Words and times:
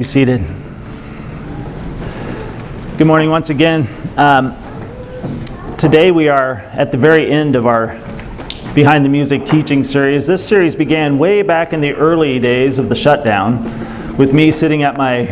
be 0.00 0.04
seated. 0.04 0.40
Good 2.96 3.06
morning 3.06 3.28
once 3.28 3.50
again. 3.50 3.86
Um, 4.16 4.56
today 5.76 6.10
we 6.10 6.28
are 6.28 6.54
at 6.72 6.90
the 6.90 6.96
very 6.96 7.30
end 7.30 7.54
of 7.54 7.66
our 7.66 7.88
Behind 8.74 9.04
the 9.04 9.10
Music 9.10 9.44
teaching 9.44 9.84
series. 9.84 10.26
This 10.26 10.48
series 10.48 10.74
began 10.74 11.18
way 11.18 11.42
back 11.42 11.74
in 11.74 11.82
the 11.82 11.92
early 11.92 12.38
days 12.38 12.78
of 12.78 12.88
the 12.88 12.94
shutdown 12.94 14.16
with 14.16 14.32
me 14.32 14.50
sitting 14.50 14.84
at 14.84 14.96
my 14.96 15.26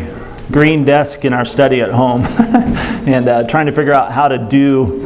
green 0.53 0.85
desk 0.85 1.25
in 1.25 1.33
our 1.33 1.47
study 1.47 1.81
at 1.81 1.91
home 1.91 2.25
and 3.09 3.27
uh, 3.27 3.45
trying 3.45 3.65
to 3.65 3.73
figure 3.73 3.95
out 3.95 4.13
how 4.13 4.29
to 4.29 4.37
do 4.37 5.01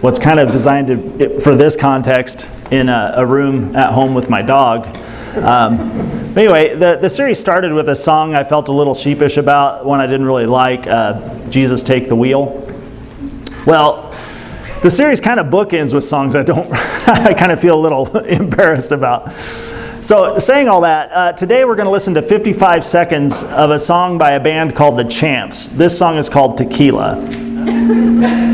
what's 0.00 0.18
kind 0.18 0.40
of 0.40 0.50
designed 0.50 0.88
to, 0.88 1.38
for 1.38 1.54
this 1.54 1.76
context 1.76 2.50
in 2.72 2.88
a, 2.88 3.12
a 3.18 3.24
room 3.24 3.76
at 3.76 3.92
home 3.92 4.14
with 4.14 4.28
my 4.28 4.42
dog. 4.42 4.84
Um, 5.36 6.17
but 6.38 6.44
anyway, 6.44 6.76
the, 6.76 6.94
the 6.94 7.10
series 7.10 7.36
started 7.40 7.72
with 7.72 7.88
a 7.88 7.96
song 7.96 8.36
I 8.36 8.44
felt 8.44 8.68
a 8.68 8.72
little 8.72 8.94
sheepish 8.94 9.38
about, 9.38 9.84
one 9.84 9.98
I 9.98 10.06
didn't 10.06 10.26
really 10.26 10.46
like 10.46 10.86
uh, 10.86 11.44
Jesus 11.48 11.82
Take 11.82 12.08
the 12.08 12.14
Wheel. 12.14 12.64
Well, 13.66 14.14
the 14.84 14.88
series 14.88 15.20
kind 15.20 15.40
of 15.40 15.46
bookends 15.46 15.92
with 15.92 16.04
songs 16.04 16.36
I 16.36 16.44
don't, 16.44 16.68
I 17.08 17.34
kind 17.34 17.50
of 17.50 17.60
feel 17.60 17.76
a 17.76 17.82
little 17.82 18.16
embarrassed 18.24 18.92
about. 18.92 19.32
So, 20.02 20.38
saying 20.38 20.68
all 20.68 20.82
that, 20.82 21.10
uh, 21.10 21.32
today 21.32 21.64
we're 21.64 21.74
going 21.74 21.86
to 21.86 21.90
listen 21.90 22.14
to 22.14 22.22
55 22.22 22.84
seconds 22.84 23.42
of 23.42 23.72
a 23.72 23.78
song 23.80 24.16
by 24.16 24.34
a 24.34 24.40
band 24.40 24.76
called 24.76 24.96
The 24.96 25.08
Champs. 25.08 25.70
This 25.70 25.98
song 25.98 26.18
is 26.18 26.28
called 26.28 26.56
Tequila. 26.56 27.16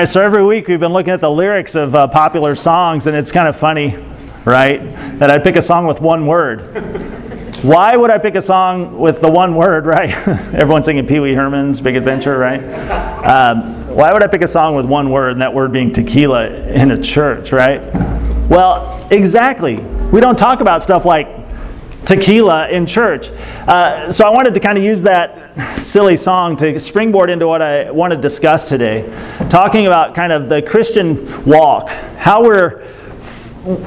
right, 0.00 0.08
so 0.08 0.22
every 0.22 0.42
week 0.42 0.66
we've 0.66 0.80
been 0.80 0.94
looking 0.94 1.12
at 1.12 1.20
the 1.20 1.30
lyrics 1.30 1.74
of 1.74 1.94
uh, 1.94 2.08
popular 2.08 2.54
songs, 2.54 3.06
and 3.06 3.14
it's 3.14 3.30
kind 3.30 3.46
of 3.46 3.54
funny, 3.54 3.94
right? 4.46 4.78
That 5.18 5.30
I'd 5.30 5.44
pick 5.44 5.56
a 5.56 5.60
song 5.60 5.86
with 5.86 6.00
one 6.00 6.26
word. 6.26 6.60
Why 7.62 7.94
would 7.96 8.08
I 8.08 8.16
pick 8.16 8.34
a 8.34 8.40
song 8.40 8.98
with 8.98 9.20
the 9.20 9.30
one 9.30 9.54
word, 9.54 9.84
right? 9.84 10.08
Everyone's 10.54 10.86
singing 10.86 11.06
Pee 11.06 11.20
Wee 11.20 11.34
Herman's 11.34 11.82
Big 11.82 11.96
Adventure, 11.96 12.38
right? 12.38 12.62
Um, 13.22 13.94
why 13.94 14.14
would 14.14 14.22
I 14.22 14.26
pick 14.26 14.40
a 14.40 14.46
song 14.46 14.74
with 14.74 14.86
one 14.86 15.10
word, 15.10 15.32
and 15.32 15.42
that 15.42 15.52
word 15.52 15.70
being 15.70 15.92
tequila 15.92 16.48
in 16.48 16.92
a 16.92 17.02
church, 17.02 17.52
right? 17.52 17.82
Well, 18.48 19.06
exactly. 19.10 19.76
We 19.76 20.22
don't 20.22 20.38
talk 20.38 20.62
about 20.62 20.80
stuff 20.80 21.04
like 21.04 21.28
tequila 22.06 22.70
in 22.70 22.86
church. 22.86 23.30
Uh, 23.68 24.10
so 24.10 24.24
I 24.24 24.30
wanted 24.30 24.54
to 24.54 24.60
kind 24.60 24.78
of 24.78 24.84
use 24.84 25.02
that 25.02 25.39
silly 25.76 26.16
song 26.16 26.56
to 26.56 26.78
springboard 26.78 27.30
into 27.30 27.46
what 27.46 27.62
I 27.62 27.90
want 27.90 28.12
to 28.12 28.16
discuss 28.16 28.68
today. 28.68 29.10
Talking 29.48 29.86
about 29.86 30.14
kind 30.14 30.32
of 30.32 30.48
the 30.48 30.62
Christian 30.62 31.44
walk, 31.44 31.90
how 32.18 32.44
we're, 32.44 32.82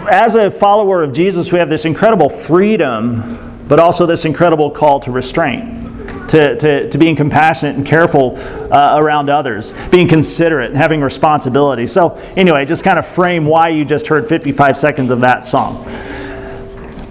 as 0.09 0.35
a 0.35 0.51
follower 0.51 1.03
of 1.03 1.13
Jesus, 1.13 1.51
we 1.51 1.59
have 1.59 1.69
this 1.69 1.85
incredible 1.85 2.29
freedom, 2.29 3.65
but 3.67 3.79
also 3.79 4.05
this 4.05 4.25
incredible 4.25 4.71
call 4.71 4.99
to 5.01 5.11
restraint. 5.11 5.81
To, 6.29 6.57
to, 6.57 6.89
to 6.89 6.97
being 6.97 7.15
compassionate 7.15 7.75
and 7.75 7.85
careful 7.85 8.37
uh, 8.37 8.95
around 8.97 9.29
others, 9.29 9.71
being 9.89 10.07
considerate, 10.07 10.69
and 10.69 10.77
having 10.77 10.99
responsibility. 11.01 11.85
So, 11.85 12.15
anyway, 12.35 12.65
just 12.65 12.83
kind 12.83 12.97
of 12.97 13.05
frame 13.05 13.45
why 13.45 13.69
you 13.69 13.85
just 13.85 14.07
heard 14.07 14.27
55 14.27 14.75
seconds 14.75 15.11
of 15.11 15.19
that 15.19 15.43
song. 15.43 15.85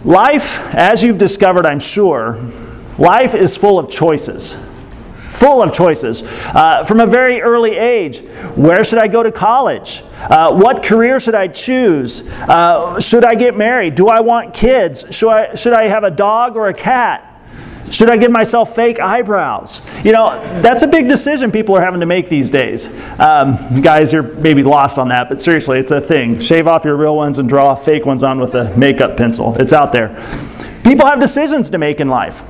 Life, 0.04 0.74
as 0.74 1.04
you've 1.04 1.18
discovered, 1.18 1.66
I'm 1.66 1.78
sure, 1.78 2.36
Life 3.02 3.34
is 3.34 3.56
full 3.56 3.80
of 3.80 3.90
choices. 3.90 4.54
Full 5.26 5.60
of 5.60 5.72
choices. 5.72 6.22
Uh, 6.22 6.84
from 6.84 7.00
a 7.00 7.06
very 7.06 7.42
early 7.42 7.76
age, 7.76 8.20
where 8.54 8.84
should 8.84 9.00
I 9.00 9.08
go 9.08 9.24
to 9.24 9.32
college? 9.32 10.04
Uh, 10.20 10.54
what 10.54 10.84
career 10.84 11.18
should 11.18 11.34
I 11.34 11.48
choose? 11.48 12.30
Uh, 12.42 13.00
should 13.00 13.24
I 13.24 13.34
get 13.34 13.56
married? 13.56 13.96
Do 13.96 14.08
I 14.08 14.20
want 14.20 14.54
kids? 14.54 15.04
Should 15.10 15.30
I, 15.30 15.54
should 15.56 15.72
I 15.72 15.88
have 15.88 16.04
a 16.04 16.12
dog 16.12 16.54
or 16.54 16.68
a 16.68 16.74
cat? 16.74 17.28
Should 17.91 18.08
I 18.08 18.16
give 18.16 18.30
myself 18.30 18.72
fake 18.76 19.00
eyebrows? 19.00 19.82
You 20.04 20.12
know, 20.12 20.41
that's 20.62 20.84
a 20.84 20.86
big 20.86 21.08
decision 21.08 21.50
people 21.50 21.74
are 21.74 21.80
having 21.80 21.98
to 22.00 22.06
make 22.06 22.28
these 22.28 22.50
days. 22.50 22.86
Um, 23.18 23.82
guys, 23.82 24.12
you're 24.12 24.22
maybe 24.22 24.62
lost 24.62 24.96
on 25.00 25.08
that, 25.08 25.28
but 25.28 25.41
seriously, 25.41 25.80
it's 25.80 25.91
a 25.91 26.00
thing. 26.00 26.38
Shave 26.38 26.68
off 26.68 26.84
your 26.84 26.96
real 26.96 27.16
ones 27.16 27.41
and 27.41 27.48
draw 27.48 27.74
fake 27.74 28.06
ones 28.06 28.22
on 28.22 28.38
with 28.38 28.54
a 28.54 28.74
makeup 28.76 29.16
pencil. 29.16 29.56
It's 29.56 29.72
out 29.72 29.91
there. 29.91 30.10
People 30.84 31.04
have 31.06 31.18
decisions 31.18 31.68
to 31.70 31.78
make 31.78 31.98
in 31.98 32.08
life. 32.08 32.44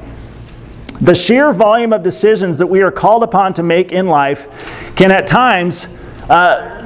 The 1.02 1.16
sheer 1.16 1.52
volume 1.52 1.92
of 1.92 2.04
decisions 2.04 2.58
that 2.58 2.68
we 2.68 2.80
are 2.80 2.92
called 2.92 3.24
upon 3.24 3.54
to 3.54 3.64
make 3.64 3.90
in 3.90 4.06
life 4.06 4.94
can 4.94 5.10
at 5.10 5.26
times 5.26 5.98
uh, 6.30 6.80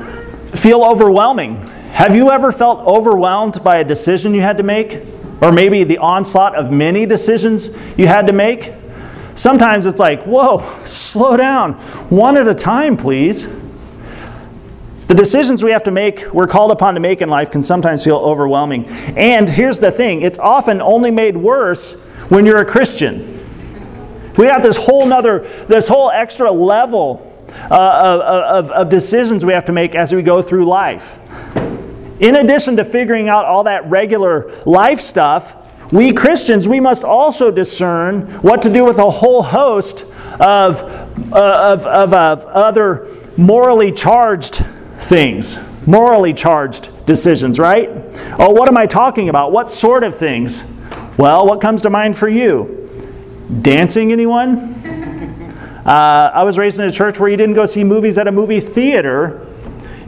feel 0.54 0.82
overwhelming. 0.82 1.56
Have 1.90 2.16
you 2.16 2.30
ever 2.30 2.50
felt 2.50 2.86
overwhelmed 2.86 3.62
by 3.62 3.76
a 3.76 3.84
decision 3.84 4.32
you 4.32 4.40
had 4.40 4.56
to 4.56 4.62
make? 4.62 5.02
Or 5.42 5.52
maybe 5.52 5.84
the 5.84 5.98
onslaught 5.98 6.54
of 6.56 6.72
many 6.72 7.04
decisions 7.04 7.68
you 7.98 8.06
had 8.06 8.26
to 8.28 8.32
make? 8.32 8.72
Sometimes 9.34 9.84
it's 9.84 10.00
like, 10.00 10.22
whoa, 10.22 10.60
slow 10.86 11.36
down. 11.36 11.74
One 12.08 12.38
at 12.38 12.48
a 12.48 12.54
time, 12.54 12.96
please. 12.96 13.62
The 15.08 15.14
decisions 15.14 15.62
we 15.62 15.72
have 15.72 15.82
to 15.82 15.90
make, 15.90 16.32
we're 16.32 16.46
called 16.46 16.70
upon 16.70 16.94
to 16.94 17.00
make 17.00 17.20
in 17.20 17.28
life, 17.28 17.50
can 17.50 17.62
sometimes 17.62 18.02
feel 18.02 18.16
overwhelming. 18.16 18.86
And 18.88 19.46
here's 19.46 19.78
the 19.78 19.92
thing 19.92 20.22
it's 20.22 20.38
often 20.38 20.80
only 20.80 21.10
made 21.10 21.36
worse 21.36 22.00
when 22.30 22.46
you're 22.46 22.62
a 22.62 22.64
Christian. 22.64 23.35
We 24.36 24.46
have 24.46 24.62
this 24.62 24.76
whole 24.76 25.06
nother, 25.06 25.40
this 25.66 25.88
whole 25.88 26.10
extra 26.10 26.50
level 26.50 27.32
uh, 27.70 28.42
of, 28.48 28.70
of 28.70 28.88
decisions 28.88 29.44
we 29.44 29.52
have 29.52 29.64
to 29.66 29.72
make 29.72 29.94
as 29.94 30.12
we 30.12 30.22
go 30.22 30.42
through 30.42 30.66
life. 30.66 31.18
In 32.20 32.36
addition 32.36 32.76
to 32.76 32.84
figuring 32.84 33.28
out 33.28 33.44
all 33.44 33.64
that 33.64 33.88
regular 33.90 34.50
life 34.64 35.00
stuff, 35.00 35.54
we 35.92 36.12
Christians, 36.12 36.68
we 36.68 36.80
must 36.80 37.04
also 37.04 37.50
discern 37.50 38.22
what 38.42 38.62
to 38.62 38.72
do 38.72 38.84
with 38.84 38.98
a 38.98 39.08
whole 39.08 39.42
host 39.42 40.02
of, 40.40 40.82
uh, 41.32 41.72
of, 41.72 41.86
of, 41.86 42.12
of 42.12 42.46
other 42.46 43.08
morally 43.36 43.92
charged 43.92 44.64
things, 44.98 45.58
morally 45.86 46.32
charged 46.32 47.06
decisions, 47.06 47.58
right? 47.58 47.90
Oh, 48.38 48.50
what 48.50 48.68
am 48.68 48.76
I 48.76 48.86
talking 48.86 49.28
about? 49.28 49.52
What 49.52 49.68
sort 49.68 50.02
of 50.02 50.16
things? 50.16 50.80
Well, 51.16 51.46
what 51.46 51.60
comes 51.60 51.82
to 51.82 51.90
mind 51.90 52.16
for 52.16 52.28
you? 52.28 52.85
Dancing, 53.62 54.12
anyone? 54.12 54.74
Uh, 55.86 56.32
I 56.34 56.42
was 56.42 56.58
raised 56.58 56.80
in 56.80 56.86
a 56.88 56.90
church 56.90 57.20
where 57.20 57.28
you 57.28 57.36
didn't 57.36 57.54
go 57.54 57.64
see 57.64 57.84
movies 57.84 58.18
at 58.18 58.26
a 58.26 58.32
movie 58.32 58.58
theater. 58.58 59.46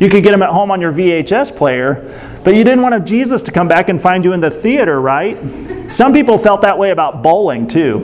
You 0.01 0.11
could 0.11 0.25
get 0.25 0.33
them 0.33 0.43
at 0.43 0.51
home 0.51 0.73
on 0.73 0.81
your 0.81 0.91
VHS 0.91 1.57
player, 1.57 2.41
but 2.43 2.57
you 2.57 2.65
didn't 2.65 2.83
want 2.83 3.07
Jesus 3.07 3.43
to 3.43 3.53
come 3.53 3.69
back 3.69 3.89
and 3.89 4.01
find 4.01 4.25
you 4.25 4.33
in 4.33 4.41
the 4.41 4.51
theater, 4.51 5.01
right? 5.01 5.39
Some 5.89 6.13
people 6.13 6.37
felt 6.37 6.63
that 6.63 6.77
way 6.77 6.91
about 6.91 7.23
bowling 7.23 7.69
too, 7.69 8.01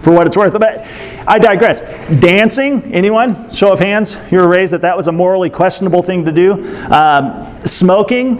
for 0.00 0.12
what 0.12 0.26
it's 0.26 0.34
worth. 0.34 0.58
But 0.58 0.86
I 1.26 1.38
digress. 1.38 1.82
Dancing, 2.20 2.82
anyone? 2.94 3.52
Show 3.52 3.70
of 3.70 3.78
hands. 3.78 4.16
You 4.30 4.38
were 4.38 4.48
raised 4.48 4.72
that 4.72 4.80
that 4.80 4.96
was 4.96 5.08
a 5.08 5.12
morally 5.12 5.50
questionable 5.50 6.02
thing 6.02 6.24
to 6.24 6.32
do. 6.32 6.52
Um, 6.90 7.66
smoking, 7.66 8.36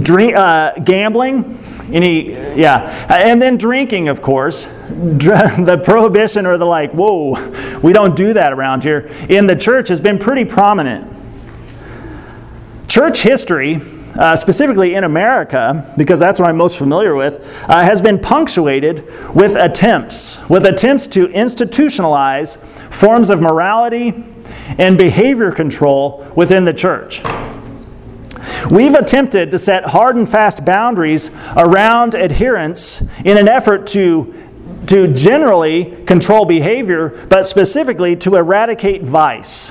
drink, 0.00 0.36
uh, 0.36 0.74
gambling. 0.84 1.58
Any, 1.92 2.32
yeah. 2.58 3.06
And 3.08 3.40
then 3.40 3.56
drinking, 3.56 4.08
of 4.08 4.22
course. 4.22 4.74
The 4.96 5.80
prohibition 5.82 6.46
or 6.46 6.58
the 6.58 6.64
like, 6.64 6.92
whoa, 6.92 7.80
we 7.80 7.92
don't 7.92 8.14
do 8.14 8.32
that 8.34 8.52
around 8.52 8.82
here, 8.82 9.10
in 9.28 9.46
the 9.46 9.56
church 9.56 9.88
has 9.88 10.00
been 10.00 10.18
pretty 10.18 10.44
prominent. 10.44 11.12
Church 12.88 13.22
history, 13.22 13.80
uh, 14.18 14.36
specifically 14.36 14.94
in 14.94 15.04
America, 15.04 15.92
because 15.96 16.20
that's 16.20 16.40
what 16.40 16.48
I'm 16.48 16.56
most 16.56 16.78
familiar 16.78 17.14
with, 17.14 17.40
uh, 17.68 17.82
has 17.82 18.00
been 18.00 18.18
punctuated 18.18 19.04
with 19.34 19.56
attempts, 19.56 20.48
with 20.48 20.64
attempts 20.64 21.06
to 21.08 21.26
institutionalize 21.28 22.56
forms 22.92 23.28
of 23.28 23.40
morality 23.40 24.14
and 24.78 24.96
behavior 24.96 25.50
control 25.50 26.26
within 26.34 26.64
the 26.64 26.72
church. 26.72 27.22
We've 28.70 28.94
attempted 28.94 29.52
to 29.52 29.58
set 29.58 29.84
hard 29.84 30.16
and 30.16 30.28
fast 30.28 30.64
boundaries 30.64 31.34
around 31.56 32.14
adherence 32.14 33.00
in 33.24 33.38
an 33.38 33.48
effort 33.48 33.86
to, 33.88 34.34
to 34.86 35.14
generally 35.14 36.04
control 36.04 36.44
behavior, 36.44 37.10
but 37.28 37.44
specifically 37.44 38.16
to 38.16 38.36
eradicate 38.36 39.02
vice. 39.02 39.70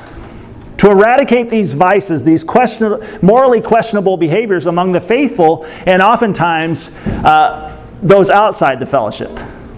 To 0.77 0.91
eradicate 0.91 1.49
these 1.49 1.73
vices, 1.73 2.23
these 2.23 2.43
question, 2.43 2.99
morally 3.21 3.59
questionable 3.59 4.17
behaviors 4.17 4.65
among 4.65 4.93
the 4.93 5.01
faithful, 5.01 5.65
and 5.85 6.01
oftentimes 6.01 6.95
uh, 7.05 7.85
those 8.01 8.29
outside 8.29 8.79
the 8.79 8.85
fellowship. 8.85 9.31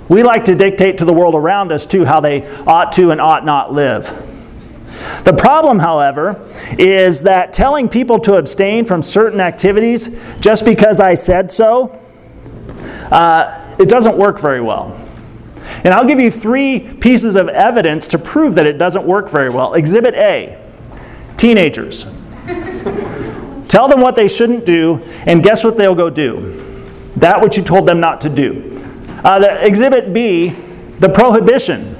We 0.10 0.24
like 0.24 0.46
to 0.46 0.56
dictate 0.56 1.00
to 1.00 1.06
the 1.06 1.14
world 1.14 1.36
around 1.36 1.72
us, 1.72 1.86
too, 1.86 2.06
how 2.06 2.20
they 2.20 2.48
ought 2.66 2.92
to 2.94 3.12
and 3.12 3.20
ought 3.20 3.46
not 3.46 3.74
live. 3.74 4.37
The 5.24 5.34
problem, 5.34 5.80
however, 5.80 6.50
is 6.78 7.24
that 7.24 7.54
telling 7.54 7.90
people 7.90 8.20
to 8.20 8.36
abstain 8.36 8.86
from 8.86 9.02
certain 9.02 9.40
activities 9.40 10.20
just 10.40 10.66
because 10.66 11.00
I 11.00 11.14
said 11.14 11.52
so, 11.52 12.00
uh, 13.12 13.76
it 13.80 13.90
doesn't 13.90 14.18
work 14.18 14.40
very 14.40 14.62
well. 14.62 14.98
And 15.84 15.94
I'll 15.94 16.06
give 16.06 16.20
you 16.20 16.32
three 16.32 16.80
pieces 16.80 17.36
of 17.36 17.50
evidence 17.50 18.08
to 18.08 18.18
prove 18.18 18.56
that 18.56 18.66
it 18.66 18.78
doesn't 18.78 19.06
work 19.06 19.30
very 19.30 19.50
well. 19.50 19.74
Exhibit 19.74 20.16
A 20.16 20.64
teenagers. 21.38 22.06
Tell 23.68 23.88
them 23.88 24.02
what 24.02 24.16
they 24.16 24.28
shouldn't 24.28 24.66
do, 24.66 25.04
and 25.26 25.44
guess 25.44 25.64
what 25.64 25.78
they'll 25.78 25.96
go 25.96 26.10
do? 26.10 26.52
That 27.18 27.42
which 27.42 27.58
you 27.58 27.64
told 27.64 27.88
them 27.88 28.00
not 28.00 28.22
to 28.22 28.30
do. 28.30 28.82
Uh, 29.24 29.40
the, 29.40 29.66
exhibit 29.66 30.14
B, 30.14 30.50
the 31.00 31.10
prohibition. 31.10 31.96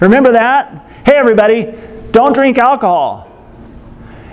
Remember 0.00 0.32
that? 0.32 0.90
Hey, 1.04 1.14
everybody, 1.14 1.72
don't 2.10 2.34
drink 2.34 2.58
alcohol. 2.58 3.26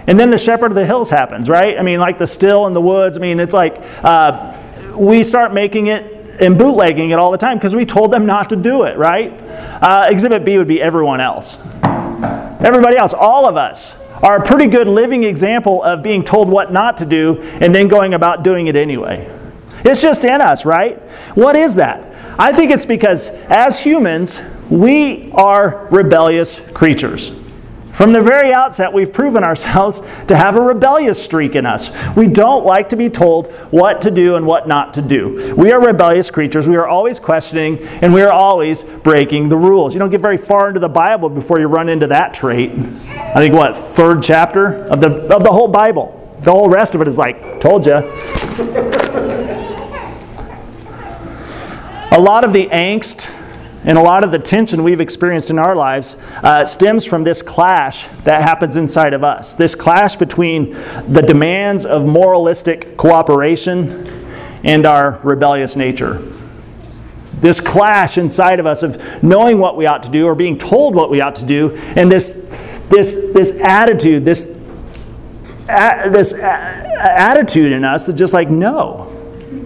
And 0.07 0.19
then 0.19 0.29
the 0.29 0.37
shepherd 0.37 0.67
of 0.67 0.75
the 0.75 0.85
hills 0.85 1.09
happens, 1.09 1.49
right? 1.49 1.77
I 1.79 1.81
mean, 1.81 1.99
like 1.99 2.17
the 2.17 2.27
still 2.27 2.67
in 2.67 2.73
the 2.73 2.81
woods. 2.81 3.17
I 3.17 3.21
mean, 3.21 3.39
it's 3.39 3.53
like 3.53 3.77
uh, 4.03 4.55
we 4.95 5.23
start 5.23 5.53
making 5.53 5.87
it 5.87 6.11
and 6.39 6.57
bootlegging 6.57 7.11
it 7.11 7.19
all 7.19 7.31
the 7.31 7.37
time 7.37 7.57
because 7.57 7.75
we 7.75 7.85
told 7.85 8.11
them 8.11 8.25
not 8.25 8.49
to 8.49 8.55
do 8.55 8.83
it, 8.83 8.97
right? 8.97 9.31
Uh, 9.81 10.07
exhibit 10.09 10.45
B 10.45 10.57
would 10.57 10.67
be 10.67 10.81
everyone 10.81 11.21
else. 11.21 11.57
Everybody 12.61 12.97
else, 12.97 13.13
all 13.13 13.47
of 13.47 13.57
us, 13.57 14.01
are 14.21 14.37
a 14.37 14.43
pretty 14.43 14.67
good 14.67 14.87
living 14.87 15.23
example 15.23 15.83
of 15.83 16.01
being 16.01 16.23
told 16.23 16.49
what 16.49 16.71
not 16.71 16.97
to 16.97 17.05
do 17.05 17.41
and 17.61 17.73
then 17.73 17.87
going 17.87 18.13
about 18.13 18.43
doing 18.43 18.67
it 18.67 18.75
anyway. 18.75 19.29
It's 19.83 20.01
just 20.01 20.25
in 20.25 20.41
us, 20.41 20.65
right? 20.65 20.99
What 21.35 21.55
is 21.55 21.75
that? 21.75 22.11
I 22.39 22.51
think 22.51 22.71
it's 22.71 22.85
because 22.85 23.29
as 23.29 23.81
humans, 23.81 24.41
we 24.69 25.31
are 25.31 25.87
rebellious 25.91 26.59
creatures. 26.71 27.44
From 27.95 28.11
the 28.11 28.19
very 28.19 28.51
outset, 28.51 28.91
we've 28.91 29.11
proven 29.11 29.43
ourselves 29.45 30.01
to 30.27 30.35
have 30.35 30.57
a 30.57 30.61
rebellious 30.61 31.23
streak 31.23 31.55
in 31.55 31.65
us. 31.65 32.13
We 32.15 32.27
don't 32.27 32.65
like 32.65 32.89
to 32.89 32.97
be 32.97 33.09
told 33.09 33.53
what 33.71 34.01
to 34.01 34.11
do 34.11 34.35
and 34.35 34.45
what 34.45 34.67
not 34.67 34.93
to 34.95 35.01
do. 35.01 35.55
We 35.55 35.71
are 35.71 35.79
rebellious 35.79 36.29
creatures. 36.29 36.67
We 36.67 36.75
are 36.75 36.87
always 36.87 37.21
questioning 37.21 37.81
and 38.01 38.13
we 38.13 38.21
are 38.21 38.33
always 38.33 38.83
breaking 38.83 39.47
the 39.47 39.55
rules. 39.55 39.95
You 39.95 39.99
don't 39.99 40.09
get 40.09 40.19
very 40.19 40.37
far 40.37 40.67
into 40.67 40.81
the 40.81 40.89
Bible 40.89 41.29
before 41.29 41.57
you 41.57 41.67
run 41.67 41.87
into 41.87 42.07
that 42.07 42.33
trait. 42.33 42.71
I 42.71 43.35
think, 43.35 43.53
what, 43.53 43.77
third 43.77 44.21
chapter 44.21 44.83
of 44.87 44.99
the, 44.99 45.33
of 45.33 45.43
the 45.43 45.51
whole 45.51 45.69
Bible. 45.69 46.21
The 46.41 46.51
whole 46.51 46.67
rest 46.67 46.95
of 46.95 47.01
it 47.01 47.07
is 47.07 47.17
like, 47.17 47.61
told 47.61 47.85
you. 47.85 47.93
a 52.11 52.19
lot 52.19 52.43
of 52.43 52.51
the 52.51 52.67
angst 52.67 53.34
and 53.85 53.99
a 53.99 54.01
lot 54.01 54.23
of 54.23 54.31
the 54.31 54.39
tension 54.39 54.83
we've 54.83 54.99
experienced 54.99 55.51
in 55.51 55.59
our 55.59 55.75
lives 55.75 56.17
uh, 56.43 56.65
stems 56.65 57.05
from 57.05 57.23
this 57.23 57.43
clash 57.43 58.07
that 58.23 58.41
happens 58.41 58.77
inside 58.77 59.13
of 59.13 59.23
us. 59.23 59.53
This 59.53 59.75
clash 59.75 60.15
between 60.15 60.71
the 61.07 61.21
demands 61.21 61.85
of 61.85 62.05
moralistic 62.05 62.97
cooperation 62.97 64.07
and 64.63 64.87
our 64.87 65.19
rebellious 65.23 65.75
nature. 65.75 66.19
This 67.41 67.61
clash 67.61 68.17
inside 68.17 68.59
of 68.59 68.65
us 68.65 68.81
of 68.81 69.21
knowing 69.21 69.59
what 69.59 69.77
we 69.77 69.85
ought 69.85 70.01
to 70.03 70.09
do 70.09 70.25
or 70.25 70.33
being 70.33 70.57
told 70.57 70.95
what 70.95 71.11
we 71.11 71.21
ought 71.21 71.35
to 71.35 71.45
do, 71.45 71.75
and 71.95 72.11
this, 72.11 72.31
this, 72.89 73.15
this 73.33 73.51
attitude, 73.59 74.25
this, 74.25 74.45
this 75.67 76.33
attitude 76.33 77.71
in 77.71 77.83
us 77.83 78.09
is 78.09 78.15
just 78.15 78.33
like, 78.33 78.49
no, 78.49 79.11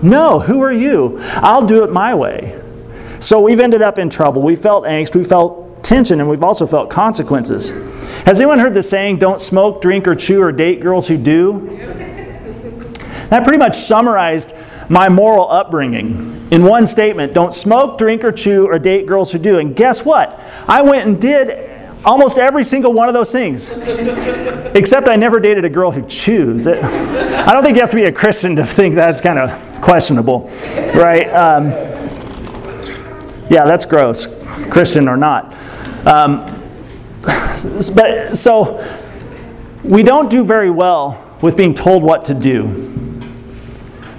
no, 0.02 0.40
who 0.40 0.62
are 0.62 0.74
you? 0.74 1.20
I'll 1.36 1.66
do 1.66 1.86
it 1.86 1.92
my 1.92 2.14
way. 2.14 2.59
So 3.20 3.42
we've 3.42 3.60
ended 3.60 3.82
up 3.82 4.00
in 4.00 4.10
trouble. 4.10 4.42
We 4.42 4.56
felt 4.56 4.86
angst, 4.86 5.16
we 5.16 5.24
felt 5.24 5.84
tension, 5.84 6.20
and 6.22 6.30
we've 6.30 6.44
also 6.44 6.66
felt 6.66 6.90
consequences. 6.90 7.72
Has 8.26 8.40
anyone 8.40 8.60
heard 8.60 8.74
the 8.74 8.84
saying, 8.84 9.18
don't 9.18 9.40
smoke, 9.40 9.82
drink, 9.82 10.08
or 10.08 10.16
chew, 10.16 10.42
or 10.42 10.52
date 10.52 10.82
girls 10.82 11.08
who 11.08 11.18
do? 11.18 11.78
That 13.30 13.44
pretty 13.44 13.60
much 13.60 13.76
summarized 13.76 14.56
my 14.90 15.08
moral 15.08 15.48
upbringing 15.52 16.48
in 16.52 16.64
one 16.64 16.88
statement 16.88 17.34
don't 17.34 17.54
smoke, 17.54 17.98
drink, 17.98 18.24
or 18.24 18.32
chew, 18.32 18.66
or 18.68 18.80
date 18.80 19.06
girls 19.06 19.32
who 19.32 19.38
do. 19.38 19.60
And 19.60 19.76
guess 19.76 20.04
what? 20.04 20.40
I 20.68 20.82
went 20.82 21.08
and 21.08 21.22
did 21.22 21.70
almost 22.04 22.40
every 22.40 22.64
single 22.64 22.94
one 22.94 23.08
of 23.08 23.14
those 23.14 23.32
things. 23.32 23.72
Except 24.74 25.08
I 25.08 25.16
never 25.16 25.40
dated 25.40 25.66
a 25.66 25.70
girl 25.70 25.92
who 25.92 26.02
chews. 26.08 26.68
I 26.68 27.54
don't 27.54 27.64
think 27.64 27.76
you 27.76 27.82
have 27.82 27.92
to 27.92 27.96
be 27.96 28.06
a 28.06 28.12
Christian 28.12 28.56
to 28.56 28.66
think 28.66 28.96
that's 28.96 29.22
kind 29.22 29.38
of 29.38 29.52
questionable, 29.82 30.50
right? 30.96 31.30
Um, 31.30 31.72
yeah, 33.50 33.66
that's 33.66 33.86
gross, 33.86 34.28
Christian 34.70 35.08
or 35.08 35.18
not. 35.18 35.54
Um, 36.06 36.46
but 37.96 38.36
so 38.36 38.84
we 39.84 40.04
don't 40.04 40.30
do 40.30 40.44
very 40.44 40.70
well 40.70 41.26
with 41.42 41.58
being 41.58 41.74
told 41.74 42.04
what 42.04 42.26
to 42.26 42.34
do. 42.34 42.90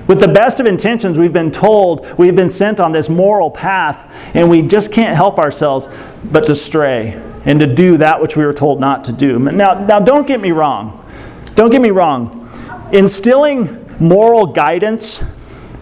With 0.06 0.18
the 0.18 0.28
best 0.28 0.58
of 0.58 0.66
intentions, 0.66 1.18
we've 1.18 1.32
been 1.32 1.52
told, 1.52 2.18
we've 2.18 2.34
been 2.34 2.48
sent 2.48 2.80
on 2.80 2.90
this 2.90 3.08
moral 3.08 3.50
path, 3.50 4.12
and 4.34 4.50
we 4.50 4.62
just 4.62 4.92
can't 4.92 5.14
help 5.14 5.38
ourselves 5.38 5.88
but 6.24 6.44
to 6.46 6.54
stray 6.54 7.22
and 7.44 7.60
to 7.60 7.66
do 7.72 7.96
that 7.98 8.20
which 8.20 8.36
we 8.36 8.44
were 8.44 8.52
told 8.52 8.80
not 8.80 9.04
to 9.04 9.12
do. 9.12 9.38
Now, 9.38 9.74
now 9.74 10.00
don't 10.00 10.26
get 10.26 10.40
me 10.40 10.50
wrong. 10.50 10.96
Don't 11.54 11.70
get 11.70 11.80
me 11.80 11.90
wrong. 11.90 12.50
Instilling 12.92 13.86
moral 14.00 14.46
guidance 14.46 15.22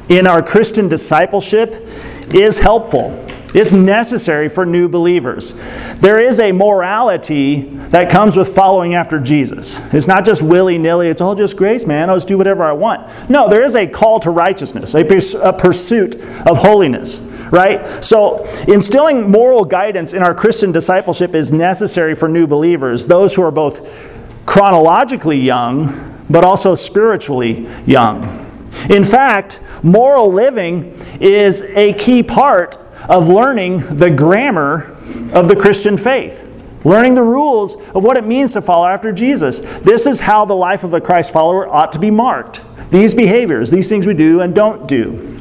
in 0.08 0.26
our 0.26 0.42
Christian 0.42 0.88
discipleship 0.88 1.88
is 2.34 2.58
helpful. 2.58 3.27
It's 3.54 3.72
necessary 3.72 4.48
for 4.48 4.66
new 4.66 4.88
believers. 4.88 5.54
There 5.96 6.18
is 6.18 6.38
a 6.38 6.52
morality 6.52 7.62
that 7.90 8.10
comes 8.10 8.36
with 8.36 8.54
following 8.54 8.94
after 8.94 9.18
Jesus. 9.18 9.92
It's 9.94 10.06
not 10.06 10.26
just 10.26 10.42
willy 10.42 10.76
nilly, 10.76 11.08
it's 11.08 11.22
all 11.22 11.34
just 11.34 11.56
grace, 11.56 11.86
man. 11.86 12.10
I'll 12.10 12.16
just 12.16 12.28
do 12.28 12.36
whatever 12.36 12.62
I 12.64 12.72
want. 12.72 13.30
No, 13.30 13.48
there 13.48 13.64
is 13.64 13.74
a 13.74 13.86
call 13.86 14.20
to 14.20 14.30
righteousness, 14.30 14.94
a, 14.94 15.02
pers- 15.02 15.34
a 15.34 15.52
pursuit 15.52 16.16
of 16.46 16.58
holiness, 16.58 17.20
right? 17.50 18.04
So, 18.04 18.44
instilling 18.68 19.30
moral 19.30 19.64
guidance 19.64 20.12
in 20.12 20.22
our 20.22 20.34
Christian 20.34 20.70
discipleship 20.70 21.34
is 21.34 21.50
necessary 21.50 22.14
for 22.14 22.28
new 22.28 22.46
believers, 22.46 23.06
those 23.06 23.34
who 23.34 23.42
are 23.42 23.50
both 23.50 24.06
chronologically 24.44 25.38
young, 25.38 26.22
but 26.28 26.44
also 26.44 26.74
spiritually 26.74 27.66
young. 27.86 28.44
In 28.90 29.04
fact, 29.04 29.60
moral 29.82 30.30
living 30.30 30.94
is 31.20 31.62
a 31.62 31.94
key 31.94 32.22
part 32.22 32.76
of 33.08 33.28
learning 33.28 33.80
the 33.96 34.10
grammar 34.10 34.84
of 35.32 35.48
the 35.48 35.56
Christian 35.56 35.96
faith, 35.96 36.44
learning 36.84 37.14
the 37.14 37.22
rules 37.22 37.76
of 37.90 38.04
what 38.04 38.16
it 38.16 38.24
means 38.24 38.52
to 38.52 38.62
follow 38.62 38.86
after 38.86 39.12
Jesus. 39.12 39.60
This 39.80 40.06
is 40.06 40.20
how 40.20 40.44
the 40.44 40.54
life 40.54 40.84
of 40.84 40.94
a 40.94 41.00
Christ 41.00 41.32
follower 41.32 41.66
ought 41.66 41.92
to 41.92 41.98
be 41.98 42.10
marked. 42.10 42.62
These 42.90 43.14
behaviors, 43.14 43.70
these 43.70 43.88
things 43.88 44.06
we 44.06 44.14
do 44.14 44.40
and 44.40 44.54
don't 44.54 44.86
do. 44.86 45.36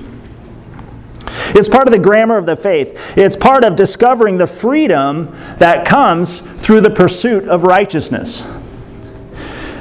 It's 1.49 1.69
part 1.69 1.87
of 1.87 1.91
the 1.91 1.99
grammar 1.99 2.37
of 2.37 2.45
the 2.45 2.55
faith. 2.55 3.17
It's 3.17 3.35
part 3.35 3.63
of 3.63 3.75
discovering 3.75 4.37
the 4.37 4.47
freedom 4.47 5.31
that 5.57 5.85
comes 5.85 6.39
through 6.39 6.81
the 6.81 6.89
pursuit 6.89 7.47
of 7.47 7.63
righteousness. 7.63 8.45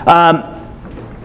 Um, 0.07 0.53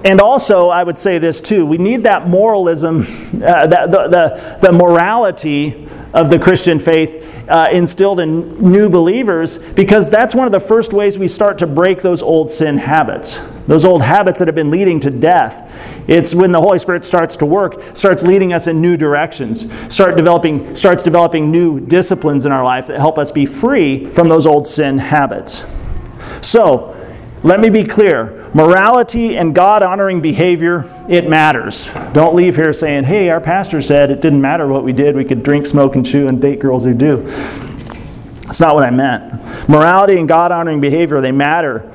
and 0.04 0.20
also, 0.20 0.70
I 0.70 0.84
would 0.84 0.98
say 0.98 1.20
this 1.20 1.42
too 1.42 1.66
we 1.66 1.78
need 1.78 2.04
that 2.04 2.28
moralism, 2.28 3.02
uh, 3.44 3.68
the, 3.68 3.88
the, 3.88 4.58
the 4.62 4.72
morality 4.72 5.88
of 6.14 6.30
the 6.30 6.40
Christian 6.40 6.80
faith 6.80 7.28
uh, 7.48 7.70
instilled 7.72 8.20
in 8.20 8.72
new 8.72 8.90
believers 8.90 9.58
because 9.74 10.10
that's 10.10 10.36
one 10.36 10.46
of 10.46 10.52
the 10.52 10.60
first 10.60 10.94
ways 10.94 11.18
we 11.18 11.28
start 11.28 11.58
to 11.60 11.68
break 11.68 12.02
those 12.02 12.22
old 12.22 12.50
sin 12.50 12.78
habits, 12.78 13.38
those 13.68 13.86
old 13.86 14.02
habits 14.02 14.40
that 14.40 14.48
have 14.48 14.56
been 14.56 14.72
leading 14.72 15.00
to 15.02 15.10
death. 15.10 15.70
It's 16.08 16.36
when 16.36 16.52
the 16.52 16.60
Holy 16.60 16.80
Spirit 16.80 17.06
starts 17.06 17.36
to 17.38 17.46
work, 17.46 17.96
starts 17.96 18.24
leading 18.24 18.54
us 18.54 18.68
in 18.68 18.82
new 18.82 18.98
directions, 18.98 19.72
start 19.94 20.16
developing, 20.16 20.76
starts 20.76 21.04
developing 21.04 21.52
new 21.52 21.80
disciplines 21.80 22.46
in 22.46 22.52
our 22.52 22.64
life 22.64 22.88
that 22.88 23.00
help 23.00 23.18
us 23.18 23.32
be 23.32 23.46
free 23.46 24.10
from 24.12 24.28
those 24.28 24.46
old 24.46 24.68
sin 24.68 24.98
habits. 24.98 25.66
So, 26.42 26.98
let 27.44 27.60
me 27.60 27.70
be 27.70 27.84
clear 27.84 28.50
morality 28.54 29.38
and 29.38 29.56
God 29.56 29.82
honoring 29.82 30.22
behavior, 30.22 30.86
it 31.10 31.30
matters. 31.30 31.92
Don't 32.14 32.36
leave 32.36 32.56
here 32.56 32.74
saying, 32.74 33.06
hey, 33.06 33.30
our 33.30 33.42
pastor 33.42 33.82
said 33.82 34.12
it 34.12 34.22
didn't 34.22 34.42
matter 34.42 34.68
what 34.68 34.84
we 34.84 34.94
did, 34.94 35.16
we 35.16 35.26
could 35.26 35.42
drink, 35.42 35.66
smoke, 35.66 35.96
and 35.96 36.06
chew 36.06 36.28
and 36.28 36.42
date 36.42 36.60
girls 36.60 36.84
who 36.84 36.94
do. 36.94 37.24
That's 38.44 38.60
not 38.60 38.76
what 38.76 38.84
I 38.84 38.92
meant. 38.92 39.70
Morality 39.70 40.18
and 40.18 40.28
God 40.28 40.52
honoring 40.52 40.82
behavior, 40.82 41.22
they 41.22 41.32
matter. 41.32 41.90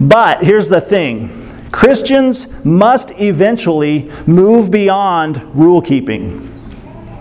But 0.00 0.42
here's 0.42 0.68
the 0.68 0.80
thing 0.80 1.30
Christians 1.70 2.64
must 2.64 3.12
eventually 3.20 4.10
move 4.26 4.70
beyond 4.70 5.42
rule 5.54 5.82
keeping. 5.82 6.57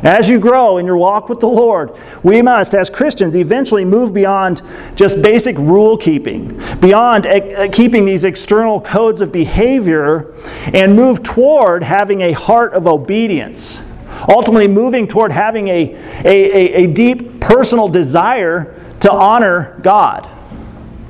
As 0.04 0.30
you 0.30 0.40
grow 0.40 0.78
in 0.78 0.86
your 0.86 0.98
walk 0.98 1.28
with 1.28 1.40
the 1.40 1.48
Lord, 1.48 1.92
we 2.22 2.42
must, 2.44 2.76
as 2.76 2.90
Christians, 2.90 3.36
eventually 3.36 3.84
move 3.84 4.14
beyond 4.14 4.62
just 4.96 5.22
basic 5.24 5.58
rule 5.58 5.98
keeping, 5.98 6.62
beyond 6.80 7.26
keeping 7.74 8.06
these 8.06 8.24
external 8.24 8.80
codes 8.80 9.22
of 9.22 9.32
behavior, 9.32 10.34
and 10.74 10.96
move 10.96 11.24
toward 11.24 11.82
having 11.82 12.22
a 12.22 12.34
heart 12.34 12.74
of 12.74 12.86
obedience. 12.86 13.84
Ultimately, 14.30 14.68
moving 14.68 15.08
toward 15.08 15.32
having 15.32 15.68
a, 15.68 15.96
a, 16.24 16.26
a, 16.26 16.84
a 16.84 16.88
deep 16.88 17.40
personal 17.40 17.88
desire 17.88 18.80
to 19.00 19.12
honor 19.12 19.80
God. 19.82 20.30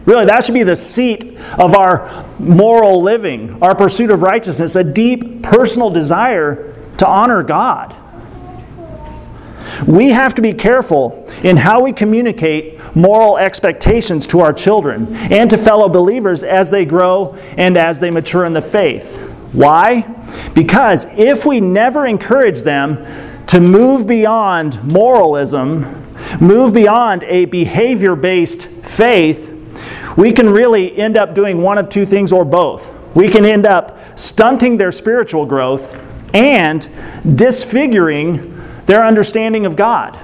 Really, 0.06 0.26
that 0.26 0.46
should 0.46 0.54
be 0.54 0.64
the 0.64 0.76
seat 0.78 1.38
of 1.58 1.76
our 1.76 2.26
moral 2.40 3.02
living, 3.02 3.62
our 3.62 3.76
pursuit 3.76 4.12
of 4.12 4.22
righteousness, 4.22 4.78
a 4.78 4.84
deep 4.84 5.44
personal 5.44 5.90
desire 5.90 6.74
to 6.98 7.06
honor 7.08 7.44
God. 7.44 7.97
We 9.86 10.10
have 10.10 10.36
to 10.36 10.42
be 10.42 10.54
careful 10.54 11.28
in 11.44 11.58
how 11.58 11.82
we 11.82 11.94
communicate 11.94 12.80
moral 12.96 13.38
expectations 13.38 14.26
to 14.28 14.40
our 14.40 14.54
children 14.54 15.14
and 15.16 15.50
to 15.50 15.58
fellow 15.58 15.90
believers 15.90 16.44
as 16.44 16.72
they 16.72 16.86
grow 16.86 17.36
and 17.58 17.78
as 17.78 18.00
they 18.00 18.12
mature 18.12 18.46
in 18.46 18.54
the 18.54 18.62
faith. 18.62 19.18
Why? 19.54 20.02
Because 20.54 21.06
if 21.18 21.46
we 21.46 21.62
never 21.62 22.06
encourage 22.06 22.62
them 22.62 23.06
to 23.48 23.60
move 23.60 24.08
beyond 24.08 24.84
moralism, 24.84 26.06
move 26.42 26.74
beyond 26.74 27.24
a 27.24 27.46
behavior 27.46 28.16
based 28.16 28.68
faith, 28.68 29.54
we 30.18 30.32
can 30.32 30.50
really 30.50 30.98
end 30.98 31.16
up 31.16 31.34
doing 31.36 31.62
one 31.62 31.78
of 31.78 31.90
two 31.90 32.06
things 32.06 32.34
or 32.34 32.44
both. 32.44 32.94
We 33.16 33.30
can 33.30 33.46
end 33.46 33.66
up 33.66 33.98
stunting 34.18 34.78
their 34.78 34.92
spiritual 34.92 35.46
growth 35.46 35.96
and 36.34 36.88
disfiguring 37.36 38.57
their 38.88 39.06
understanding 39.06 39.66
of 39.66 39.76
God. 39.76 40.18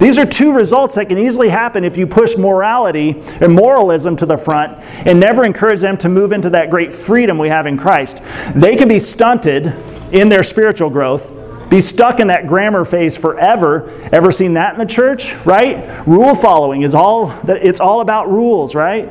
These 0.00 0.18
are 0.18 0.24
two 0.24 0.52
results 0.52 0.94
that 0.94 1.10
can 1.10 1.18
easily 1.18 1.50
happen 1.50 1.84
if 1.84 1.98
you 1.98 2.06
push 2.06 2.36
morality 2.38 3.20
and 3.40 3.52
moralism 3.52 4.16
to 4.16 4.26
the 4.26 4.38
front 4.38 4.78
and 5.06 5.20
never 5.20 5.44
encourage 5.44 5.80
them 5.80 5.98
to 5.98 6.08
move 6.08 6.32
into 6.32 6.48
that 6.50 6.70
great 6.70 6.92
freedom 6.92 7.36
we 7.36 7.48
have 7.48 7.66
in 7.66 7.76
Christ. 7.76 8.22
They 8.54 8.76
can 8.76 8.88
be 8.88 8.98
stunted 8.98 9.74
in 10.10 10.30
their 10.30 10.42
spiritual 10.42 10.88
growth, 10.88 11.68
be 11.68 11.82
stuck 11.82 12.18
in 12.18 12.28
that 12.28 12.46
grammar 12.46 12.86
phase 12.86 13.18
forever. 13.18 13.90
Ever 14.10 14.32
seen 14.32 14.54
that 14.54 14.72
in 14.72 14.78
the 14.78 14.86
church, 14.86 15.36
right? 15.44 16.06
Rule 16.06 16.34
following 16.34 16.80
is 16.80 16.94
all 16.94 17.26
that 17.44 17.58
it's 17.58 17.78
all 17.78 18.00
about 18.00 18.30
rules, 18.30 18.74
right? 18.74 19.06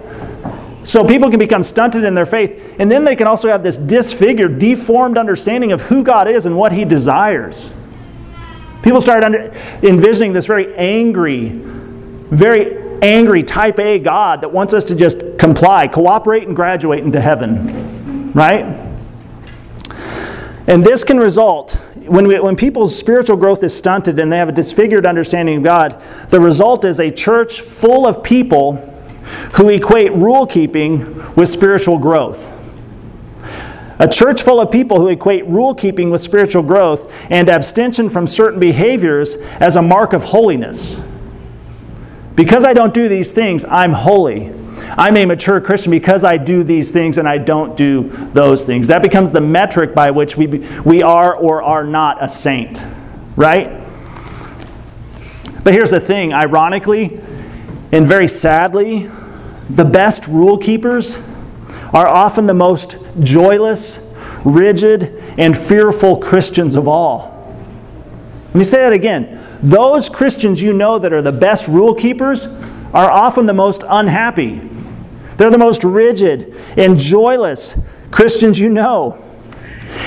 So 0.86 1.06
people 1.06 1.30
can 1.30 1.38
become 1.38 1.62
stunted 1.62 2.04
in 2.04 2.16
their 2.16 2.26
faith, 2.26 2.78
and 2.80 2.90
then 2.90 3.06
they 3.06 3.16
can 3.16 3.28
also 3.28 3.48
have 3.50 3.62
this 3.62 3.78
disfigured, 3.78 4.58
deformed 4.58 5.20
understanding 5.20 5.72
of 5.72 5.82
who 5.82 6.04
God 6.04 6.28
is 6.28 6.48
and 6.48 6.58
what 6.58 6.72
he 6.72 6.84
desires. 6.84 7.72
People 8.82 9.02
started 9.02 9.26
under, 9.26 9.52
envisioning 9.84 10.34
this 10.34 10.46
very 10.46 10.74
angry, 10.76 11.50
very 11.50 12.78
angry 13.02 13.44
type 13.44 13.80
A 13.80 14.00
God 14.00 14.42
that 14.42 14.52
wants 14.52 14.74
us 14.74 14.86
to 14.86 14.96
just 14.96 15.38
comply, 15.38 15.88
cooperate, 15.88 16.48
and 16.48 16.56
graduate 16.56 17.04
into 17.04 17.20
heaven. 17.20 18.32
Right? 18.34 18.66
And 20.68 20.84
this 20.84 21.04
can 21.04 21.18
result, 21.18 21.72
when, 22.06 22.28
we, 22.28 22.40
when 22.40 22.56
people's 22.56 22.96
spiritual 22.98 23.38
growth 23.38 23.64
is 23.64 23.76
stunted 23.76 24.20
and 24.20 24.32
they 24.32 24.38
have 24.38 24.50
a 24.50 24.54
disfigured 24.54 25.06
understanding 25.06 25.58
of 25.58 25.64
God, 25.64 26.02
the 26.30 26.40
result 26.40 26.86
is 26.86 27.00
a 27.00 27.10
church 27.10 27.62
full 27.62 28.06
of 28.06 28.24
people 28.24 28.76
who 29.56 29.70
equate 29.70 30.12
rule 30.14 30.46
keeping 30.46 31.36
with 31.36 31.48
spiritual 31.48 31.98
growth. 31.98 32.59
A 34.00 34.08
church 34.08 34.42
full 34.42 34.62
of 34.62 34.72
people 34.72 35.00
who 35.00 35.10
equate 35.10 35.46
rule 35.46 35.76
keeping 35.76 36.10
with 36.10 36.22
spiritual 36.22 36.64
growth 36.64 37.14
and 37.30 37.50
abstention 37.50 38.10
from 38.10 38.28
certain 38.28 38.60
behaviors 38.60 39.36
as 39.60 39.76
a 39.76 39.82
mark 39.82 40.14
of 40.14 40.24
holiness. 40.24 41.06
Because 42.36 42.64
I 42.64 42.74
don't 42.74 42.94
do 42.94 43.10
these 43.10 43.34
things, 43.34 43.66
I'm 43.66 43.92
holy. 43.92 44.54
I'm 44.98 45.18
a 45.18 45.26
mature 45.26 45.60
Christian 45.60 45.92
because 45.92 46.24
I 46.24 46.38
do 46.38 46.64
these 46.64 46.94
things 46.94 47.18
and 47.18 47.28
I 47.28 47.38
don't 47.38 47.76
do 47.76 48.10
those 48.34 48.66
things. 48.66 48.88
That 48.88 49.02
becomes 49.02 49.32
the 49.32 49.42
metric 49.42 49.94
by 49.94 50.12
which 50.12 50.38
we, 50.38 50.48
we 50.86 51.04
are 51.04 51.36
or 51.36 51.62
are 51.62 51.84
not 51.84 52.24
a 52.24 52.30
saint, 52.30 52.82
right? 53.36 53.82
But 55.64 55.74
here's 55.74 55.92
the 55.92 56.00
thing 56.00 56.34
ironically 56.34 57.20
and 57.92 58.08
very 58.08 58.28
sadly, 58.28 59.10
the 59.70 59.86
best 59.86 60.28
rule 60.28 60.58
keepers 60.58 61.18
are 61.94 62.08
often 62.08 62.46
the 62.46 62.54
most 62.54 62.98
joyless, 63.22 64.16
rigid, 64.46 65.16
and 65.38 65.58
fearful 65.58 66.18
Christians 66.18 66.76
of 66.76 66.88
all. 66.88 67.56
Let 68.48 68.56
me 68.56 68.64
say 68.64 68.82
that 68.82 68.94
again. 68.94 69.36
Those 69.62 70.10
Christians 70.10 70.62
you 70.62 70.74
know 70.74 71.00
that 71.00 71.12
are 71.12 71.22
the 71.22 71.32
best 71.32 71.68
rule 71.68 71.94
keepers 71.94 72.48
are 72.94 73.12
often 73.12 73.46
the 73.46 73.54
most 73.54 73.84
unhappy. 73.88 74.62
They're 75.38 75.50
the 75.50 75.58
most 75.58 75.84
rigid 75.84 76.56
and 76.78 76.98
joyless 76.98 77.80
Christians 78.12 78.60
you 78.60 78.70
know. 78.70 79.24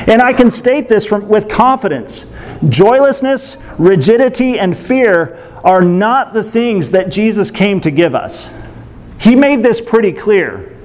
And 0.06 0.22
I 0.22 0.32
can 0.32 0.50
state 0.50 0.88
this 0.88 1.06
from, 1.06 1.28
with 1.28 1.48
confidence. 1.48 2.36
Joylessness, 2.68 3.56
rigidity, 3.78 4.58
and 4.58 4.76
fear 4.76 5.38
are 5.64 5.82
not 5.82 6.32
the 6.32 6.42
things 6.42 6.92
that 6.92 7.10
Jesus 7.10 7.50
came 7.50 7.80
to 7.80 7.90
give 7.90 8.14
us. 8.14 8.56
He 9.20 9.36
made 9.36 9.62
this 9.62 9.80
pretty 9.80 10.12
clear. 10.12 10.76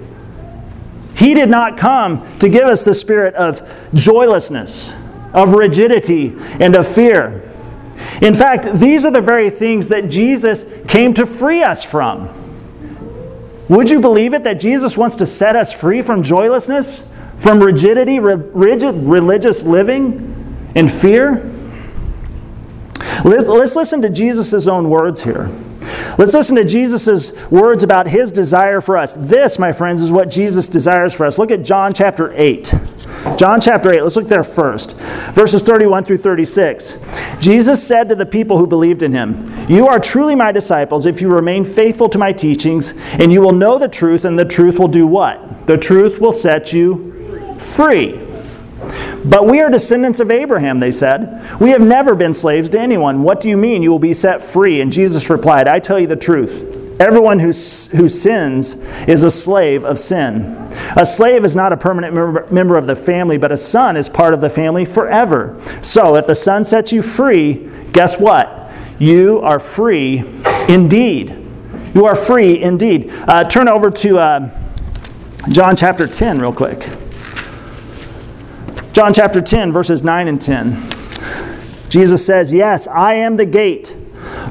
He 1.17 1.33
did 1.33 1.49
not 1.49 1.77
come 1.77 2.23
to 2.39 2.47
give 2.47 2.65
us 2.65 2.85
the 2.85 2.93
spirit 2.93 3.33
of 3.33 3.67
joylessness, 3.93 4.95
of 5.33 5.53
rigidity, 5.53 6.35
and 6.59 6.75
of 6.75 6.87
fear. 6.87 7.41
In 8.21 8.35
fact, 8.35 8.75
these 8.75 9.03
are 9.03 9.11
the 9.11 9.21
very 9.21 9.49
things 9.49 9.89
that 9.89 10.09
Jesus 10.09 10.65
came 10.87 11.15
to 11.15 11.25
free 11.25 11.63
us 11.63 11.83
from. 11.83 12.29
Would 13.67 13.89
you 13.89 13.99
believe 13.99 14.33
it 14.33 14.43
that 14.43 14.59
Jesus 14.59 14.97
wants 14.97 15.15
to 15.17 15.25
set 15.25 15.55
us 15.55 15.73
free 15.73 16.03
from 16.03 16.21
joylessness, 16.21 17.13
from 17.37 17.61
rigidity, 17.61 18.19
rigid 18.19 18.95
religious 18.95 19.65
living, 19.65 20.71
and 20.75 20.91
fear? 20.91 21.51
Let's 23.25 23.75
listen 23.75 24.03
to 24.03 24.09
Jesus' 24.09 24.67
own 24.67 24.89
words 24.89 25.23
here. 25.23 25.49
Let's 26.17 26.33
listen 26.33 26.55
to 26.55 26.65
Jesus' 26.65 27.33
words 27.49 27.83
about 27.83 28.07
his 28.07 28.31
desire 28.31 28.81
for 28.81 28.97
us. 28.97 29.15
This, 29.15 29.59
my 29.59 29.71
friends, 29.71 30.01
is 30.01 30.11
what 30.11 30.31
Jesus 30.31 30.67
desires 30.67 31.13
for 31.13 31.25
us. 31.25 31.37
Look 31.37 31.51
at 31.51 31.63
John 31.63 31.93
chapter 31.93 32.33
8. 32.35 32.73
John 33.37 33.61
chapter 33.61 33.91
8, 33.91 34.01
let's 34.01 34.15
look 34.15 34.27
there 34.27 34.43
first. 34.43 34.97
Verses 35.33 35.61
31 35.61 36.05
through 36.05 36.17
36. 36.17 37.03
Jesus 37.39 37.85
said 37.85 38.09
to 38.09 38.15
the 38.15 38.25
people 38.25 38.57
who 38.57 38.65
believed 38.65 39.03
in 39.03 39.11
him, 39.11 39.53
You 39.69 39.87
are 39.87 39.99
truly 39.99 40.33
my 40.33 40.51
disciples 40.51 41.05
if 41.05 41.21
you 41.21 41.29
remain 41.29 41.63
faithful 41.65 42.09
to 42.09 42.17
my 42.17 42.33
teachings, 42.33 42.93
and 43.13 43.31
you 43.31 43.41
will 43.41 43.51
know 43.51 43.77
the 43.77 43.87
truth, 43.87 44.25
and 44.25 44.39
the 44.39 44.45
truth 44.45 44.79
will 44.79 44.87
do 44.87 45.05
what? 45.05 45.65
The 45.65 45.77
truth 45.77 46.19
will 46.19 46.31
set 46.31 46.73
you 46.73 47.55
free. 47.59 48.26
But 49.25 49.45
we 49.45 49.59
are 49.61 49.69
descendants 49.69 50.19
of 50.19 50.31
Abraham, 50.31 50.79
they 50.79 50.91
said. 50.91 51.59
We 51.59 51.71
have 51.71 51.81
never 51.81 52.15
been 52.15 52.33
slaves 52.33 52.69
to 52.71 52.79
anyone. 52.79 53.23
What 53.23 53.39
do 53.39 53.49
you 53.49 53.57
mean 53.57 53.83
you 53.83 53.91
will 53.91 53.99
be 53.99 54.13
set 54.13 54.41
free? 54.41 54.81
And 54.81 54.91
Jesus 54.91 55.29
replied, 55.29 55.67
I 55.67 55.79
tell 55.79 55.99
you 55.99 56.07
the 56.07 56.15
truth. 56.15 56.75
Everyone 56.99 57.39
who, 57.39 57.47
who 57.47 58.09
sins 58.09 58.83
is 59.07 59.23
a 59.23 59.29
slave 59.29 59.85
of 59.85 59.99
sin. 59.99 60.45
A 60.95 61.05
slave 61.05 61.45
is 61.45 61.55
not 61.55 61.71
a 61.71 61.77
permanent 61.77 62.15
member, 62.15 62.47
member 62.49 62.75
of 62.75 62.87
the 62.87 62.95
family, 62.95 63.37
but 63.37 63.51
a 63.51 63.57
son 63.57 63.95
is 63.97 64.09
part 64.09 64.33
of 64.33 64.41
the 64.41 64.49
family 64.49 64.83
forever. 64.83 65.61
So 65.81 66.15
if 66.15 66.25
the 66.25 66.33
son 66.33 66.65
sets 66.65 66.91
you 66.91 67.03
free, 67.03 67.69
guess 67.93 68.19
what? 68.19 68.71
You 68.97 69.41
are 69.41 69.59
free 69.59 70.23
indeed. 70.67 71.45
You 71.93 72.05
are 72.05 72.15
free 72.15 72.61
indeed. 72.61 73.11
Uh, 73.27 73.43
turn 73.43 73.67
over 73.67 73.91
to 73.91 74.17
uh, 74.17 74.49
John 75.49 75.75
chapter 75.75 76.07
10 76.07 76.39
real 76.39 76.53
quick. 76.53 76.89
John 78.97 79.13
chapter 79.13 79.41
10, 79.41 79.71
verses 79.71 80.01
9 80.01 80.27
and 80.27 80.41
10. 80.41 80.75
Jesus 81.87 82.25
says, 82.25 82.51
Yes, 82.51 82.87
I 82.87 83.13
am 83.13 83.37
the 83.37 83.45
gate. 83.45 83.95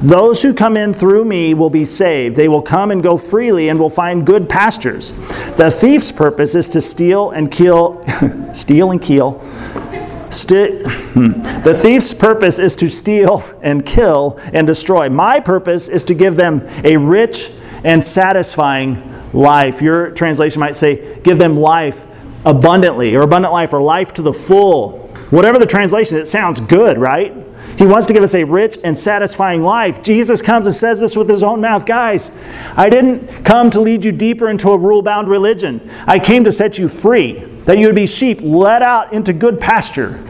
Those 0.01 0.41
who 0.41 0.55
come 0.55 0.77
in 0.77 0.95
through 0.95 1.25
me 1.25 1.53
will 1.53 1.69
be 1.69 1.85
saved. 1.85 2.37
They 2.37 2.47
will 2.47 2.63
come 2.63 2.93
and 2.93 3.03
go 3.03 3.17
freely 3.17 3.69
and 3.69 3.77
will 3.77 3.91
find 3.91 4.25
good 4.25 4.49
pastures. 4.49 5.11
The 5.57 5.69
thief's 5.69 6.13
purpose 6.13 6.55
is 6.55 6.69
to 6.69 6.81
steal 6.81 7.33
and 7.33 7.51
kill, 7.51 8.05
steal 8.53 8.93
and 8.93 9.03
kill. 9.03 9.33
Hmm. 9.33 11.43
the 11.65 11.77
thief's 11.77 12.15
purpose 12.15 12.61
is 12.61 12.77
to 12.77 12.89
steal 12.89 13.43
and 13.63 13.85
kill 13.85 14.39
and 14.53 14.65
destroy. 14.65 15.11
My 15.11 15.41
purpose 15.41 15.89
is 15.89 16.05
to 16.05 16.15
give 16.15 16.37
them 16.37 16.63
a 16.85 16.97
rich 16.97 17.51
and 17.83 18.05
satisfying 18.05 19.03
life. 19.33 19.83
Your 19.83 20.13
translation 20.13 20.61
might 20.61 20.77
say, 20.77 21.21
give 21.23 21.37
them 21.37 21.55
life 21.55 22.06
abundantly 22.47 23.15
or 23.15 23.23
abundant 23.23 23.53
life 23.53 23.75
or 23.75 23.83
life 23.83 24.15
to 24.15 24.23
the 24.23 24.33
full. 24.33 25.01
Whatever 25.31 25.59
the 25.59 25.67
translation, 25.67 26.17
it 26.17 26.27
sounds 26.27 26.61
good, 26.61 26.97
right? 26.97 27.35
He 27.77 27.85
wants 27.85 28.07
to 28.07 28.15
give 28.15 28.23
us 28.23 28.35
a 28.35 28.45
rich 28.45 28.79
and 28.85 28.97
satisfying 28.97 29.61
life. 29.61 30.03
Jesus 30.03 30.41
comes 30.41 30.67
and 30.67 30.75
says 30.75 31.01
this 31.01 31.17
with 31.17 31.29
his 31.29 31.43
own 31.43 31.61
mouth 31.61 31.85
Guys, 31.85 32.31
I 32.77 32.89
didn't 32.89 33.45
come 33.45 33.69
to 33.71 33.81
lead 33.81 34.05
you 34.05 34.13
deeper 34.13 34.49
into 34.49 34.71
a 34.71 34.79
rule 34.79 35.03
bound 35.03 35.29
religion. 35.29 35.91
I 36.07 36.19
came 36.19 36.45
to 36.45 36.53
set 36.53 36.79
you 36.79 36.89
free, 36.89 37.41
that 37.65 37.77
you 37.79 37.87
would 37.87 37.97
be 37.97 38.07
sheep 38.07 38.41
led 38.41 38.83
out 38.83 39.13
into 39.13 39.33
good 39.33 39.61
pasture. 39.61 40.25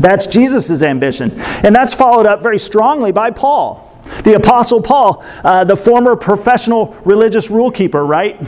That's 0.00 0.26
Jesus' 0.26 0.82
ambition. 0.82 1.30
And 1.64 1.74
that's 1.74 1.94
followed 1.94 2.26
up 2.26 2.42
very 2.42 2.58
strongly 2.58 3.12
by 3.12 3.30
Paul. 3.30 3.86
The 4.24 4.34
Apostle 4.34 4.82
Paul, 4.82 5.24
uh, 5.44 5.64
the 5.64 5.76
former 5.76 6.16
professional 6.16 6.96
religious 7.04 7.50
rule 7.50 7.70
keeper, 7.70 8.04
right? 8.04 8.38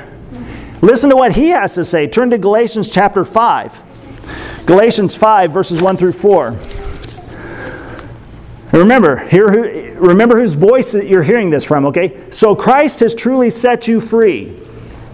Listen 0.83 1.11
to 1.11 1.17
what 1.17 1.37
he 1.37 1.51
has 1.51 1.77
to 1.77 1.85
say. 1.85 2.09
Turn 2.09 2.31
to 2.31 2.39
Galatians 2.39 2.91
chapter 2.91 3.25
5. 3.25 4.65
Galatians 4.67 5.15
5, 5.15 5.53
verses 5.53 5.81
1 5.81 5.97
through 5.97 6.13
4. 6.13 6.57
remember, 8.73 9.17
here 9.29 9.51
who, 9.51 9.93
remember 10.01 10.39
whose 10.39 10.55
voice 10.55 10.95
you're 10.95 11.23
hearing 11.23 11.51
this 11.51 11.65
from, 11.65 11.87
okay? 11.87 12.31
So 12.31 12.57
Christ 12.57 13.01
has 13.01 13.15
truly 13.15 13.49
set 13.49 13.87
you 13.87 14.01
free. 14.01 14.59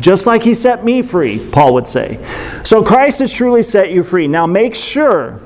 Just 0.01 0.27
like 0.27 0.43
he 0.43 0.55
set 0.55 0.85
me 0.85 1.03
free, 1.03 1.47
Paul 1.51 1.75
would 1.75 1.87
say. 1.87 2.25
So 2.65 2.83
Christ 2.83 3.19
has 3.19 3.33
truly 3.35 3.63
set 3.63 3.91
you 3.91 4.03
free. 4.03 4.27
Now 4.27 4.47
make 4.47 4.75
sure 4.75 5.43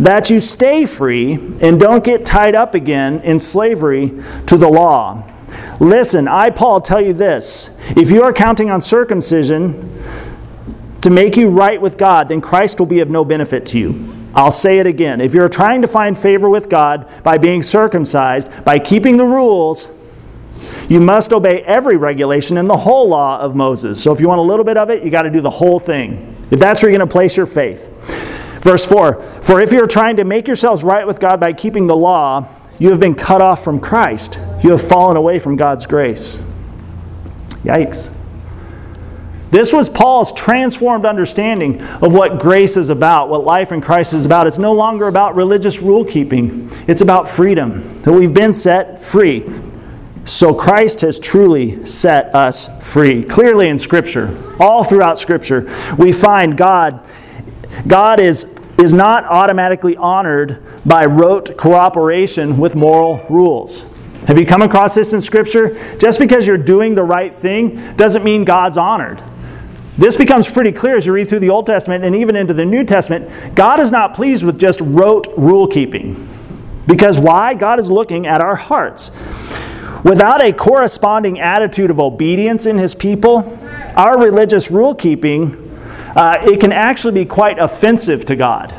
that 0.00 0.30
you 0.30 0.40
stay 0.40 0.84
free 0.84 1.34
and 1.60 1.78
don't 1.78 2.02
get 2.02 2.26
tied 2.26 2.56
up 2.56 2.74
again 2.74 3.20
in 3.20 3.38
slavery 3.38 4.20
to 4.46 4.56
the 4.56 4.68
law. 4.68 5.30
Listen, 5.80 6.28
I, 6.28 6.50
Paul, 6.50 6.80
tell 6.80 7.00
you 7.00 7.12
this 7.12 7.78
if 7.96 8.10
you 8.10 8.22
are 8.22 8.32
counting 8.32 8.70
on 8.70 8.80
circumcision 8.80 10.02
to 11.00 11.10
make 11.10 11.36
you 11.36 11.50
right 11.50 11.80
with 11.80 11.98
God, 11.98 12.28
then 12.28 12.40
Christ 12.40 12.78
will 12.78 12.86
be 12.86 13.00
of 13.00 13.10
no 13.10 13.24
benefit 13.24 13.66
to 13.66 13.78
you. 13.78 14.14
I'll 14.34 14.50
say 14.50 14.78
it 14.78 14.86
again. 14.86 15.20
If 15.20 15.32
you're 15.32 15.48
trying 15.48 15.82
to 15.82 15.88
find 15.88 16.18
favor 16.18 16.48
with 16.48 16.68
God 16.68 17.08
by 17.22 17.38
being 17.38 17.62
circumcised, 17.62 18.64
by 18.64 18.78
keeping 18.78 19.16
the 19.16 19.24
rules, 19.24 19.88
you 20.88 21.00
must 21.00 21.32
obey 21.32 21.62
every 21.62 21.96
regulation 21.96 22.56
in 22.56 22.66
the 22.66 22.76
whole 22.76 23.08
law 23.08 23.38
of 23.38 23.54
Moses. 23.54 24.02
So 24.02 24.12
if 24.12 24.20
you 24.20 24.28
want 24.28 24.40
a 24.40 24.42
little 24.42 24.64
bit 24.64 24.76
of 24.76 24.90
it, 24.90 25.04
you 25.04 25.10
got 25.10 25.22
to 25.22 25.30
do 25.30 25.40
the 25.40 25.50
whole 25.50 25.78
thing. 25.78 26.36
If 26.50 26.58
that's 26.58 26.82
where 26.82 26.90
you're 26.90 26.98
going 26.98 27.08
to 27.08 27.12
place 27.12 27.36
your 27.36 27.46
faith. 27.46 27.90
Verse 28.62 28.86
4 28.86 29.22
For 29.42 29.60
if 29.60 29.72
you're 29.72 29.86
trying 29.86 30.16
to 30.16 30.24
make 30.24 30.46
yourselves 30.46 30.82
right 30.82 31.06
with 31.06 31.20
God 31.20 31.38
by 31.38 31.52
keeping 31.52 31.86
the 31.86 31.96
law, 31.96 32.48
you 32.78 32.90
have 32.90 33.00
been 33.00 33.14
cut 33.14 33.40
off 33.40 33.64
from 33.64 33.80
Christ. 33.80 34.38
You 34.62 34.70
have 34.70 34.82
fallen 34.86 35.16
away 35.16 35.38
from 35.38 35.56
God's 35.56 35.86
grace. 35.86 36.42
Yikes. 37.62 38.12
This 39.50 39.72
was 39.72 39.88
Paul's 39.88 40.32
transformed 40.32 41.04
understanding 41.04 41.80
of 41.80 42.12
what 42.12 42.40
grace 42.40 42.76
is 42.76 42.90
about, 42.90 43.28
what 43.28 43.44
life 43.44 43.70
in 43.70 43.80
Christ 43.80 44.12
is 44.12 44.26
about. 44.26 44.48
It's 44.48 44.58
no 44.58 44.72
longer 44.72 45.06
about 45.06 45.36
religious 45.36 45.80
rule 45.80 46.04
keeping, 46.04 46.68
it's 46.88 47.02
about 47.02 47.28
freedom, 47.28 47.80
that 48.02 48.12
we've 48.12 48.34
been 48.34 48.52
set 48.52 49.00
free. 49.00 49.48
So 50.24 50.52
Christ 50.54 51.02
has 51.02 51.20
truly 51.20 51.86
set 51.86 52.34
us 52.34 52.82
free. 52.84 53.22
Clearly 53.22 53.68
in 53.68 53.78
Scripture, 53.78 54.36
all 54.58 54.82
throughout 54.82 55.18
Scripture, 55.18 55.70
we 55.98 56.12
find 56.12 56.56
God 56.56 57.06
God 57.86 58.20
is, 58.20 58.53
is 58.78 58.92
not 58.92 59.24
automatically 59.24 59.96
honored 59.96 60.62
by 60.84 61.06
rote 61.06 61.56
cooperation 61.56 62.58
with 62.58 62.74
moral 62.74 63.24
rules. 63.30 63.90
Have 64.26 64.38
you 64.38 64.46
come 64.46 64.62
across 64.62 64.94
this 64.94 65.12
in 65.12 65.20
Scripture? 65.20 65.76
Just 65.98 66.18
because 66.18 66.46
you're 66.46 66.56
doing 66.56 66.94
the 66.94 67.02
right 67.02 67.34
thing 67.34 67.94
doesn't 67.96 68.24
mean 68.24 68.44
God's 68.44 68.78
honored. 68.78 69.22
This 69.96 70.16
becomes 70.16 70.50
pretty 70.50 70.72
clear 70.72 70.96
as 70.96 71.06
you 71.06 71.12
read 71.12 71.28
through 71.28 71.40
the 71.40 71.50
Old 71.50 71.66
Testament 71.66 72.04
and 72.04 72.16
even 72.16 72.34
into 72.34 72.54
the 72.54 72.64
New 72.64 72.84
Testament. 72.84 73.54
God 73.54 73.78
is 73.78 73.92
not 73.92 74.14
pleased 74.14 74.44
with 74.44 74.58
just 74.58 74.80
rote 74.80 75.28
rule 75.36 75.68
keeping. 75.68 76.16
Because 76.86 77.18
why? 77.18 77.54
God 77.54 77.78
is 77.78 77.90
looking 77.90 78.26
at 78.26 78.40
our 78.40 78.56
hearts. 78.56 79.12
Without 80.02 80.42
a 80.42 80.52
corresponding 80.52 81.38
attitude 81.38 81.90
of 81.90 82.00
obedience 82.00 82.66
in 82.66 82.76
His 82.76 82.94
people, 82.94 83.58
our 83.96 84.18
religious 84.18 84.70
rule 84.70 84.94
keeping 84.94 85.63
uh, 86.14 86.38
it 86.42 86.60
can 86.60 86.72
actually 86.72 87.14
be 87.14 87.24
quite 87.24 87.58
offensive 87.58 88.24
to 88.26 88.36
God. 88.36 88.74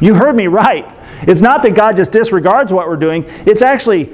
You 0.00 0.14
heard 0.14 0.36
me 0.36 0.46
right. 0.46 0.90
It's 1.22 1.40
not 1.40 1.62
that 1.62 1.74
God 1.74 1.96
just 1.96 2.12
disregards 2.12 2.72
what 2.72 2.88
we're 2.88 2.96
doing, 2.96 3.24
it's 3.46 3.62
actually 3.62 4.12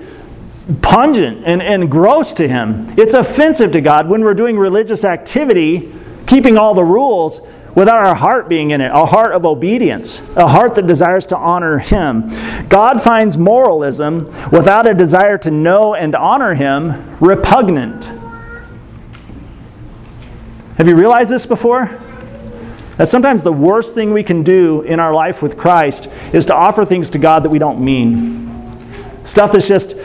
pungent 0.80 1.42
and, 1.44 1.62
and 1.62 1.90
gross 1.90 2.32
to 2.34 2.48
Him. 2.48 2.86
It's 2.98 3.14
offensive 3.14 3.72
to 3.72 3.80
God 3.80 4.08
when 4.08 4.22
we're 4.22 4.34
doing 4.34 4.56
religious 4.56 5.04
activity, 5.04 5.92
keeping 6.26 6.56
all 6.56 6.74
the 6.74 6.84
rules, 6.84 7.40
without 7.74 8.06
our 8.06 8.14
heart 8.14 8.48
being 8.48 8.70
in 8.70 8.80
it, 8.80 8.90
a 8.92 9.04
heart 9.04 9.32
of 9.32 9.44
obedience, 9.44 10.20
a 10.36 10.46
heart 10.46 10.74
that 10.76 10.86
desires 10.86 11.26
to 11.26 11.36
honor 11.36 11.78
Him. 11.78 12.30
God 12.68 13.00
finds 13.00 13.36
moralism 13.36 14.26
without 14.50 14.86
a 14.86 14.94
desire 14.94 15.38
to 15.38 15.50
know 15.50 15.94
and 15.94 16.14
honor 16.14 16.54
Him 16.54 17.16
repugnant. 17.18 18.10
Have 20.76 20.88
you 20.88 20.96
realized 20.96 21.30
this 21.30 21.46
before? 21.46 21.86
That 22.96 23.08
sometimes 23.08 23.42
the 23.42 23.52
worst 23.52 23.94
thing 23.94 24.12
we 24.12 24.22
can 24.22 24.42
do 24.42 24.82
in 24.82 25.00
our 25.00 25.12
life 25.12 25.42
with 25.42 25.56
Christ 25.56 26.08
is 26.32 26.46
to 26.46 26.54
offer 26.54 26.84
things 26.84 27.10
to 27.10 27.18
God 27.18 27.42
that 27.44 27.50
we 27.50 27.58
don't 27.58 27.84
mean. 27.84 28.44
Stuff 29.24 29.52
that's 29.52 29.68
just 29.68 29.96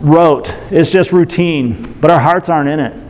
rote, 0.00 0.54
it's 0.70 0.90
just 0.90 1.12
routine, 1.12 1.94
but 2.00 2.10
our 2.10 2.20
hearts 2.20 2.48
aren't 2.48 2.68
in 2.68 2.80
it. 2.80 3.02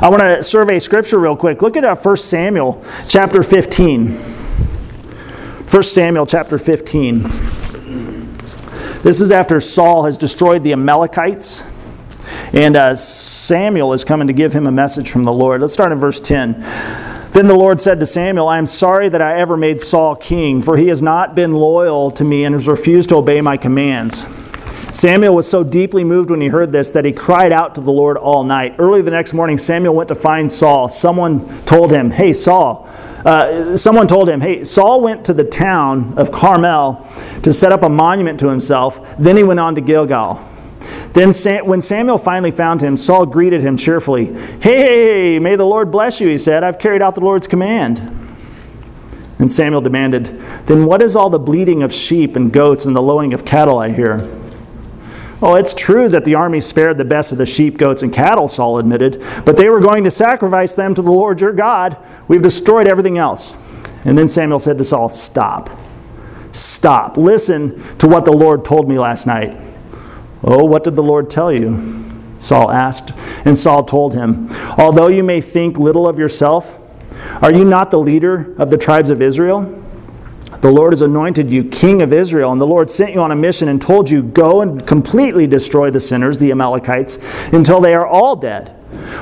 I 0.00 0.08
want 0.08 0.20
to 0.20 0.42
survey 0.42 0.80
scripture 0.80 1.18
real 1.18 1.36
quick. 1.36 1.62
Look 1.62 1.76
at 1.76 1.84
uh, 1.84 1.94
1 1.94 2.16
Samuel 2.16 2.84
chapter 3.08 3.42
15. 3.42 4.08
1 4.10 5.82
Samuel 5.82 6.26
chapter 6.26 6.58
15. 6.58 7.22
This 9.02 9.20
is 9.20 9.30
after 9.30 9.60
Saul 9.60 10.04
has 10.04 10.18
destroyed 10.18 10.64
the 10.64 10.72
Amalekites. 10.72 11.62
And 12.52 12.76
uh, 12.76 12.94
Samuel 12.94 13.92
is 13.92 14.04
coming 14.04 14.26
to 14.26 14.32
give 14.32 14.52
him 14.52 14.66
a 14.66 14.72
message 14.72 15.10
from 15.10 15.24
the 15.24 15.32
Lord. 15.32 15.60
Let's 15.60 15.72
start 15.72 15.92
in 15.92 15.98
verse 15.98 16.20
10. 16.20 16.60
Then 17.32 17.46
the 17.46 17.54
Lord 17.54 17.80
said 17.80 18.00
to 18.00 18.06
Samuel, 18.06 18.48
I 18.48 18.58
am 18.58 18.66
sorry 18.66 19.08
that 19.10 19.20
I 19.20 19.38
ever 19.38 19.56
made 19.56 19.82
Saul 19.82 20.16
king, 20.16 20.62
for 20.62 20.76
he 20.76 20.88
has 20.88 21.02
not 21.02 21.34
been 21.34 21.52
loyal 21.52 22.10
to 22.12 22.24
me 22.24 22.44
and 22.44 22.54
has 22.54 22.66
refused 22.66 23.10
to 23.10 23.16
obey 23.16 23.40
my 23.40 23.56
commands. 23.56 24.26
Samuel 24.90 25.34
was 25.34 25.48
so 25.48 25.62
deeply 25.62 26.02
moved 26.02 26.30
when 26.30 26.40
he 26.40 26.48
heard 26.48 26.72
this 26.72 26.90
that 26.92 27.04
he 27.04 27.12
cried 27.12 27.52
out 27.52 27.74
to 27.74 27.82
the 27.82 27.92
Lord 27.92 28.16
all 28.16 28.42
night. 28.42 28.76
Early 28.78 29.02
the 29.02 29.10
next 29.10 29.34
morning, 29.34 29.58
Samuel 29.58 29.94
went 29.94 30.08
to 30.08 30.14
find 30.14 30.50
Saul. 30.50 30.88
Someone 30.88 31.46
told 31.64 31.92
him, 31.92 32.10
Hey, 32.10 32.32
Saul, 32.32 32.88
uh, 33.24 33.76
someone 33.76 34.06
told 34.06 34.30
him, 34.30 34.40
Hey, 34.40 34.64
Saul 34.64 35.02
went 35.02 35.26
to 35.26 35.34
the 35.34 35.44
town 35.44 36.14
of 36.16 36.32
Carmel 36.32 37.06
to 37.42 37.52
set 37.52 37.70
up 37.70 37.82
a 37.82 37.88
monument 37.90 38.40
to 38.40 38.48
himself. 38.48 39.16
Then 39.18 39.36
he 39.36 39.42
went 39.42 39.60
on 39.60 39.74
to 39.74 39.82
Gilgal. 39.82 40.42
Then, 41.12 41.32
when 41.66 41.80
Samuel 41.80 42.18
finally 42.18 42.50
found 42.50 42.82
him, 42.82 42.96
Saul 42.96 43.26
greeted 43.26 43.62
him 43.62 43.76
cheerfully. 43.76 44.26
Hey, 44.60 45.38
may 45.38 45.56
the 45.56 45.64
Lord 45.64 45.90
bless 45.90 46.20
you, 46.20 46.28
he 46.28 46.38
said. 46.38 46.62
I've 46.62 46.78
carried 46.78 47.02
out 47.02 47.14
the 47.14 47.20
Lord's 47.20 47.46
command. 47.46 48.14
And 49.38 49.50
Samuel 49.50 49.80
demanded, 49.80 50.26
Then 50.66 50.84
what 50.84 51.00
is 51.00 51.16
all 51.16 51.30
the 51.30 51.38
bleating 51.38 51.82
of 51.82 51.94
sheep 51.94 52.36
and 52.36 52.52
goats 52.52 52.86
and 52.86 52.94
the 52.94 53.02
lowing 53.02 53.32
of 53.32 53.44
cattle 53.44 53.78
I 53.78 53.90
hear? 53.90 54.28
Oh, 55.40 55.54
it's 55.54 55.72
true 55.72 56.08
that 56.08 56.24
the 56.24 56.34
army 56.34 56.60
spared 56.60 56.98
the 56.98 57.04
best 57.04 57.30
of 57.30 57.38
the 57.38 57.46
sheep, 57.46 57.78
goats, 57.78 58.02
and 58.02 58.12
cattle, 58.12 58.48
Saul 58.48 58.78
admitted, 58.78 59.24
but 59.44 59.56
they 59.56 59.68
were 59.68 59.78
going 59.78 60.02
to 60.02 60.10
sacrifice 60.10 60.74
them 60.74 60.94
to 60.96 61.02
the 61.02 61.12
Lord 61.12 61.40
your 61.40 61.52
God. 61.52 61.96
We've 62.26 62.42
destroyed 62.42 62.88
everything 62.88 63.18
else. 63.18 63.54
And 64.04 64.18
then 64.18 64.26
Samuel 64.26 64.58
said 64.58 64.78
to 64.78 64.84
Saul, 64.84 65.08
Stop. 65.08 65.70
Stop. 66.50 67.16
Listen 67.16 67.80
to 67.98 68.08
what 68.08 68.24
the 68.24 68.32
Lord 68.32 68.64
told 68.64 68.88
me 68.88 68.98
last 68.98 69.26
night. 69.26 69.56
Oh, 70.42 70.64
what 70.64 70.84
did 70.84 70.96
the 70.96 71.02
Lord 71.02 71.30
tell 71.30 71.52
you? 71.52 72.04
Saul 72.38 72.70
asked. 72.70 73.12
And 73.44 73.56
Saul 73.56 73.84
told 73.84 74.14
him, 74.14 74.48
Although 74.78 75.08
you 75.08 75.24
may 75.24 75.40
think 75.40 75.78
little 75.78 76.06
of 76.06 76.18
yourself, 76.18 76.76
are 77.42 77.52
you 77.52 77.64
not 77.64 77.90
the 77.90 77.98
leader 77.98 78.54
of 78.58 78.70
the 78.70 78.78
tribes 78.78 79.10
of 79.10 79.20
Israel? 79.20 79.74
The 80.60 80.70
Lord 80.70 80.92
has 80.92 81.02
anointed 81.02 81.52
you 81.52 81.62
king 81.64 82.02
of 82.02 82.12
Israel, 82.12 82.50
and 82.50 82.60
the 82.60 82.66
Lord 82.66 82.90
sent 82.90 83.12
you 83.12 83.20
on 83.20 83.30
a 83.30 83.36
mission 83.36 83.68
and 83.68 83.80
told 83.80 84.10
you, 84.10 84.22
Go 84.22 84.60
and 84.60 84.84
completely 84.86 85.46
destroy 85.46 85.90
the 85.90 86.00
sinners, 86.00 86.38
the 86.38 86.50
Amalekites, 86.50 87.18
until 87.52 87.80
they 87.80 87.94
are 87.94 88.06
all 88.06 88.34
dead. 88.34 88.70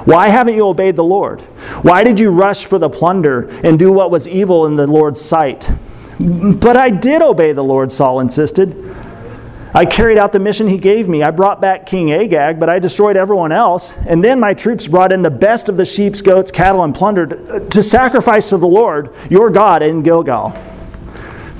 Why 0.05 0.29
haven't 0.29 0.55
you 0.55 0.67
obeyed 0.67 0.97
the 0.97 1.05
Lord? 1.05 1.41
Why 1.83 2.05
did 2.05 2.21
you 2.21 2.31
rush 2.31 2.65
for 2.65 2.79
the 2.79 2.89
plunder 2.89 3.49
and 3.65 3.79
do 3.79 3.93
what 3.93 4.11
was 4.11 4.29
evil 4.29 4.67
in 4.67 4.77
the 4.77 4.87
Lord's 4.87 5.21
sight? 5.21 5.69
But 6.19 6.77
I 6.77 6.91
did 6.91 7.21
obey 7.21 7.53
the 7.53 7.65
Lord, 7.65 7.93
Saul 7.93 8.21
insisted. 8.21 8.95
I 9.77 9.85
carried 9.85 10.17
out 10.17 10.33
the 10.33 10.39
mission 10.39 10.69
he 10.69 10.79
gave 10.79 11.07
me. 11.07 11.23
I 11.23 11.31
brought 11.31 11.61
back 11.61 11.85
King 11.85 12.11
Agag, 12.11 12.59
but 12.59 12.71
I 12.71 12.79
destroyed 12.79 13.15
everyone 13.15 13.53
else. 13.53 13.95
And 14.07 14.25
then 14.25 14.41
my 14.41 14.55
troops 14.55 14.87
brought 14.87 15.13
in 15.13 15.21
the 15.21 15.31
best 15.31 15.69
of 15.69 15.77
the 15.77 15.85
sheep, 15.85 16.15
goats, 16.25 16.51
cattle, 16.51 16.83
and 16.83 16.95
plunder 16.95 17.27
to 17.61 17.83
sacrifice 17.83 18.49
to 18.49 18.57
the 18.57 18.67
Lord, 18.67 19.15
your 19.29 19.51
God, 19.51 19.83
in 19.83 20.03
Gilgal. 20.03 20.53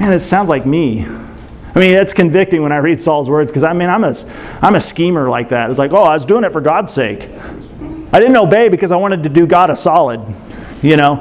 Man, 0.01 0.15
it 0.15 0.21
sounds 0.21 0.49
like 0.49 0.65
me. 0.65 1.05
I 1.05 1.79
mean, 1.79 1.93
it's 1.93 2.15
convicting 2.15 2.63
when 2.63 2.73
I 2.73 2.79
read 2.79 2.99
Saul's 2.99 3.29
words 3.29 3.51
because 3.51 3.65
I 3.65 3.75
mean, 3.75 3.91
I'm 3.91 4.03
a, 4.03 4.15
I'm 4.63 4.77
a 4.77 4.81
schemer 4.81 5.29
like 5.29 5.51
that. 5.51 5.69
It's 5.69 5.79
like, 5.79 5.93
oh, 5.93 6.05
I 6.05 6.15
was 6.15 6.25
doing 6.25 6.45
it 6.45 6.53
for 6.53 6.63
God's 6.63 6.95
sake. 6.95 7.29
I 8.15 8.19
didn't 8.19 8.37
obey 8.39 8.71
because 8.71 8.93
I 8.93 8.97
wanted 8.97 9.25
to 9.25 9.29
do 9.29 9.47
God 9.47 9.69
a 9.69 9.77
solid, 9.77 10.23
you 10.81 10.97
know. 10.97 11.21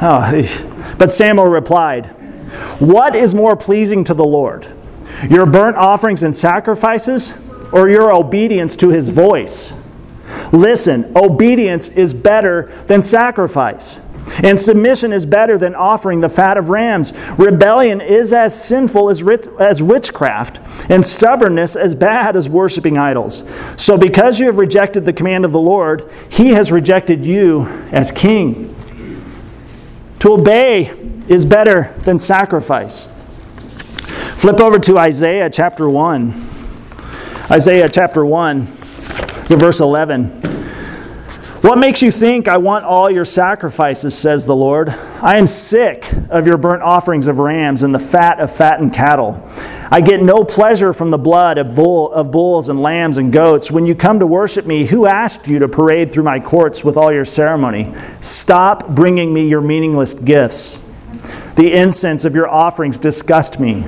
Oh, 0.00 0.94
but 0.96 1.10
Samuel 1.10 1.48
replied, 1.48 2.06
What 2.78 3.16
is 3.16 3.34
more 3.34 3.56
pleasing 3.56 4.04
to 4.04 4.14
the 4.14 4.24
Lord? 4.24 4.75
Your 5.28 5.46
burnt 5.46 5.76
offerings 5.76 6.22
and 6.22 6.34
sacrifices, 6.34 7.32
or 7.72 7.88
your 7.88 8.12
obedience 8.12 8.76
to 8.76 8.90
his 8.90 9.10
voice? 9.10 9.82
Listen, 10.52 11.12
obedience 11.16 11.88
is 11.88 12.14
better 12.14 12.72
than 12.86 13.02
sacrifice. 13.02 14.00
And 14.42 14.58
submission 14.58 15.12
is 15.12 15.24
better 15.24 15.56
than 15.56 15.74
offering 15.74 16.20
the 16.20 16.28
fat 16.28 16.56
of 16.56 16.68
rams. 16.68 17.12
Rebellion 17.38 18.00
is 18.00 18.32
as 18.32 18.60
sinful 18.60 19.08
as, 19.08 19.22
as 19.58 19.82
witchcraft, 19.82 20.60
and 20.90 21.04
stubbornness 21.04 21.76
as 21.76 21.94
bad 21.94 22.36
as 22.36 22.48
worshiping 22.48 22.98
idols. 22.98 23.48
So, 23.76 23.96
because 23.96 24.40
you 24.40 24.46
have 24.46 24.58
rejected 24.58 25.04
the 25.04 25.12
command 25.12 25.44
of 25.44 25.52
the 25.52 25.60
Lord, 25.60 26.10
he 26.28 26.48
has 26.50 26.72
rejected 26.72 27.24
you 27.24 27.66
as 27.92 28.10
king. 28.10 28.74
To 30.20 30.32
obey 30.32 30.90
is 31.28 31.44
better 31.44 31.94
than 31.98 32.18
sacrifice. 32.18 33.15
Flip 34.36 34.60
over 34.60 34.78
to 34.78 34.98
Isaiah 34.98 35.48
chapter 35.48 35.88
1. 35.88 36.28
Isaiah 37.50 37.88
chapter 37.88 38.24
1, 38.24 38.62
verse 38.64 39.80
11. 39.80 40.26
What 41.62 41.78
makes 41.78 42.02
you 42.02 42.10
think 42.10 42.46
I 42.46 42.58
want 42.58 42.84
all 42.84 43.10
your 43.10 43.24
sacrifices, 43.24 44.16
says 44.16 44.44
the 44.44 44.54
Lord? 44.54 44.90
I 44.90 45.38
am 45.38 45.46
sick 45.46 46.12
of 46.28 46.46
your 46.46 46.58
burnt 46.58 46.82
offerings 46.82 47.28
of 47.28 47.38
rams 47.38 47.82
and 47.82 47.94
the 47.94 47.98
fat 47.98 48.38
of 48.38 48.54
fattened 48.54 48.92
cattle. 48.92 49.42
I 49.90 50.02
get 50.02 50.22
no 50.22 50.44
pleasure 50.44 50.92
from 50.92 51.10
the 51.10 51.18
blood 51.18 51.56
of, 51.56 51.74
bull, 51.74 52.12
of 52.12 52.30
bulls 52.30 52.68
and 52.68 52.82
lambs 52.82 53.16
and 53.16 53.32
goats. 53.32 53.70
When 53.70 53.86
you 53.86 53.94
come 53.94 54.18
to 54.18 54.26
worship 54.26 54.66
me, 54.66 54.84
who 54.84 55.06
asked 55.06 55.48
you 55.48 55.58
to 55.60 55.66
parade 55.66 56.10
through 56.10 56.24
my 56.24 56.40
courts 56.40 56.84
with 56.84 56.98
all 56.98 57.10
your 57.10 57.24
ceremony? 57.24 57.94
Stop 58.20 58.90
bringing 58.90 59.32
me 59.32 59.48
your 59.48 59.62
meaningless 59.62 60.12
gifts. 60.12 60.88
The 61.54 61.72
incense 61.72 62.26
of 62.26 62.34
your 62.34 62.48
offerings 62.48 62.98
disgust 62.98 63.58
me. 63.58 63.86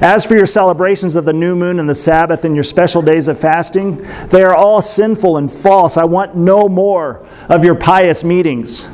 As 0.00 0.26
for 0.26 0.34
your 0.34 0.46
celebrations 0.46 1.16
of 1.16 1.24
the 1.24 1.32
new 1.32 1.54
moon 1.54 1.78
and 1.78 1.88
the 1.88 1.94
Sabbath 1.94 2.44
and 2.44 2.54
your 2.54 2.64
special 2.64 3.00
days 3.00 3.28
of 3.28 3.38
fasting, 3.38 4.02
they 4.28 4.42
are 4.42 4.54
all 4.54 4.82
sinful 4.82 5.36
and 5.36 5.50
false. 5.50 5.96
I 5.96 6.04
want 6.04 6.36
no 6.36 6.68
more 6.68 7.26
of 7.48 7.64
your 7.64 7.76
pious 7.76 8.24
meetings. 8.24 8.90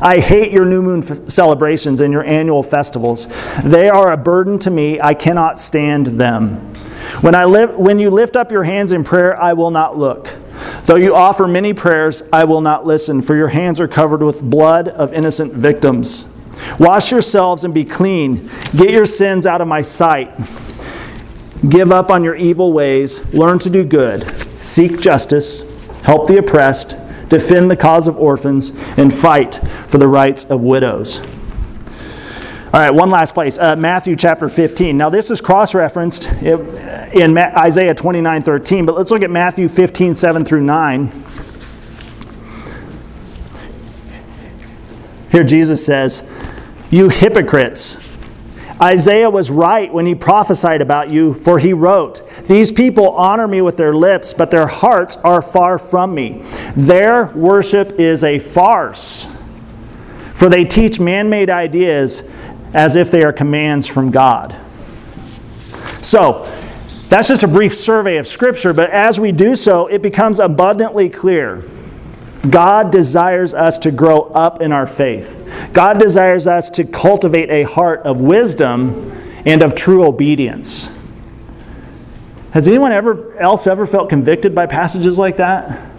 I 0.00 0.20
hate 0.20 0.50
your 0.50 0.64
new 0.64 0.82
moon 0.82 1.02
f- 1.04 1.28
celebrations 1.28 2.00
and 2.00 2.12
your 2.12 2.24
annual 2.24 2.62
festivals. 2.62 3.28
They 3.62 3.88
are 3.88 4.12
a 4.12 4.16
burden 4.16 4.58
to 4.60 4.70
me. 4.70 5.00
I 5.00 5.14
cannot 5.14 5.58
stand 5.58 6.06
them. 6.06 6.56
When, 7.20 7.34
I 7.34 7.44
live, 7.44 7.76
when 7.76 7.98
you 7.98 8.10
lift 8.10 8.36
up 8.36 8.50
your 8.50 8.64
hands 8.64 8.92
in 8.92 9.04
prayer, 9.04 9.40
I 9.40 9.52
will 9.52 9.70
not 9.70 9.96
look. 9.96 10.34
Though 10.86 10.96
you 10.96 11.14
offer 11.14 11.46
many 11.46 11.74
prayers, 11.74 12.22
I 12.32 12.44
will 12.44 12.60
not 12.60 12.86
listen, 12.86 13.22
for 13.22 13.36
your 13.36 13.48
hands 13.48 13.80
are 13.80 13.88
covered 13.88 14.22
with 14.22 14.42
blood 14.42 14.88
of 14.88 15.12
innocent 15.12 15.52
victims. 15.52 16.33
Wash 16.78 17.10
yourselves 17.10 17.64
and 17.64 17.72
be 17.72 17.84
clean. 17.84 18.48
Get 18.76 18.90
your 18.90 19.04
sins 19.04 19.46
out 19.46 19.60
of 19.60 19.68
my 19.68 19.82
sight. 19.82 20.30
Give 21.68 21.92
up 21.92 22.10
on 22.10 22.22
your 22.24 22.36
evil 22.36 22.72
ways. 22.72 23.32
Learn 23.32 23.58
to 23.60 23.70
do 23.70 23.84
good. 23.84 24.28
Seek 24.62 25.00
justice. 25.00 25.62
Help 26.02 26.26
the 26.26 26.38
oppressed. 26.38 26.96
Defend 27.28 27.70
the 27.70 27.76
cause 27.76 28.06
of 28.06 28.16
orphans. 28.18 28.70
And 28.96 29.12
fight 29.12 29.54
for 29.86 29.98
the 29.98 30.08
rights 30.08 30.44
of 30.44 30.62
widows. 30.62 31.20
All 32.74 32.80
right, 32.80 32.90
one 32.90 33.08
last 33.08 33.34
place. 33.34 33.56
Uh, 33.56 33.76
Matthew 33.76 34.16
chapter 34.16 34.48
15. 34.48 34.96
Now, 34.96 35.08
this 35.08 35.30
is 35.30 35.40
cross 35.40 35.76
referenced 35.76 36.26
in 36.42 37.38
Isaiah 37.38 37.94
29 37.94 38.42
13, 38.42 38.84
but 38.84 38.96
let's 38.96 39.12
look 39.12 39.22
at 39.22 39.30
Matthew 39.30 39.68
15 39.68 40.12
7 40.16 40.44
through 40.44 40.62
9. 40.62 41.12
Here, 45.30 45.44
Jesus 45.44 45.86
says, 45.86 46.28
You 46.90 47.08
hypocrites. 47.08 48.00
Isaiah 48.80 49.30
was 49.30 49.50
right 49.50 49.92
when 49.92 50.04
he 50.04 50.14
prophesied 50.14 50.80
about 50.80 51.10
you, 51.10 51.34
for 51.34 51.58
he 51.58 51.72
wrote, 51.72 52.22
These 52.46 52.72
people 52.72 53.10
honor 53.10 53.46
me 53.46 53.60
with 53.62 53.76
their 53.76 53.94
lips, 53.94 54.34
but 54.34 54.50
their 54.50 54.66
hearts 54.66 55.16
are 55.18 55.40
far 55.40 55.78
from 55.78 56.14
me. 56.14 56.42
Their 56.76 57.26
worship 57.26 58.00
is 58.00 58.24
a 58.24 58.38
farce, 58.38 59.26
for 60.34 60.48
they 60.48 60.64
teach 60.64 60.98
man 60.98 61.30
made 61.30 61.50
ideas 61.50 62.30
as 62.74 62.96
if 62.96 63.10
they 63.10 63.22
are 63.22 63.32
commands 63.32 63.86
from 63.86 64.10
God. 64.10 64.56
So, 66.02 66.50
that's 67.08 67.28
just 67.28 67.44
a 67.44 67.48
brief 67.48 67.72
survey 67.72 68.16
of 68.16 68.26
Scripture, 68.26 68.72
but 68.72 68.90
as 68.90 69.20
we 69.20 69.30
do 69.30 69.54
so, 69.54 69.86
it 69.86 70.02
becomes 70.02 70.40
abundantly 70.40 71.08
clear 71.08 71.62
God 72.48 72.90
desires 72.90 73.54
us 73.54 73.78
to 73.78 73.90
grow 73.90 74.22
up 74.22 74.60
in 74.60 74.72
our 74.72 74.86
faith. 74.86 75.70
God 75.72 75.98
desires 75.98 76.46
us 76.46 76.70
to 76.70 76.84
cultivate 76.84 77.50
a 77.50 77.62
heart 77.64 78.00
of 78.00 78.20
wisdom 78.20 79.12
and 79.46 79.62
of 79.62 79.74
true 79.74 80.04
obedience. 80.04 80.94
Has 82.52 82.68
anyone 82.68 82.92
ever 82.92 83.36
else 83.38 83.66
ever 83.66 83.86
felt 83.86 84.08
convicted 84.08 84.54
by 84.54 84.66
passages 84.66 85.18
like 85.18 85.38
that? 85.38 85.90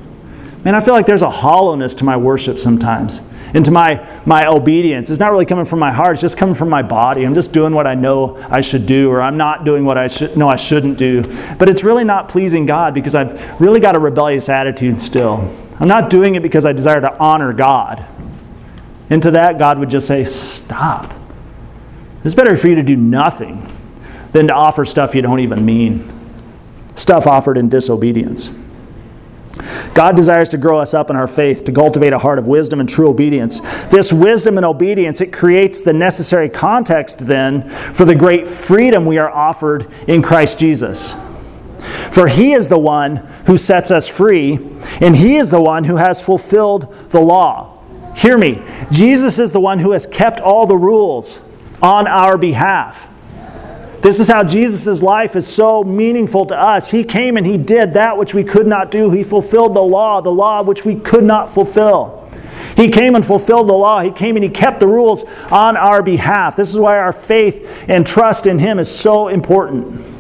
Man, 0.64 0.74
I 0.74 0.80
feel 0.80 0.94
like 0.94 1.06
there's 1.06 1.22
a 1.22 1.30
hollowness 1.30 1.96
to 1.96 2.06
my 2.06 2.18
worship 2.18 2.60
sometimes 2.60 3.22
and 3.54 3.64
to 3.66 3.72
my, 3.72 4.08
my 4.26 4.48
obedience. 4.48 5.10
It's 5.10 5.20
not 5.20 5.32
really 5.32 5.46
coming 5.46 5.66
from 5.66 5.80
my 5.80 5.92
heart, 5.92 6.14
it's 6.14 6.22
just 6.22 6.38
coming 6.38 6.56
from 6.56 6.70
my 6.70 6.82
body. 6.82 7.24
I'm 7.24 7.36
just 7.36 7.54
doing 7.54 7.74
what 7.74 7.88
I 7.88 7.96
know 7.96 8.38
I 8.50 8.62
should 8.62 8.86
do, 8.86 9.10
or 9.10 9.22
I'm 9.22 9.38
not 9.38 9.64
doing 9.64 9.86
what 9.86 9.98
I 9.98 10.08
should, 10.08 10.36
know 10.36 10.50
I 10.50 10.56
shouldn't 10.56 10.98
do. 10.98 11.24
But 11.58 11.70
it's 11.70 11.84
really 11.84 12.04
not 12.04 12.30
pleasing 12.30 12.66
God 12.66 12.94
because 12.94 13.16
I've 13.16 13.62
really 13.62 13.80
got 13.80 13.96
a 13.96 14.00
rebellious 14.00 14.50
attitude 14.50 15.00
still. 15.00 15.50
I'm 15.80 15.88
not 15.88 16.10
doing 16.10 16.36
it 16.36 16.44
because 16.44 16.66
I 16.66 16.74
desire 16.74 17.02
to 17.02 17.18
honor 17.18 17.54
God. 17.54 18.06
And 19.10 19.22
to 19.24 19.32
that, 19.32 19.60
God 19.60 19.80
would 19.80 19.90
just 19.90 20.08
say, 20.08 20.24
Stop. 20.24 21.14
It's 22.24 22.34
better 22.34 22.56
for 22.56 22.68
you 22.68 22.76
to 22.76 22.84
do 22.84 22.96
nothing 22.96 23.68
than 24.32 24.48
to 24.48 24.54
offer 24.54 24.84
stuff 24.84 25.14
you 25.14 25.22
don't 25.22 25.40
even 25.40 25.66
mean, 25.66 26.04
stuff 26.96 27.28
offered 27.28 27.58
in 27.58 27.70
disobedience. 27.70 28.58
God 29.94 30.16
desires 30.16 30.50
to 30.50 30.58
grow 30.58 30.80
us 30.80 30.94
up 30.94 31.10
in 31.10 31.16
our 31.16 31.28
faith, 31.28 31.64
to 31.66 31.72
cultivate 31.72 32.12
a 32.12 32.20
heart 32.20 32.40
of 32.40 32.48
wisdom 32.48 32.80
and 32.80 32.90
true 32.90 33.10
obedience. 33.10 33.62
This 33.86 34.12
wisdom 34.12 34.58
and 34.58 34.66
obedience, 34.66 35.22
it 35.22 35.32
creates 35.32 35.82
the 35.82 35.94
necessary 35.94 36.50
context 36.50 37.26
then 37.26 37.70
for 37.70 38.04
the 38.06 38.16
great 38.16 38.48
freedom 38.48 39.06
we 39.06 39.18
are 39.18 39.30
offered 39.30 39.88
in 40.08 40.22
Christ 40.22 40.60
Jesus. 40.60 41.16
For 42.12 42.28
he 42.28 42.54
is 42.54 42.70
the 42.70 42.78
one 42.78 43.18
who 43.46 43.58
sets 43.58 43.92
us 43.92 44.08
free, 44.08 44.60
and 45.02 45.16
he 45.16 45.38
is 45.38 45.50
the 45.50 45.62
one 45.62 45.84
who 45.84 45.98
has 45.98 46.22
fulfilled 46.22 46.94
the 47.10 47.20
law. 47.20 47.80
Hear 48.16 48.38
me. 48.38 48.62
Jesus 48.92 49.40
is 49.40 49.52
the 49.52 49.60
one 49.60 49.80
who 49.80 49.92
has 49.92 50.08
kept 50.08 50.40
all 50.40 50.66
the 50.66 50.78
rules 50.78 51.42
on 51.82 52.08
our 52.08 52.38
behalf. 52.38 53.10
This 54.02 54.20
is 54.20 54.28
how 54.28 54.44
Jesus' 54.44 55.02
life 55.02 55.36
is 55.36 55.48
so 55.48 55.84
meaningful 55.84 56.46
to 56.46 56.56
us. 56.56 56.92
He 56.92 57.04
came 57.04 57.38
and 57.38 57.46
he 57.46 57.58
did 57.58 57.94
that 57.94 58.18
which 58.18 58.34
we 58.34 58.44
could 58.44 58.68
not 58.68 58.92
do. 58.92 59.10
He 59.10 59.24
fulfilled 59.24 59.74
the 59.74 59.82
law, 59.82 60.22
the 60.22 60.32
law 60.32 60.62
which 60.62 60.86
we 60.86 60.96
could 60.96 61.24
not 61.24 61.52
fulfill. 61.52 62.30
He 62.78 62.90
came 62.90 63.16
and 63.16 63.26
fulfilled 63.26 63.68
the 63.68 63.74
law. 63.74 64.02
He 64.02 64.12
came 64.12 64.36
and 64.36 64.44
he 64.44 64.50
kept 64.50 64.80
the 64.80 64.88
rules 64.88 65.24
on 65.52 65.76
our 65.76 66.04
behalf. 66.04 66.56
This 66.56 66.74
is 66.74 66.80
why 66.80 67.00
our 67.00 67.14
faith 67.14 67.86
and 67.88 68.06
trust 68.06 68.48
in 68.48 68.60
him 68.60 68.80
is 68.80 68.94
so 68.94 69.28
important. 69.28 70.15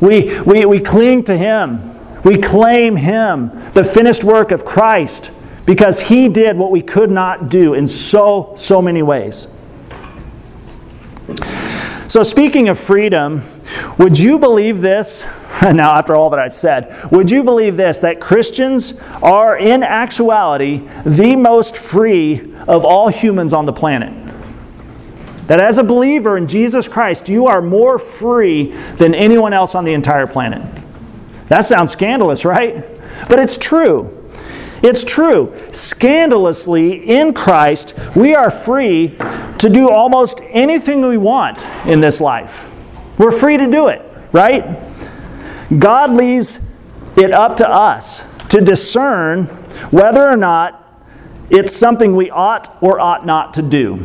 We, 0.00 0.40
we, 0.42 0.64
we 0.64 0.80
cling 0.80 1.24
to 1.24 1.36
Him. 1.36 1.80
We 2.22 2.38
claim 2.38 2.96
Him, 2.96 3.50
the 3.72 3.84
finished 3.84 4.24
work 4.24 4.50
of 4.50 4.64
Christ, 4.64 5.30
because 5.64 6.00
He 6.02 6.28
did 6.28 6.56
what 6.56 6.70
we 6.70 6.82
could 6.82 7.10
not 7.10 7.48
do 7.48 7.74
in 7.74 7.86
so, 7.86 8.52
so 8.56 8.82
many 8.82 9.02
ways. 9.02 9.48
So, 12.08 12.22
speaking 12.22 12.68
of 12.68 12.78
freedom, 12.78 13.42
would 13.98 14.18
you 14.18 14.38
believe 14.38 14.80
this? 14.80 15.26
Now, 15.62 15.94
after 15.94 16.14
all 16.14 16.28
that 16.30 16.38
I've 16.38 16.54
said, 16.54 16.94
would 17.10 17.30
you 17.30 17.42
believe 17.42 17.78
this 17.78 18.00
that 18.00 18.20
Christians 18.20 19.00
are 19.22 19.56
in 19.56 19.82
actuality 19.82 20.86
the 21.06 21.34
most 21.34 21.78
free 21.78 22.52
of 22.68 22.84
all 22.84 23.08
humans 23.08 23.54
on 23.54 23.64
the 23.64 23.72
planet? 23.72 24.25
That 25.46 25.60
as 25.60 25.78
a 25.78 25.84
believer 25.84 26.36
in 26.36 26.48
Jesus 26.48 26.88
Christ, 26.88 27.28
you 27.28 27.46
are 27.46 27.62
more 27.62 27.98
free 27.98 28.72
than 28.96 29.14
anyone 29.14 29.52
else 29.52 29.74
on 29.74 29.84
the 29.84 29.92
entire 29.92 30.26
planet. 30.26 30.62
That 31.48 31.64
sounds 31.64 31.92
scandalous, 31.92 32.44
right? 32.44 32.84
But 33.28 33.38
it's 33.38 33.56
true. 33.56 34.30
It's 34.82 35.04
true. 35.04 35.54
Scandalously, 35.72 37.08
in 37.08 37.32
Christ, 37.32 37.98
we 38.16 38.34
are 38.34 38.50
free 38.50 39.16
to 39.58 39.70
do 39.70 39.88
almost 39.88 40.40
anything 40.50 41.06
we 41.06 41.16
want 41.16 41.66
in 41.86 42.00
this 42.00 42.20
life. 42.20 42.72
We're 43.18 43.30
free 43.30 43.56
to 43.56 43.66
do 43.66 43.88
it, 43.88 44.02
right? 44.32 44.78
God 45.78 46.12
leaves 46.12 46.60
it 47.16 47.32
up 47.32 47.56
to 47.56 47.68
us 47.68 48.24
to 48.48 48.60
discern 48.60 49.44
whether 49.90 50.28
or 50.28 50.36
not 50.36 50.82
it's 51.48 51.74
something 51.74 52.14
we 52.14 52.30
ought 52.30 52.68
or 52.82 53.00
ought 53.00 53.24
not 53.24 53.54
to 53.54 53.62
do. 53.62 54.04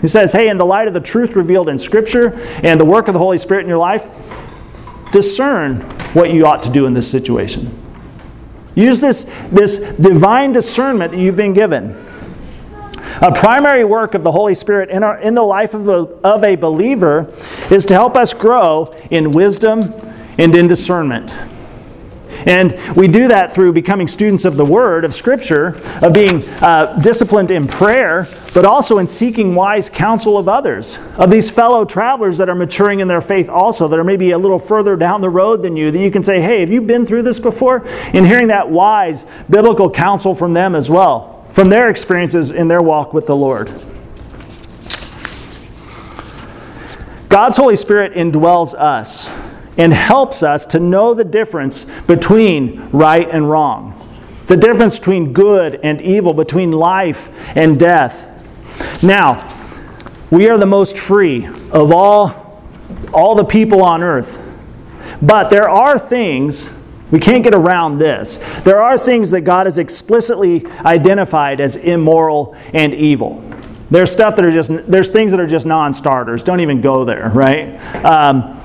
He 0.00 0.08
says, 0.08 0.32
hey, 0.32 0.48
in 0.48 0.56
the 0.58 0.66
light 0.66 0.88
of 0.88 0.94
the 0.94 1.00
truth 1.00 1.34
revealed 1.34 1.68
in 1.68 1.78
Scripture 1.78 2.38
and 2.62 2.78
the 2.78 2.84
work 2.84 3.08
of 3.08 3.14
the 3.14 3.18
Holy 3.18 3.38
Spirit 3.38 3.62
in 3.62 3.68
your 3.68 3.78
life, 3.78 4.06
discern 5.10 5.80
what 6.12 6.32
you 6.32 6.46
ought 6.46 6.62
to 6.62 6.70
do 6.70 6.86
in 6.86 6.94
this 6.94 7.10
situation. 7.10 7.76
Use 8.74 9.00
this, 9.00 9.24
this 9.50 9.78
divine 9.96 10.52
discernment 10.52 11.12
that 11.12 11.18
you've 11.18 11.36
been 11.36 11.52
given. 11.52 11.96
A 13.20 13.32
primary 13.32 13.84
work 13.84 14.14
of 14.14 14.22
the 14.22 14.30
Holy 14.30 14.54
Spirit 14.54 14.90
in, 14.90 15.02
our, 15.02 15.18
in 15.18 15.34
the 15.34 15.42
life 15.42 15.74
of 15.74 15.88
a, 15.88 15.92
of 16.22 16.44
a 16.44 16.54
believer 16.54 17.32
is 17.70 17.84
to 17.86 17.94
help 17.94 18.16
us 18.16 18.32
grow 18.32 18.94
in 19.10 19.32
wisdom 19.32 19.92
and 20.38 20.54
in 20.54 20.68
discernment. 20.68 21.36
And 22.46 22.78
we 22.96 23.08
do 23.08 23.28
that 23.28 23.52
through 23.52 23.72
becoming 23.72 24.06
students 24.06 24.44
of 24.44 24.56
the 24.56 24.64
Word, 24.64 25.04
of 25.04 25.14
Scripture, 25.14 25.76
of 26.02 26.12
being 26.12 26.44
uh, 26.60 26.98
disciplined 27.00 27.50
in 27.50 27.66
prayer, 27.66 28.26
but 28.54 28.64
also 28.64 28.98
in 28.98 29.06
seeking 29.06 29.54
wise 29.54 29.90
counsel 29.90 30.38
of 30.38 30.48
others, 30.48 30.98
of 31.16 31.30
these 31.30 31.50
fellow 31.50 31.84
travelers 31.84 32.38
that 32.38 32.48
are 32.48 32.54
maturing 32.54 33.00
in 33.00 33.08
their 33.08 33.20
faith 33.20 33.48
also, 33.48 33.88
that 33.88 33.98
are 33.98 34.04
maybe 34.04 34.30
a 34.30 34.38
little 34.38 34.58
further 34.58 34.96
down 34.96 35.20
the 35.20 35.30
road 35.30 35.62
than 35.62 35.76
you, 35.76 35.90
that 35.90 35.98
you 35.98 36.10
can 36.10 36.22
say, 36.22 36.40
hey, 36.40 36.60
have 36.60 36.70
you 36.70 36.80
been 36.80 37.04
through 37.04 37.22
this 37.22 37.38
before? 37.38 37.86
And 37.86 38.26
hearing 38.26 38.48
that 38.48 38.68
wise 38.68 39.26
biblical 39.50 39.90
counsel 39.90 40.34
from 40.34 40.52
them 40.52 40.74
as 40.74 40.90
well, 40.90 41.44
from 41.52 41.68
their 41.68 41.90
experiences 41.90 42.50
in 42.50 42.68
their 42.68 42.82
walk 42.82 43.12
with 43.12 43.26
the 43.26 43.36
Lord. 43.36 43.68
God's 47.28 47.58
Holy 47.58 47.76
Spirit 47.76 48.14
indwells 48.14 48.74
us 48.74 49.28
and 49.78 49.94
helps 49.94 50.42
us 50.42 50.66
to 50.66 50.80
know 50.80 51.14
the 51.14 51.24
difference 51.24 51.84
between 52.02 52.90
right 52.90 53.28
and 53.30 53.48
wrong, 53.48 53.94
the 54.46 54.56
difference 54.56 54.98
between 54.98 55.32
good 55.32 55.80
and 55.82 56.02
evil, 56.02 56.34
between 56.34 56.72
life 56.72 57.30
and 57.56 57.78
death. 57.78 58.26
Now, 59.02 59.46
we 60.30 60.48
are 60.48 60.58
the 60.58 60.66
most 60.66 60.98
free 60.98 61.46
of 61.46 61.92
all, 61.92 62.62
all 63.14 63.34
the 63.34 63.44
people 63.44 63.82
on 63.82 64.02
earth. 64.02 64.44
But 65.22 65.48
there 65.50 65.68
are 65.68 65.98
things, 65.98 66.84
we 67.10 67.18
can't 67.18 67.42
get 67.42 67.54
around 67.54 67.98
this. 67.98 68.38
There 68.60 68.82
are 68.82 68.98
things 68.98 69.30
that 69.30 69.42
God 69.42 69.66
has 69.66 69.78
explicitly 69.78 70.66
identified 70.84 71.60
as 71.60 71.76
immoral 71.76 72.54
and 72.74 72.92
evil. 72.94 73.44
There's 73.90 74.12
stuff 74.12 74.36
that 74.36 74.44
are 74.44 74.50
just, 74.50 74.70
there's 74.90 75.10
things 75.10 75.30
that 75.30 75.40
are 75.40 75.46
just 75.46 75.64
non 75.64 75.94
starters. 75.94 76.44
Don't 76.44 76.60
even 76.60 76.82
go 76.82 77.04
there, 77.04 77.30
right? 77.30 77.78
Um, 78.04 78.57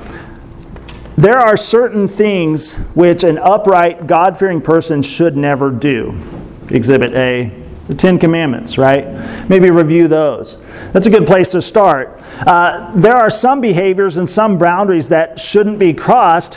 there 1.15 1.39
are 1.39 1.55
certain 1.55 2.07
things 2.07 2.73
which 2.95 3.23
an 3.23 3.37
upright, 3.37 4.07
God 4.07 4.37
fearing 4.37 4.61
person 4.61 5.01
should 5.01 5.37
never 5.37 5.69
do. 5.69 6.19
Exhibit 6.69 7.13
A, 7.13 7.51
the 7.87 7.95
Ten 7.95 8.17
Commandments, 8.17 8.77
right? 8.77 9.49
Maybe 9.49 9.69
review 9.69 10.07
those. 10.07 10.57
That's 10.91 11.05
a 11.05 11.11
good 11.11 11.27
place 11.27 11.51
to 11.51 11.61
start. 11.61 12.21
Uh, 12.47 12.91
there 12.95 13.15
are 13.15 13.29
some 13.29 13.61
behaviors 13.61 14.17
and 14.17 14.29
some 14.29 14.57
boundaries 14.57 15.09
that 15.09 15.39
shouldn't 15.39 15.77
be 15.79 15.93
crossed. 15.93 16.55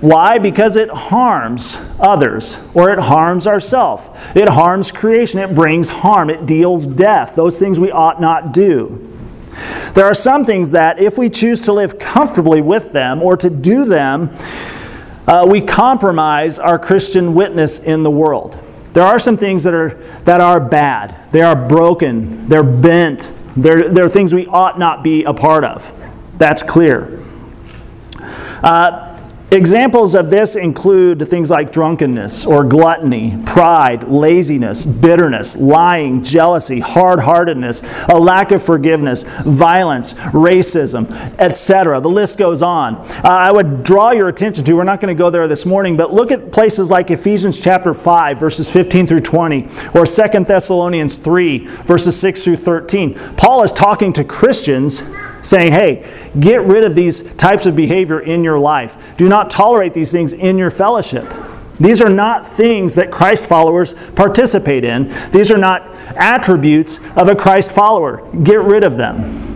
Why? 0.00 0.38
Because 0.38 0.76
it 0.76 0.90
harms 0.90 1.78
others 1.98 2.58
or 2.74 2.92
it 2.92 2.98
harms 2.98 3.46
ourselves. 3.46 4.08
It 4.34 4.48
harms 4.48 4.92
creation. 4.92 5.40
It 5.40 5.54
brings 5.54 5.88
harm. 5.88 6.28
It 6.28 6.44
deals 6.44 6.86
death. 6.86 7.36
Those 7.36 7.58
things 7.58 7.80
we 7.80 7.90
ought 7.90 8.20
not 8.20 8.52
do. 8.52 9.13
There 9.94 10.04
are 10.04 10.14
some 10.14 10.44
things 10.44 10.72
that, 10.72 10.98
if 10.98 11.16
we 11.16 11.30
choose 11.30 11.62
to 11.62 11.72
live 11.72 11.98
comfortably 11.98 12.60
with 12.60 12.92
them 12.92 13.22
or 13.22 13.36
to 13.36 13.48
do 13.50 13.84
them, 13.84 14.34
uh, 15.26 15.46
we 15.48 15.60
compromise 15.60 16.58
our 16.58 16.78
Christian 16.78 17.34
witness 17.34 17.78
in 17.78 18.02
the 18.02 18.10
world. 18.10 18.58
There 18.92 19.04
are 19.04 19.18
some 19.18 19.36
things 19.36 19.64
that 19.64 19.74
are, 19.74 19.94
that 20.24 20.40
are 20.40 20.60
bad, 20.60 21.16
they 21.32 21.42
are 21.42 21.56
broken, 21.56 22.48
they're 22.48 22.62
bent, 22.62 23.32
they're, 23.56 23.88
they're 23.88 24.08
things 24.08 24.34
we 24.34 24.46
ought 24.46 24.78
not 24.78 25.02
be 25.02 25.24
a 25.24 25.34
part 25.34 25.64
of. 25.64 25.90
That's 26.38 26.62
clear. 26.62 27.22
Uh, 28.62 29.13
Examples 29.54 30.16
of 30.16 30.30
this 30.30 30.56
include 30.56 31.28
things 31.28 31.48
like 31.48 31.70
drunkenness 31.70 32.44
or 32.44 32.64
gluttony, 32.64 33.40
pride, 33.46 34.02
laziness, 34.08 34.84
bitterness, 34.84 35.56
lying, 35.56 36.24
jealousy, 36.24 36.80
hard 36.80 37.20
heartedness, 37.20 37.84
a 38.08 38.18
lack 38.18 38.50
of 38.50 38.60
forgiveness, 38.60 39.22
violence, 39.22 40.14
racism, 40.14 41.08
etc. 41.38 42.00
The 42.00 42.10
list 42.10 42.36
goes 42.36 42.62
on. 42.62 42.96
Uh, 42.96 43.20
I 43.22 43.52
would 43.52 43.84
draw 43.84 44.10
your 44.10 44.26
attention 44.26 44.64
to, 44.64 44.72
we're 44.74 44.82
not 44.82 45.00
going 45.00 45.16
to 45.16 45.18
go 45.18 45.30
there 45.30 45.46
this 45.46 45.64
morning, 45.64 45.96
but 45.96 46.12
look 46.12 46.32
at 46.32 46.50
places 46.50 46.90
like 46.90 47.12
Ephesians 47.12 47.60
chapter 47.60 47.94
5, 47.94 48.40
verses 48.40 48.68
15 48.72 49.06
through 49.06 49.20
20, 49.20 49.68
or 49.94 50.04
2 50.04 50.44
Thessalonians 50.44 51.16
3, 51.16 51.58
verses 51.84 52.18
6 52.18 52.42
through 52.42 52.56
13. 52.56 53.14
Paul 53.36 53.62
is 53.62 53.70
talking 53.70 54.12
to 54.14 54.24
Christians 54.24 55.04
saying, 55.44 55.72
hey, 55.72 56.30
get 56.40 56.62
rid 56.62 56.84
of 56.84 56.94
these 56.94 57.32
types 57.34 57.66
of 57.66 57.76
behavior 57.76 58.20
in 58.20 58.42
your 58.42 58.58
life. 58.58 59.16
Do 59.16 59.28
not 59.28 59.50
tolerate 59.50 59.94
these 59.94 60.10
things 60.10 60.32
in 60.32 60.58
your 60.58 60.70
fellowship. 60.70 61.26
These 61.78 62.00
are 62.00 62.08
not 62.08 62.46
things 62.46 62.94
that 62.94 63.10
Christ 63.10 63.46
followers 63.46 63.94
participate 64.12 64.84
in. 64.84 65.12
These 65.30 65.50
are 65.50 65.58
not 65.58 65.82
attributes 66.16 66.98
of 67.16 67.28
a 67.28 67.34
Christ 67.34 67.72
follower. 67.72 68.28
Get 68.42 68.62
rid 68.62 68.84
of 68.84 68.96
them. 68.96 69.52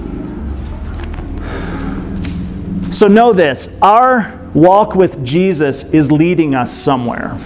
So 2.92 3.06
know 3.06 3.32
this 3.32 3.78
our 3.80 4.50
walk 4.54 4.94
with 4.94 5.24
Jesus 5.24 5.92
is 5.92 6.10
leading 6.10 6.54
us 6.54 6.72
somewhere. 6.72 7.38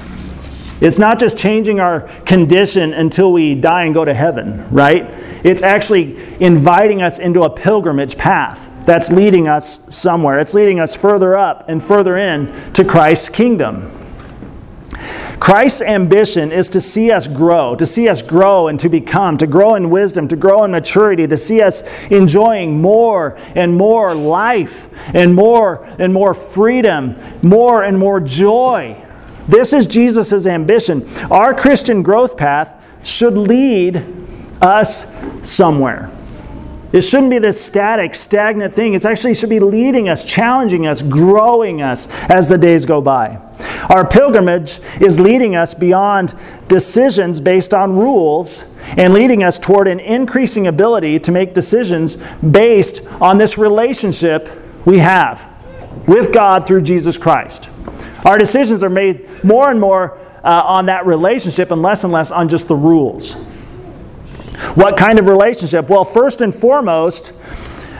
It's 0.82 0.98
not 0.98 1.20
just 1.20 1.38
changing 1.38 1.78
our 1.78 2.00
condition 2.24 2.92
until 2.92 3.32
we 3.32 3.54
die 3.54 3.84
and 3.84 3.94
go 3.94 4.04
to 4.04 4.12
heaven, 4.12 4.68
right? 4.68 5.04
It's 5.44 5.62
actually 5.62 6.16
inviting 6.42 7.02
us 7.02 7.20
into 7.20 7.44
a 7.44 7.50
pilgrimage 7.50 8.18
path 8.18 8.68
that's 8.84 9.12
leading 9.12 9.46
us 9.46 9.94
somewhere. 9.94 10.40
It's 10.40 10.54
leading 10.54 10.80
us 10.80 10.92
further 10.92 11.36
up 11.36 11.68
and 11.68 11.80
further 11.80 12.16
in 12.16 12.52
to 12.72 12.84
Christ's 12.84 13.28
kingdom. 13.28 13.92
Christ's 15.38 15.82
ambition 15.82 16.50
is 16.50 16.68
to 16.70 16.80
see 16.80 17.12
us 17.12 17.28
grow, 17.28 17.76
to 17.76 17.86
see 17.86 18.08
us 18.08 18.20
grow 18.20 18.66
and 18.66 18.78
to 18.80 18.88
become, 18.88 19.36
to 19.36 19.46
grow 19.46 19.76
in 19.76 19.88
wisdom, 19.88 20.26
to 20.28 20.36
grow 20.36 20.64
in 20.64 20.72
maturity, 20.72 21.28
to 21.28 21.36
see 21.36 21.62
us 21.62 21.82
enjoying 22.10 22.82
more 22.82 23.38
and 23.54 23.76
more 23.76 24.16
life 24.16 24.88
and 25.14 25.32
more 25.32 25.84
and 26.00 26.12
more 26.12 26.34
freedom, 26.34 27.16
more 27.40 27.84
and 27.84 27.96
more 27.96 28.20
joy. 28.20 29.00
This 29.48 29.72
is 29.72 29.86
Jesus' 29.86 30.46
ambition. 30.46 31.06
Our 31.30 31.54
Christian 31.54 32.02
growth 32.02 32.36
path 32.36 32.82
should 33.02 33.34
lead 33.34 34.04
us 34.60 35.12
somewhere. 35.42 36.10
It 36.92 37.00
shouldn't 37.00 37.30
be 37.30 37.38
this 37.38 37.62
static, 37.62 38.14
stagnant 38.14 38.72
thing. 38.72 38.92
It 38.92 39.04
actually 39.06 39.34
should 39.34 39.48
be 39.48 39.60
leading 39.60 40.10
us, 40.10 40.24
challenging 40.24 40.86
us, 40.86 41.00
growing 41.00 41.80
us 41.80 42.06
as 42.28 42.48
the 42.50 42.58
days 42.58 42.84
go 42.84 43.00
by. 43.00 43.40
Our 43.88 44.06
pilgrimage 44.06 44.78
is 45.00 45.18
leading 45.18 45.56
us 45.56 45.72
beyond 45.72 46.34
decisions 46.68 47.40
based 47.40 47.72
on 47.72 47.96
rules 47.96 48.78
and 48.98 49.14
leading 49.14 49.42
us 49.42 49.58
toward 49.58 49.88
an 49.88 50.00
increasing 50.00 50.66
ability 50.66 51.18
to 51.20 51.32
make 51.32 51.54
decisions 51.54 52.16
based 52.42 53.00
on 53.22 53.38
this 53.38 53.56
relationship 53.56 54.50
we 54.84 54.98
have 54.98 55.48
with 56.06 56.32
God 56.32 56.66
through 56.66 56.82
Jesus 56.82 57.16
Christ. 57.16 57.70
Our 58.24 58.38
decisions 58.38 58.82
are 58.82 58.90
made 58.90 59.44
more 59.44 59.70
and 59.70 59.80
more 59.80 60.18
uh, 60.44 60.62
on 60.64 60.86
that 60.86 61.06
relationship 61.06 61.70
and 61.70 61.82
less 61.82 62.04
and 62.04 62.12
less 62.12 62.30
on 62.30 62.48
just 62.48 62.68
the 62.68 62.76
rules. 62.76 63.34
What 64.74 64.96
kind 64.96 65.18
of 65.18 65.26
relationship? 65.26 65.88
Well, 65.88 66.04
first 66.04 66.40
and 66.40 66.54
foremost, 66.54 67.32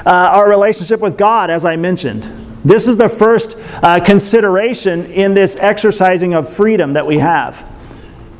uh, 0.04 0.10
our 0.10 0.48
relationship 0.48 1.00
with 1.00 1.16
God, 1.16 1.50
as 1.50 1.64
I 1.64 1.76
mentioned. 1.76 2.28
This 2.64 2.86
is 2.86 2.96
the 2.96 3.08
first 3.08 3.56
uh, 3.82 4.00
consideration 4.00 5.06
in 5.06 5.34
this 5.34 5.56
exercising 5.56 6.34
of 6.34 6.48
freedom 6.48 6.92
that 6.92 7.06
we 7.06 7.18
have. 7.18 7.62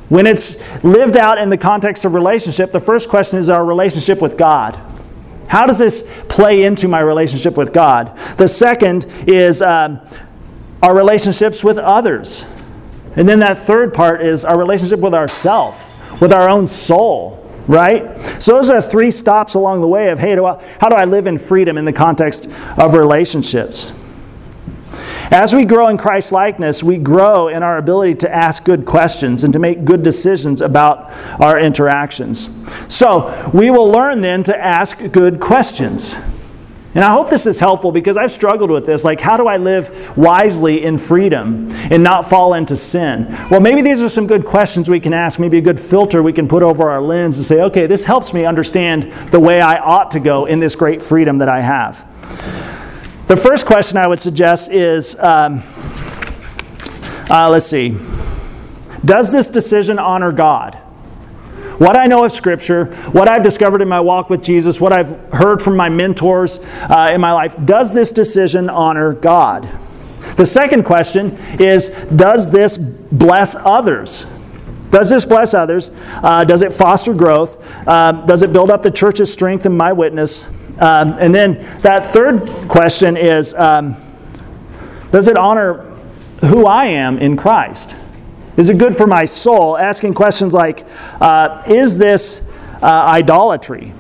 When 0.09 0.27
it's 0.27 0.85
lived 0.85 1.17
out 1.17 1.39
in 1.39 1.49
the 1.49 1.59
context 1.59 2.05
of 2.05 2.15
relationship, 2.15 2.71
the 2.71 2.81
first 2.81 3.09
question 3.09 3.39
is 3.39 3.51
our 3.51 3.65
relationship 3.65 4.21
with 4.21 4.37
God. 4.37 4.79
How 5.49 5.67
does 5.67 5.79
this 5.79 6.25
play 6.29 6.65
into 6.65 6.87
my 6.87 7.01
relationship 7.01 7.57
with 7.57 7.73
God? 7.73 8.17
The 8.37 8.47
second 8.47 9.07
is 9.27 9.61
um, 9.61 10.01
our 10.83 10.95
relationships 10.95 11.63
with 11.63 11.79
others. 11.79 12.45
And 13.15 13.29
then 13.29 13.39
that 13.39 13.59
third 13.59 13.95
part 13.95 14.21
is 14.21 14.45
our 14.45 14.59
relationship 14.59 15.01
with 15.01 15.15
ourself, 15.15 15.89
with 16.21 16.33
our 16.33 16.49
own 16.49 16.67
soul, 16.67 17.49
right? 17.69 18.21
So 18.43 18.55
those 18.55 18.71
are 18.71 18.83
three 18.83 19.11
stops 19.11 19.55
along 19.55 19.81
the 19.81 19.89
way 19.89 20.11
of 20.11 20.19
hey, 20.19 20.35
do 20.35 20.45
I, 20.45 20.63
how 20.81 20.89
do 20.89 20.97
I 20.97 21.05
live 21.05 21.27
in 21.27 21.39
freedom 21.39 21.79
in 21.79 21.85
the 21.85 21.93
context 21.93 22.49
of 22.77 22.95
relationships? 22.95 23.93
As 25.31 25.55
we 25.55 25.65
grow 25.65 25.89
in 25.89 25.97
Christ 25.97 26.31
likeness, 26.33 26.83
we 26.83 26.99
grow 26.99 27.49
in 27.49 27.63
our 27.63 27.79
ability 27.79 28.17
to 28.17 28.35
ask 28.35 28.65
good 28.65 28.85
questions 28.85 29.45
and 29.45 29.53
to 29.55 29.59
make 29.59 29.85
good 29.85 30.03
decisions 30.03 30.61
about 30.61 31.11
our 31.41 31.59
interactions. 31.59 32.51
So, 32.89 33.51
we 33.55 33.71
will 33.71 33.89
learn 33.89 34.21
then 34.21 34.43
to 34.43 34.57
ask 34.57 35.01
good 35.11 35.41
questions. 35.41 36.17
And 36.95 37.03
I 37.03 37.11
hope 37.11 37.31
this 37.31 37.47
is 37.47 37.59
helpful 37.59 37.91
because 37.91 38.19
I've 38.19 38.33
struggled 38.33 38.71
with 38.71 38.85
this. 38.85 39.03
Like, 39.03 39.19
how 39.19 39.39
do 39.39 39.47
I 39.47 39.57
live 39.57 40.17
wisely 40.17 40.85
in 40.85 40.99
freedom 40.99 41.71
and 41.91 42.03
not 42.03 42.29
fall 42.29 42.53
into 42.53 42.77
sin? 42.77 43.27
Well, 43.51 43.61
maybe 43.61 43.81
these 43.81 44.03
are 44.03 44.11
some 44.11 44.27
good 44.27 44.45
questions 44.45 44.91
we 44.91 45.01
can 45.01 45.15
ask, 45.15 45.41
maybe 45.41 45.57
a 45.57 45.63
good 45.63 45.81
filter 45.81 46.23
we 46.23 46.35
can 46.35 46.47
put 46.47 46.63
over 46.63 46.91
our 46.91 47.01
lens 47.01 47.39
and 47.39 47.47
say, 47.47 47.63
okay, 47.63 47.87
this 47.87 48.05
helps 48.05 48.35
me 48.35 48.45
understand 48.45 49.05
the 49.31 49.41
way 49.41 49.63
I 49.63 49.79
ought 49.79 50.11
to 50.11 50.21
go 50.21 50.45
in 50.45 50.61
this 50.61 50.77
great 50.77 51.01
freedom 51.01 51.39
that 51.39 51.49
I 51.49 51.61
have. 51.61 52.07
The 53.27 53.37
first 53.37 53.65
question 53.65 53.97
I 53.97 54.07
would 54.07 54.21
suggest 54.21 54.71
is 54.71 55.19
um, 55.19 55.63
uh, 57.31 57.49
let's 57.49 57.65
see, 57.65 57.97
does 59.03 59.33
this 59.33 59.49
decision 59.49 59.99
honor 59.99 60.33
God? 60.33 60.82
What 61.83 61.97
I 61.97 62.07
know 62.07 62.25
of 62.25 62.31
Scripture, 62.31 62.85
what 63.11 63.27
I've 63.27 63.43
discovered 63.43 63.83
in 63.83 63.89
my 63.89 63.99
walk 63.99 64.31
with 64.31 64.41
Jesus, 64.41 64.81
what 64.81 64.93
I've 64.93 65.19
heard 65.33 65.61
from 65.61 65.77
my 65.77 65.89
mentors 65.89 66.61
uh, 66.61 67.11
in 67.13 67.21
my 67.21 67.33
life, 67.33 67.57
does 67.65 67.93
this 67.93 68.13
decision 68.13 68.71
honor 68.71 69.15
God? 69.15 69.69
The 70.37 70.47
second 70.47 70.85
question 70.85 71.37
is 71.59 71.89
Does 72.15 72.53
this 72.53 72.79
bless 72.79 73.57
others? 73.57 74.27
Does 74.93 75.11
this 75.11 75.25
bless 75.25 75.55
others? 75.55 75.91
Uh, 76.23 76.45
does 76.45 76.63
it 76.63 76.73
foster 76.73 77.13
growth? 77.13 77.59
Uh, 77.89 78.13
does 78.27 78.45
it 78.45 78.53
build 78.53 78.71
up 78.71 78.83
the 78.83 78.91
church's 78.91 79.33
strength 79.33 79.67
and 79.67 79.77
my 79.77 79.93
witness? 79.93 80.47
Um, 80.81 81.15
and 81.19 81.35
then 81.35 81.55
that 81.81 82.05
third 82.05 82.47
question 82.69 83.17
is 83.17 83.55
um, 83.55 83.97
Does 85.11 85.27
it 85.27 85.37
honor 85.37 85.79
who 86.43 86.65
I 86.65 86.85
am 86.85 87.19
in 87.19 87.37
Christ? 87.37 87.97
Is 88.57 88.69
it 88.69 88.79
good 88.79 88.95
for 88.95 89.07
my 89.07 89.25
soul? 89.25 89.79
Asking 89.79 90.15
questions 90.15 90.53
like 90.53 90.87
uh, 91.21 91.63
Is 91.67 91.97
this 91.97 92.51
uh, 92.83 92.87
idolatry? 92.87 93.95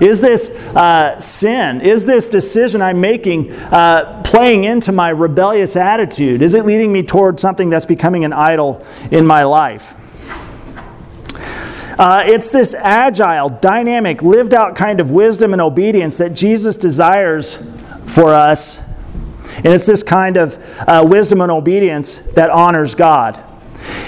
Is 0.00 0.20
this 0.20 0.50
uh, 0.50 1.18
sin? 1.18 1.80
Is 1.80 2.04
this 2.04 2.28
decision 2.28 2.82
I'm 2.82 3.00
making 3.00 3.52
uh, 3.52 4.22
playing 4.24 4.64
into 4.64 4.90
my 4.92 5.10
rebellious 5.10 5.76
attitude? 5.76 6.42
Is 6.42 6.54
it 6.54 6.66
leading 6.66 6.92
me 6.92 7.02
toward 7.02 7.38
something 7.38 7.70
that's 7.70 7.86
becoming 7.86 8.24
an 8.24 8.32
idol 8.32 8.84
in 9.10 9.24
my 9.24 9.44
life? 9.44 9.94
Uh, 11.96 12.24
it's 12.26 12.50
this 12.50 12.74
agile, 12.74 13.48
dynamic, 13.48 14.20
lived 14.20 14.52
out 14.52 14.74
kind 14.74 14.98
of 14.98 15.12
wisdom 15.12 15.52
and 15.52 15.62
obedience 15.62 16.18
that 16.18 16.34
Jesus 16.34 16.76
desires 16.76 17.54
for 18.04 18.34
us. 18.34 18.82
And 19.58 19.66
it's 19.66 19.86
this 19.86 20.02
kind 20.02 20.36
of 20.36 20.58
uh, 20.80 21.06
wisdom 21.08 21.40
and 21.40 21.52
obedience 21.52 22.18
that 22.32 22.50
honors 22.50 22.96
God. 22.96 23.40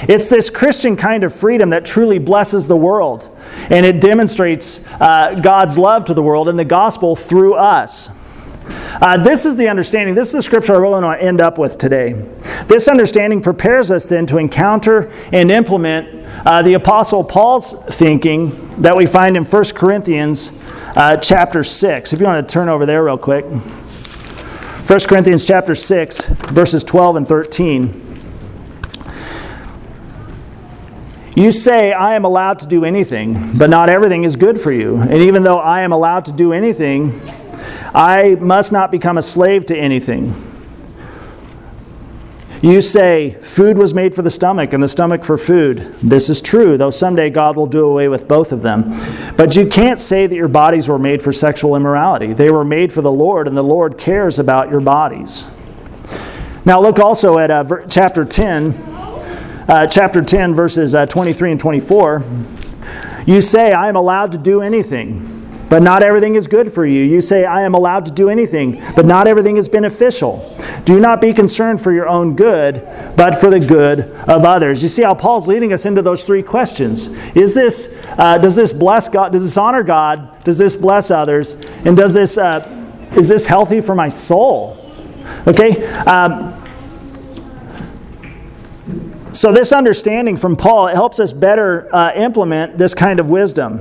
It's 0.08 0.28
this 0.28 0.50
Christian 0.50 0.96
kind 0.96 1.24
of 1.24 1.34
freedom 1.34 1.70
that 1.70 1.84
truly 1.84 2.18
blesses 2.18 2.66
the 2.66 2.76
world. 2.76 3.28
And 3.70 3.84
it 3.84 4.00
demonstrates 4.00 4.86
uh, 5.00 5.40
God's 5.40 5.76
love 5.78 6.04
to 6.06 6.14
the 6.14 6.22
world 6.22 6.48
and 6.48 6.58
the 6.58 6.64
gospel 6.64 7.16
through 7.16 7.54
us. 7.54 8.10
Uh, 9.00 9.16
this 9.22 9.46
is 9.46 9.56
the 9.56 9.68
understanding. 9.68 10.14
This 10.14 10.28
is 10.28 10.34
the 10.34 10.42
scripture 10.42 10.74
I 10.74 10.78
really 10.78 11.02
want 11.02 11.20
to 11.20 11.26
end 11.26 11.40
up 11.40 11.58
with 11.58 11.78
today. 11.78 12.12
This 12.66 12.88
understanding 12.88 13.40
prepares 13.40 13.90
us 13.90 14.06
then 14.06 14.26
to 14.26 14.38
encounter 14.38 15.12
and 15.32 15.50
implement 15.50 16.26
uh, 16.46 16.62
the 16.62 16.74
Apostle 16.74 17.22
Paul's 17.22 17.72
thinking 17.72 18.82
that 18.82 18.96
we 18.96 19.06
find 19.06 19.36
in 19.36 19.44
1 19.44 19.64
Corinthians 19.74 20.58
uh, 20.96 21.16
chapter 21.18 21.62
6. 21.62 22.12
If 22.12 22.20
you 22.20 22.26
want 22.26 22.48
to 22.48 22.52
turn 22.52 22.68
over 22.68 22.86
there 22.86 23.04
real 23.04 23.18
quick. 23.18 23.44
1 23.44 25.00
Corinthians 25.08 25.44
chapter 25.44 25.74
6, 25.74 26.26
verses 26.26 26.84
12 26.84 27.16
and 27.16 27.28
13. 27.28 28.05
You 31.36 31.50
say, 31.50 31.92
I 31.92 32.14
am 32.14 32.24
allowed 32.24 32.60
to 32.60 32.66
do 32.66 32.86
anything, 32.86 33.58
but 33.58 33.68
not 33.68 33.90
everything 33.90 34.24
is 34.24 34.36
good 34.36 34.58
for 34.58 34.72
you. 34.72 34.96
And 34.96 35.16
even 35.16 35.42
though 35.42 35.58
I 35.58 35.82
am 35.82 35.92
allowed 35.92 36.24
to 36.24 36.32
do 36.32 36.54
anything, 36.54 37.20
I 37.94 38.36
must 38.40 38.72
not 38.72 38.90
become 38.90 39.18
a 39.18 39.22
slave 39.22 39.66
to 39.66 39.76
anything. 39.76 40.34
You 42.62 42.80
say, 42.80 43.36
food 43.42 43.76
was 43.76 43.92
made 43.92 44.14
for 44.14 44.22
the 44.22 44.30
stomach 44.30 44.72
and 44.72 44.82
the 44.82 44.88
stomach 44.88 45.24
for 45.24 45.36
food. 45.36 45.94
This 46.02 46.30
is 46.30 46.40
true, 46.40 46.78
though 46.78 46.88
someday 46.88 47.28
God 47.28 47.54
will 47.54 47.66
do 47.66 47.84
away 47.86 48.08
with 48.08 48.26
both 48.26 48.50
of 48.50 48.62
them. 48.62 48.96
But 49.36 49.56
you 49.56 49.68
can't 49.68 49.98
say 49.98 50.26
that 50.26 50.34
your 50.34 50.48
bodies 50.48 50.88
were 50.88 50.98
made 50.98 51.22
for 51.22 51.34
sexual 51.34 51.76
immorality. 51.76 52.32
They 52.32 52.50
were 52.50 52.64
made 52.64 52.94
for 52.94 53.02
the 53.02 53.12
Lord, 53.12 53.46
and 53.46 53.54
the 53.54 53.62
Lord 53.62 53.98
cares 53.98 54.38
about 54.38 54.70
your 54.70 54.80
bodies. 54.80 55.44
Now, 56.64 56.80
look 56.80 56.98
also 56.98 57.36
at 57.36 57.50
uh, 57.50 57.86
chapter 57.88 58.24
10, 58.24 58.95
uh, 59.68 59.86
chapter 59.86 60.22
10, 60.22 60.54
verses 60.54 60.94
uh, 60.94 61.06
23 61.06 61.52
and 61.52 61.60
24. 61.60 62.24
You 63.26 63.40
say, 63.40 63.72
I 63.72 63.88
am 63.88 63.96
allowed 63.96 64.32
to 64.32 64.38
do 64.38 64.62
anything. 64.62 65.32
But 65.68 65.82
not 65.82 66.02
everything 66.02 66.36
is 66.36 66.46
good 66.46 66.72
for 66.72 66.86
you. 66.86 67.02
You 67.02 67.20
say, 67.20 67.44
I 67.44 67.62
am 67.62 67.74
allowed 67.74 68.06
to 68.06 68.12
do 68.12 68.28
anything, 68.28 68.80
but 68.94 69.04
not 69.04 69.26
everything 69.26 69.56
is 69.56 69.68
beneficial. 69.68 70.56
Do 70.84 71.00
not 71.00 71.20
be 71.20 71.32
concerned 71.32 71.80
for 71.80 71.92
your 71.92 72.08
own 72.08 72.36
good, 72.36 72.86
but 73.16 73.34
for 73.34 73.50
the 73.50 73.58
good 73.58 74.00
of 74.28 74.44
others. 74.44 74.80
You 74.80 74.88
see 74.88 75.02
how 75.02 75.14
Paul's 75.14 75.48
leading 75.48 75.72
us 75.72 75.84
into 75.84 76.02
those 76.02 76.24
three 76.24 76.42
questions. 76.42 77.08
Is 77.34 77.54
this, 77.54 78.00
uh, 78.16 78.38
does 78.38 78.54
this 78.54 78.72
bless 78.72 79.08
God? 79.08 79.32
Does 79.32 79.42
this 79.42 79.56
honor 79.56 79.82
God? 79.82 80.44
Does 80.44 80.58
this 80.58 80.76
bless 80.76 81.10
others? 81.10 81.54
And 81.84 81.96
does 81.96 82.14
this, 82.14 82.38
uh, 82.38 82.62
is 83.16 83.28
this 83.28 83.46
healthy 83.46 83.80
for 83.80 83.96
my 83.96 84.08
soul? 84.08 84.76
Okay? 85.48 85.84
Um, 86.04 86.55
so, 89.36 89.52
this 89.52 89.72
understanding 89.72 90.36
from 90.36 90.56
Paul 90.56 90.86
helps 90.86 91.20
us 91.20 91.32
better 91.32 91.94
uh, 91.94 92.12
implement 92.14 92.78
this 92.78 92.94
kind 92.94 93.20
of 93.20 93.28
wisdom. 93.28 93.80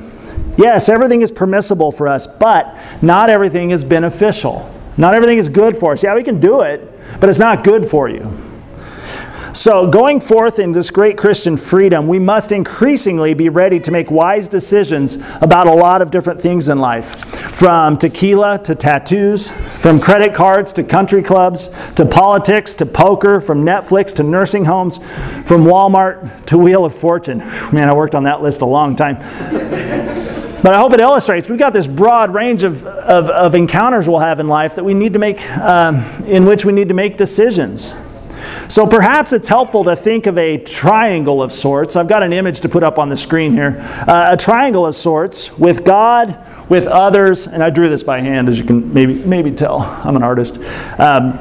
Yes, 0.58 0.90
everything 0.90 1.22
is 1.22 1.32
permissible 1.32 1.92
for 1.92 2.08
us, 2.08 2.28
but 2.28 2.78
not 3.02 3.30
everything 3.30 3.72
is 3.72 3.84
beneficial. 3.84 4.72
Not 4.98 5.14
everything 5.14 5.38
is 5.38 5.50
good 5.50 5.76
for 5.76 5.94
us. 5.94 6.04
Yeah, 6.04 6.16
we 6.16 6.24
can 6.24 6.40
do 6.40 6.62
it, 6.62 6.92
but 7.20 7.30
it's 7.30 7.40
not 7.40 7.64
good 7.64 7.86
for 7.86 8.10
you. 8.10 8.32
So, 9.56 9.90
going 9.90 10.20
forth 10.20 10.60
in 10.60 10.74
this 10.74 10.92
great 10.92 11.18
Christian 11.18 11.56
freedom, 11.56 12.10
we 12.10 12.20
must 12.20 12.52
increasingly 12.52 13.34
be 13.34 13.48
ready 13.48 13.80
to 13.80 13.90
make 13.90 14.12
wise 14.12 14.50
decisions 14.50 15.16
about 15.40 15.68
a 15.68 15.72
lot 15.72 16.02
of 16.02 16.12
different 16.12 16.42
things 16.42 16.68
in 16.68 16.80
life 16.80 17.16
from 17.56 17.96
tequila 17.96 18.60
to 18.64 18.76
tattoos, 18.76 19.52
from 19.78 20.02
credit 20.02 20.34
cards 20.34 20.74
to 20.74 20.84
country 20.84 21.24
clubs, 21.24 21.70
to 21.94 22.06
politics 22.06 22.76
to 22.76 22.86
poker, 22.86 23.40
from 23.40 23.66
Netflix 23.66 24.14
to 24.16 24.24
nursing 24.24 24.66
homes, 24.66 24.98
from 24.98 25.64
Walmart 25.64 26.46
to 26.48 26.58
Wheel 26.58 26.84
of 26.84 26.94
Fortune. 26.94 27.38
Man, 27.72 27.88
I 27.88 27.94
worked 27.94 28.14
on 28.14 28.24
that 28.24 28.42
list 28.42 28.60
a 28.60 28.66
long 28.66 28.94
time. 28.94 29.20
But 29.20 30.74
I 30.74 30.80
hope 30.80 30.92
it 30.92 31.00
illustrates 31.00 31.50
we've 31.50 31.58
got 31.58 31.72
this 31.72 31.88
broad 31.88 32.34
range 32.34 32.66
of, 32.66 32.86
of, 32.86 33.30
of 33.30 33.56
encounters 33.56 34.10
we'll 34.10 34.20
have 34.20 34.42
in 34.42 34.50
life 34.50 34.76
that 34.76 34.84
we 34.84 34.94
need 34.94 35.14
to 35.14 35.20
make, 35.20 35.50
um, 35.52 36.04
in 36.26 36.46
which 36.46 36.66
we 36.66 36.74
need 36.74 36.90
to 36.90 36.94
make 36.94 37.16
decisions. 37.16 37.94
So 38.68 38.88
perhaps 38.88 39.34
it's 39.34 39.48
helpful 39.48 39.84
to 39.86 39.96
think 39.96 40.26
of 40.26 40.38
a 40.38 40.58
triangle 40.58 41.42
of 41.42 41.52
sorts. 41.52 41.96
I've 41.96 42.08
got 42.08 42.24
an 42.24 42.34
image 42.34 42.62
to 42.62 42.70
put 42.70 42.84
up 42.84 42.98
on 42.98 43.10
the 43.10 43.18
screen 43.18 43.54
here. 43.54 43.78
Uh, 44.08 44.30
a 44.32 44.38
triangle 44.38 44.86
of 44.86 44.96
sorts 44.96 45.58
with 45.58 45.86
God, 45.86 46.38
with 46.70 46.88
others, 46.88 47.48
and 47.48 47.64
I 47.64 47.70
drew 47.70 47.90
this 47.90 48.04
by 48.04 48.22
hand, 48.22 48.50
as 48.50 48.58
you 48.60 48.66
can 48.66 48.94
maybe 48.94 49.16
maybe 49.16 49.52
tell. 49.52 49.82
I'm 49.82 50.16
an 50.16 50.24
artist. 50.24 50.58
Um, 51.00 51.40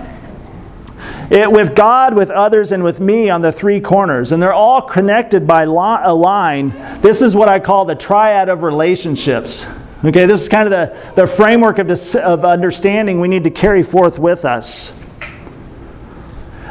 it, 1.31 1.51
with 1.51 1.75
God, 1.75 2.15
with 2.15 2.31
others, 2.31 2.73
and 2.73 2.85
with 2.85 3.01
me 3.01 3.31
on 3.31 3.41
the 3.41 3.51
three 3.51 3.81
corners. 3.81 4.31
And 4.33 4.43
they're 4.43 4.53
all 4.53 4.83
connected 4.83 5.47
by 5.47 5.65
lo- 5.65 6.01
a 6.03 6.15
line. 6.15 6.71
This 7.01 7.23
is 7.23 7.35
what 7.35 7.49
I 7.49 7.61
call 7.61 7.85
the 7.87 7.95
triad 7.95 8.49
of 8.49 8.63
relationships. 8.63 9.67
Okay, 10.05 10.27
this 10.27 10.43
is 10.43 10.49
kind 10.51 10.71
of 10.71 10.71
the, 10.71 11.13
the 11.15 11.27
framework 11.27 11.79
of, 11.79 11.87
dis- 11.87 12.15
of 12.15 12.45
understanding 12.45 13.21
we 13.21 13.29
need 13.29 13.45
to 13.45 13.51
carry 13.51 13.83
forth 13.83 14.19
with 14.19 14.45
us. 14.45 14.93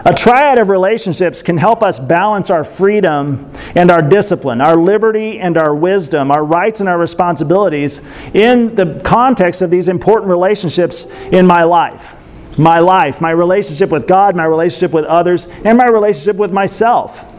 A 0.05 0.13
triad 0.13 0.57
of 0.57 0.67
relationships 0.67 1.41
can 1.41 1.57
help 1.57 1.81
us 1.81 1.97
balance 1.97 2.49
our 2.49 2.65
freedom 2.65 3.49
and 3.73 3.89
our 3.89 4.01
discipline, 4.01 4.59
our 4.59 4.75
liberty 4.75 5.39
and 5.39 5.57
our 5.57 5.73
wisdom, 5.73 6.29
our 6.29 6.43
rights 6.43 6.81
and 6.81 6.89
our 6.89 6.97
responsibilities 6.97 8.01
in 8.33 8.75
the 8.75 8.99
context 9.05 9.61
of 9.61 9.69
these 9.69 9.87
important 9.87 10.29
relationships 10.29 11.05
in 11.31 11.47
my 11.47 11.63
life 11.63 12.19
my 12.57 12.77
life, 12.77 13.19
my 13.19 13.31
relationship 13.31 13.89
with 13.89 14.07
God, 14.07 14.35
my 14.35 14.45
relationship 14.45 14.91
with 14.91 15.05
others, 15.05 15.47
and 15.65 15.75
my 15.75 15.87
relationship 15.87 16.35
with 16.35 16.51
myself. 16.51 17.29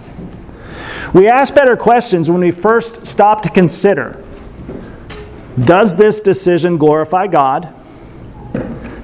We 1.15 1.29
ask 1.29 1.55
better 1.55 1.77
questions 1.77 2.29
when 2.29 2.41
we 2.41 2.51
first 2.51 3.07
stop 3.07 3.43
to 3.43 3.49
consider 3.49 4.23
Does 5.63 5.97
this 5.97 6.21
decision 6.21 6.79
glorify 6.79 7.29
God? 7.29 7.73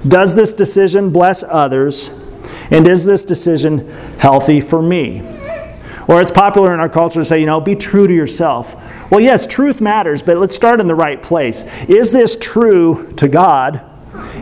Does 0.05 0.35
this 0.35 0.53
decision 0.53 1.11
bless 1.11 1.43
others? 1.43 2.20
And 2.71 2.87
is 2.87 3.05
this 3.05 3.25
decision 3.25 3.89
healthy 4.17 4.61
for 4.61 4.81
me? 4.81 5.21
Or 6.07 6.19
it's 6.19 6.31
popular 6.31 6.73
in 6.73 6.79
our 6.79 6.89
culture 6.89 7.19
to 7.19 7.25
say, 7.25 7.39
you 7.39 7.45
know, 7.45 7.61
be 7.61 7.75
true 7.75 8.07
to 8.07 8.13
yourself. 8.13 8.75
Well, 9.11 9.19
yes, 9.19 9.45
truth 9.45 9.81
matters, 9.81 10.23
but 10.23 10.37
let's 10.37 10.55
start 10.55 10.79
in 10.79 10.87
the 10.87 10.95
right 10.95 11.21
place. 11.21 11.63
Is 11.87 12.11
this 12.11 12.35
true 12.35 13.11
to 13.17 13.27
God? 13.27 13.81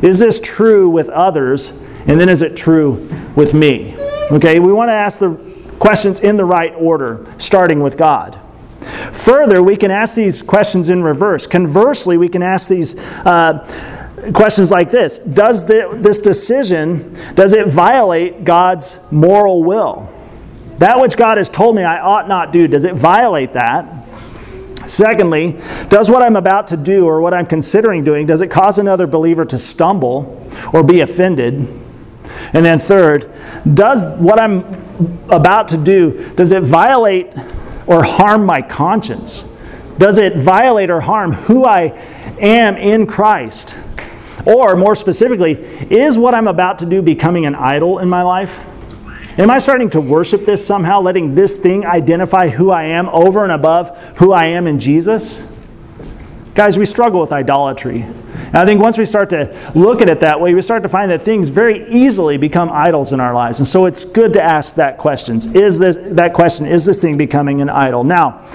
Is 0.02 0.20
this 0.20 0.40
true 0.40 0.90
with 0.90 1.10
others? 1.10 1.72
And 2.08 2.20
then 2.20 2.30
is 2.30 2.42
it 2.42 2.56
true 2.56 3.10
with 3.36 3.54
me? 3.54 3.96
Okay, 4.32 4.60
we 4.60 4.72
want 4.72 4.90
to 4.90 4.94
ask 4.94 5.20
the 5.20 5.36
questions 5.80 6.20
in 6.20 6.38
the 6.38 6.46
right 6.46 6.74
order, 6.76 7.26
starting 7.38 7.82
with 7.82 7.98
God. 7.98 8.40
Further, 9.14 9.62
we 9.62 9.76
can 9.76 9.92
ask 9.92 10.16
these 10.16 10.42
questions 10.42 10.90
in 10.90 11.04
reverse. 11.04 11.46
Conversely, 11.46 12.18
we 12.18 12.30
can 12.30 12.42
ask 12.42 12.70
these 12.70 12.98
uh, 13.26 13.66
questions 14.34 14.72
like 14.72 14.90
this 14.90 15.20
Does 15.20 15.66
the, 15.66 15.98
this 16.00 16.22
decision, 16.22 17.18
does 17.36 17.54
it 17.54 17.68
violate 17.68 18.44
God's 18.44 19.00
moral 19.12 19.64
will? 19.64 20.10
That 20.78 21.00
which 21.00 21.18
God 21.18 21.38
has 21.38 21.50
told 21.50 21.76
me 21.76 21.84
I 21.84 22.00
ought 22.00 22.28
not 22.28 22.52
do, 22.52 22.68
does 22.68 22.86
it 22.86 22.96
violate 22.96 23.54
that? 23.54 24.00
Secondly, 24.90 25.60
does 25.90 26.10
what 26.10 26.24
I'm 26.24 26.36
about 26.36 26.68
to 26.68 26.78
do 26.78 27.06
or 27.06 27.22
what 27.22 27.34
I'm 27.34 27.46
considering 27.46 28.04
doing, 28.04 28.26
does 28.26 28.42
it 28.42 28.48
cause 28.48 28.80
another 28.80 29.06
believer 29.06 29.46
to 29.46 29.58
stumble 29.58 30.50
or 30.74 30.84
be 30.84 31.02
offended? 31.02 31.68
And 32.54 32.66
then 32.66 32.80
third, 32.80 33.32
does 33.72 34.08
what 34.20 34.40
I'm 34.40 34.60
about 35.30 35.68
to 35.70 35.78
do, 35.78 36.34
does 36.36 36.52
it 36.52 36.64
violate 36.64 37.36
or 37.86 38.04
harm 38.04 38.46
my 38.46 38.62
conscience? 38.62 39.44
Does 39.98 40.18
it 40.18 40.38
violate 40.38 40.90
or 40.90 41.02
harm 41.02 41.34
who 41.34 41.66
I 41.66 41.88
am 42.40 42.78
in 42.78 43.06
Christ? 43.06 43.78
Or 44.46 44.76
more 44.76 44.96
specifically, 44.96 45.54
is 45.90 46.18
what 46.18 46.34
I'm 46.34 46.48
about 46.48 46.80
to 46.80 46.86
do 46.86 47.02
becoming 47.02 47.46
an 47.46 47.56
idol 47.56 48.00
in 48.00 48.10
my 48.10 48.24
life? 48.24 48.66
Am 49.40 49.50
I 49.50 49.58
starting 49.58 49.90
to 49.92 50.02
worship 50.02 50.46
this 50.46 50.66
somehow, 50.66 51.00
letting 51.02 51.34
this 51.34 51.56
thing 51.56 51.86
identify 51.86 52.50
who 52.50 52.72
I 52.72 52.84
am 52.84 53.08
over 53.10 53.44
and 53.44 53.52
above 53.52 53.98
who 54.18 54.34
I 54.34 54.46
am 54.48 54.68
in 54.68 54.80
Jesus? 54.80 55.49
Guys, 56.56 56.78
we 56.78 56.86
struggle 56.86 57.22
with 57.22 57.32
idolatry. 57.32 58.02
And 58.02 58.56
I 58.56 58.66
think 58.66 58.82
once 58.82 58.98
we 58.98 59.06
start 59.06 59.30
to 59.30 59.56
look 59.76 60.02
at 60.02 60.10
it 60.10 60.22
that 60.22 60.42
way, 60.42 60.56
we 60.56 60.62
start 60.62 60.82
to 60.84 60.90
find 60.90 61.12
that 61.12 61.22
things 61.22 61.50
very 61.50 61.88
easily 61.90 62.38
become 62.38 62.70
idols 62.72 63.14
in 63.14 63.20
our 63.20 63.34
lives. 63.34 63.60
And 63.60 63.68
so 63.68 63.86
it's 63.86 64.04
good 64.04 64.34
to 64.34 64.42
ask 64.42 64.76
that 64.76 64.98
question. 64.98 65.38
Is 65.56 65.78
this 65.78 65.98
that 66.02 66.34
question, 66.34 66.66
is 66.66 66.86
this 66.86 67.02
thing 67.02 67.18
becoming 67.18 67.62
an 67.62 67.70
idol? 67.70 68.04
Now, 68.04 68.46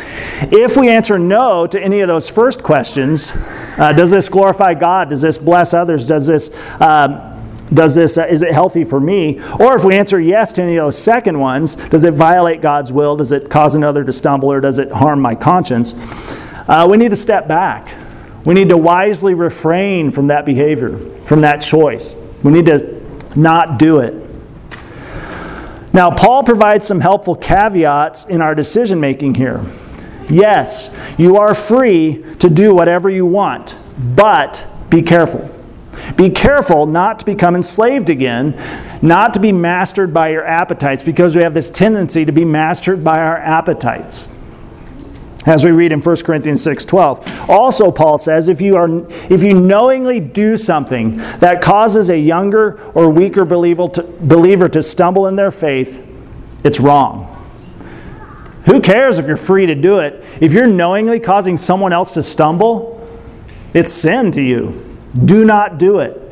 if 0.50 0.76
we 0.76 0.88
answer 0.88 1.18
no 1.18 1.66
to 1.68 1.80
any 1.80 2.00
of 2.00 2.08
those 2.08 2.28
first 2.28 2.62
questions, 2.62 3.32
uh, 3.78 3.92
does 3.92 4.10
this 4.10 4.28
glorify 4.28 4.74
God? 4.74 5.10
Does 5.10 5.22
this 5.22 5.38
bless 5.38 5.72
others? 5.72 6.08
Does 6.08 6.26
this 6.26 6.50
um, 6.80 7.30
does 7.72 7.94
this 7.94 8.18
uh, 8.18 8.26
is 8.26 8.42
it 8.42 8.52
healthy 8.52 8.84
for 8.84 9.00
me 9.00 9.40
or 9.58 9.74
if 9.74 9.84
we 9.84 9.94
answer 9.94 10.20
yes 10.20 10.52
to 10.52 10.62
any 10.62 10.76
of 10.76 10.84
those 10.84 10.98
second 10.98 11.38
ones 11.38 11.76
does 11.76 12.04
it 12.04 12.12
violate 12.12 12.60
god's 12.60 12.92
will 12.92 13.16
does 13.16 13.32
it 13.32 13.48
cause 13.48 13.74
another 13.74 14.04
to 14.04 14.12
stumble 14.12 14.52
or 14.52 14.60
does 14.60 14.78
it 14.78 14.92
harm 14.92 15.18
my 15.18 15.34
conscience 15.34 15.94
uh, 16.68 16.86
we 16.90 16.96
need 16.96 17.10
to 17.10 17.16
step 17.16 17.46
back. 17.46 17.94
We 18.44 18.54
need 18.54 18.68
to 18.68 18.76
wisely 18.76 19.34
refrain 19.34 20.10
from 20.10 20.26
that 20.28 20.44
behavior 20.44 20.98
from 21.24 21.40
that 21.40 21.58
choice. 21.58 22.14
We 22.42 22.52
need 22.52 22.66
to 22.66 23.02
not 23.34 23.78
do 23.78 24.00
it. 24.00 24.14
Now 25.92 26.10
paul 26.10 26.42
provides 26.42 26.86
some 26.86 27.00
helpful 27.00 27.34
caveats 27.34 28.26
in 28.26 28.40
our 28.42 28.54
decision 28.54 29.00
making 29.00 29.36
here. 29.36 29.64
Yes 30.28 30.96
you 31.18 31.36
are 31.36 31.54
free 31.54 32.24
to 32.38 32.50
do 32.50 32.74
whatever 32.74 33.08
you 33.08 33.26
want 33.26 33.76
but 34.14 34.66
be 34.90 35.02
careful. 35.02 35.50
Be 36.16 36.28
careful 36.28 36.86
not 36.86 37.20
to 37.20 37.24
become 37.24 37.54
enslaved 37.56 38.10
again, 38.10 38.60
not 39.00 39.34
to 39.34 39.40
be 39.40 39.52
mastered 39.52 40.12
by 40.12 40.30
your 40.30 40.44
appetites, 40.44 41.02
because 41.02 41.36
we 41.36 41.42
have 41.42 41.54
this 41.54 41.70
tendency 41.70 42.24
to 42.24 42.32
be 42.32 42.44
mastered 42.44 43.02
by 43.02 43.20
our 43.20 43.38
appetites. 43.38 44.33
As 45.46 45.64
we 45.64 45.72
read 45.72 45.92
in 45.92 46.00
1 46.00 46.24
Corinthians 46.24 46.62
6:12. 46.62 47.48
Also 47.50 47.90
Paul 47.90 48.16
says 48.16 48.48
if 48.48 48.60
you 48.60 48.76
are 48.76 48.88
if 49.28 49.42
you 49.42 49.52
knowingly 49.52 50.18
do 50.18 50.56
something 50.56 51.18
that 51.38 51.60
causes 51.60 52.08
a 52.08 52.18
younger 52.18 52.80
or 52.94 53.10
weaker 53.10 53.44
believer 53.44 53.88
to, 53.88 54.02
believer 54.02 54.68
to 54.68 54.82
stumble 54.82 55.26
in 55.26 55.36
their 55.36 55.50
faith, 55.50 56.02
it's 56.64 56.80
wrong. 56.80 57.28
Who 58.64 58.80
cares 58.80 59.18
if 59.18 59.26
you're 59.26 59.36
free 59.36 59.66
to 59.66 59.74
do 59.74 59.98
it? 59.98 60.24
If 60.40 60.54
you're 60.54 60.66
knowingly 60.66 61.20
causing 61.20 61.58
someone 61.58 61.92
else 61.92 62.14
to 62.14 62.22
stumble, 62.22 63.06
it's 63.74 63.92
sin 63.92 64.32
to 64.32 64.40
you. 64.40 64.82
Do 65.26 65.44
not 65.44 65.78
do 65.78 65.98
it. 65.98 66.23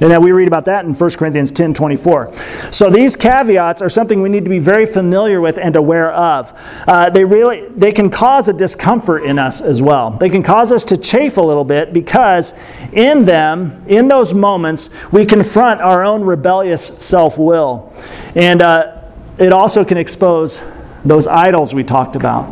And 0.00 0.10
then 0.10 0.22
we 0.22 0.32
read 0.32 0.48
about 0.48 0.64
that 0.64 0.86
in 0.86 0.94
1 0.94 1.10
Corinthians 1.10 1.50
10 1.50 1.74
24. 1.74 2.32
So 2.70 2.88
these 2.88 3.16
caveats 3.16 3.82
are 3.82 3.90
something 3.90 4.22
we 4.22 4.30
need 4.30 4.44
to 4.44 4.50
be 4.50 4.58
very 4.58 4.86
familiar 4.86 5.40
with 5.40 5.58
and 5.58 5.76
aware 5.76 6.10
of. 6.12 6.52
Uh, 6.86 7.10
they 7.10 7.24
really 7.24 7.68
they 7.68 7.92
can 7.92 8.08
cause 8.08 8.48
a 8.48 8.52
discomfort 8.54 9.24
in 9.24 9.38
us 9.38 9.60
as 9.60 9.82
well. 9.82 10.12
They 10.12 10.30
can 10.30 10.42
cause 10.42 10.72
us 10.72 10.86
to 10.86 10.96
chafe 10.96 11.36
a 11.36 11.42
little 11.42 11.64
bit 11.64 11.92
because 11.92 12.54
in 12.92 13.26
them, 13.26 13.84
in 13.86 14.08
those 14.08 14.32
moments, 14.32 14.88
we 15.12 15.26
confront 15.26 15.82
our 15.82 16.02
own 16.02 16.22
rebellious 16.22 16.86
self 16.86 17.36
will. 17.36 17.92
And 18.34 18.62
uh, 18.62 19.02
it 19.38 19.52
also 19.52 19.84
can 19.84 19.98
expose 19.98 20.62
those 21.04 21.26
idols 21.26 21.74
we 21.74 21.84
talked 21.84 22.16
about. 22.16 22.46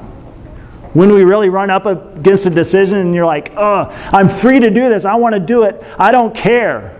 When 0.94 1.12
we 1.12 1.22
really 1.24 1.48
run 1.48 1.70
up 1.70 1.86
against 1.86 2.46
a 2.46 2.50
decision 2.50 2.98
and 2.98 3.14
you're 3.14 3.26
like, 3.26 3.52
oh, 3.56 3.88
I'm 4.12 4.28
free 4.28 4.58
to 4.60 4.70
do 4.70 4.88
this, 4.88 5.04
I 5.04 5.14
want 5.16 5.34
to 5.34 5.40
do 5.40 5.64
it, 5.64 5.82
I 5.98 6.12
don't 6.12 6.34
care. 6.34 6.97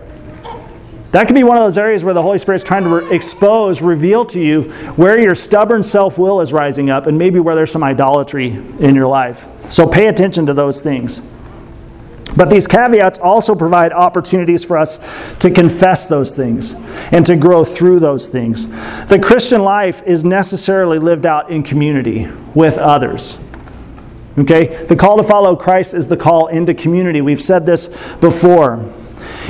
That 1.11 1.25
could 1.25 1.35
be 1.35 1.43
one 1.43 1.57
of 1.57 1.63
those 1.63 1.77
areas 1.77 2.05
where 2.05 2.13
the 2.13 2.21
Holy 2.21 2.37
Spirit's 2.37 2.63
trying 2.63 2.83
to 2.83 3.01
re- 3.01 3.15
expose, 3.15 3.81
reveal 3.81 4.25
to 4.25 4.39
you 4.39 4.63
where 4.95 5.19
your 5.19 5.33
stubborn 5.33 5.81
self 5.81 6.19
will 6.19 6.39
is 6.39 6.53
rising 6.53 6.89
up 6.91 7.07
and 7.07 7.17
maybe 7.17 7.39
where 7.39 7.55
there's 7.55 7.71
some 7.71 7.83
idolatry 7.83 8.49
in 8.79 8.93
your 8.93 9.07
life. 9.07 9.47
So 9.71 9.87
pay 9.87 10.07
attention 10.07 10.45
to 10.45 10.53
those 10.53 10.81
things. 10.81 11.27
But 12.37 12.51
these 12.51 12.67
caveats 12.67 13.17
also 13.17 13.55
provide 13.55 13.91
opportunities 13.91 14.63
for 14.63 14.77
us 14.77 14.99
to 15.39 15.49
confess 15.49 16.07
those 16.07 16.35
things 16.35 16.75
and 17.11 17.25
to 17.25 17.35
grow 17.35 17.63
through 17.63 17.99
those 18.01 18.27
things. 18.27 18.67
The 19.07 19.19
Christian 19.19 19.63
life 19.63 20.03
is 20.05 20.23
necessarily 20.23 20.99
lived 20.99 21.25
out 21.25 21.49
in 21.49 21.63
community 21.63 22.27
with 22.53 22.77
others. 22.77 23.39
Okay? 24.37 24.85
The 24.85 24.95
call 24.95 25.17
to 25.17 25.23
follow 25.23 25.55
Christ 25.55 25.95
is 25.95 26.07
the 26.07 26.17
call 26.17 26.47
into 26.47 26.75
community. 26.75 27.19
We've 27.19 27.41
said 27.41 27.65
this 27.65 27.87
before. 28.17 28.85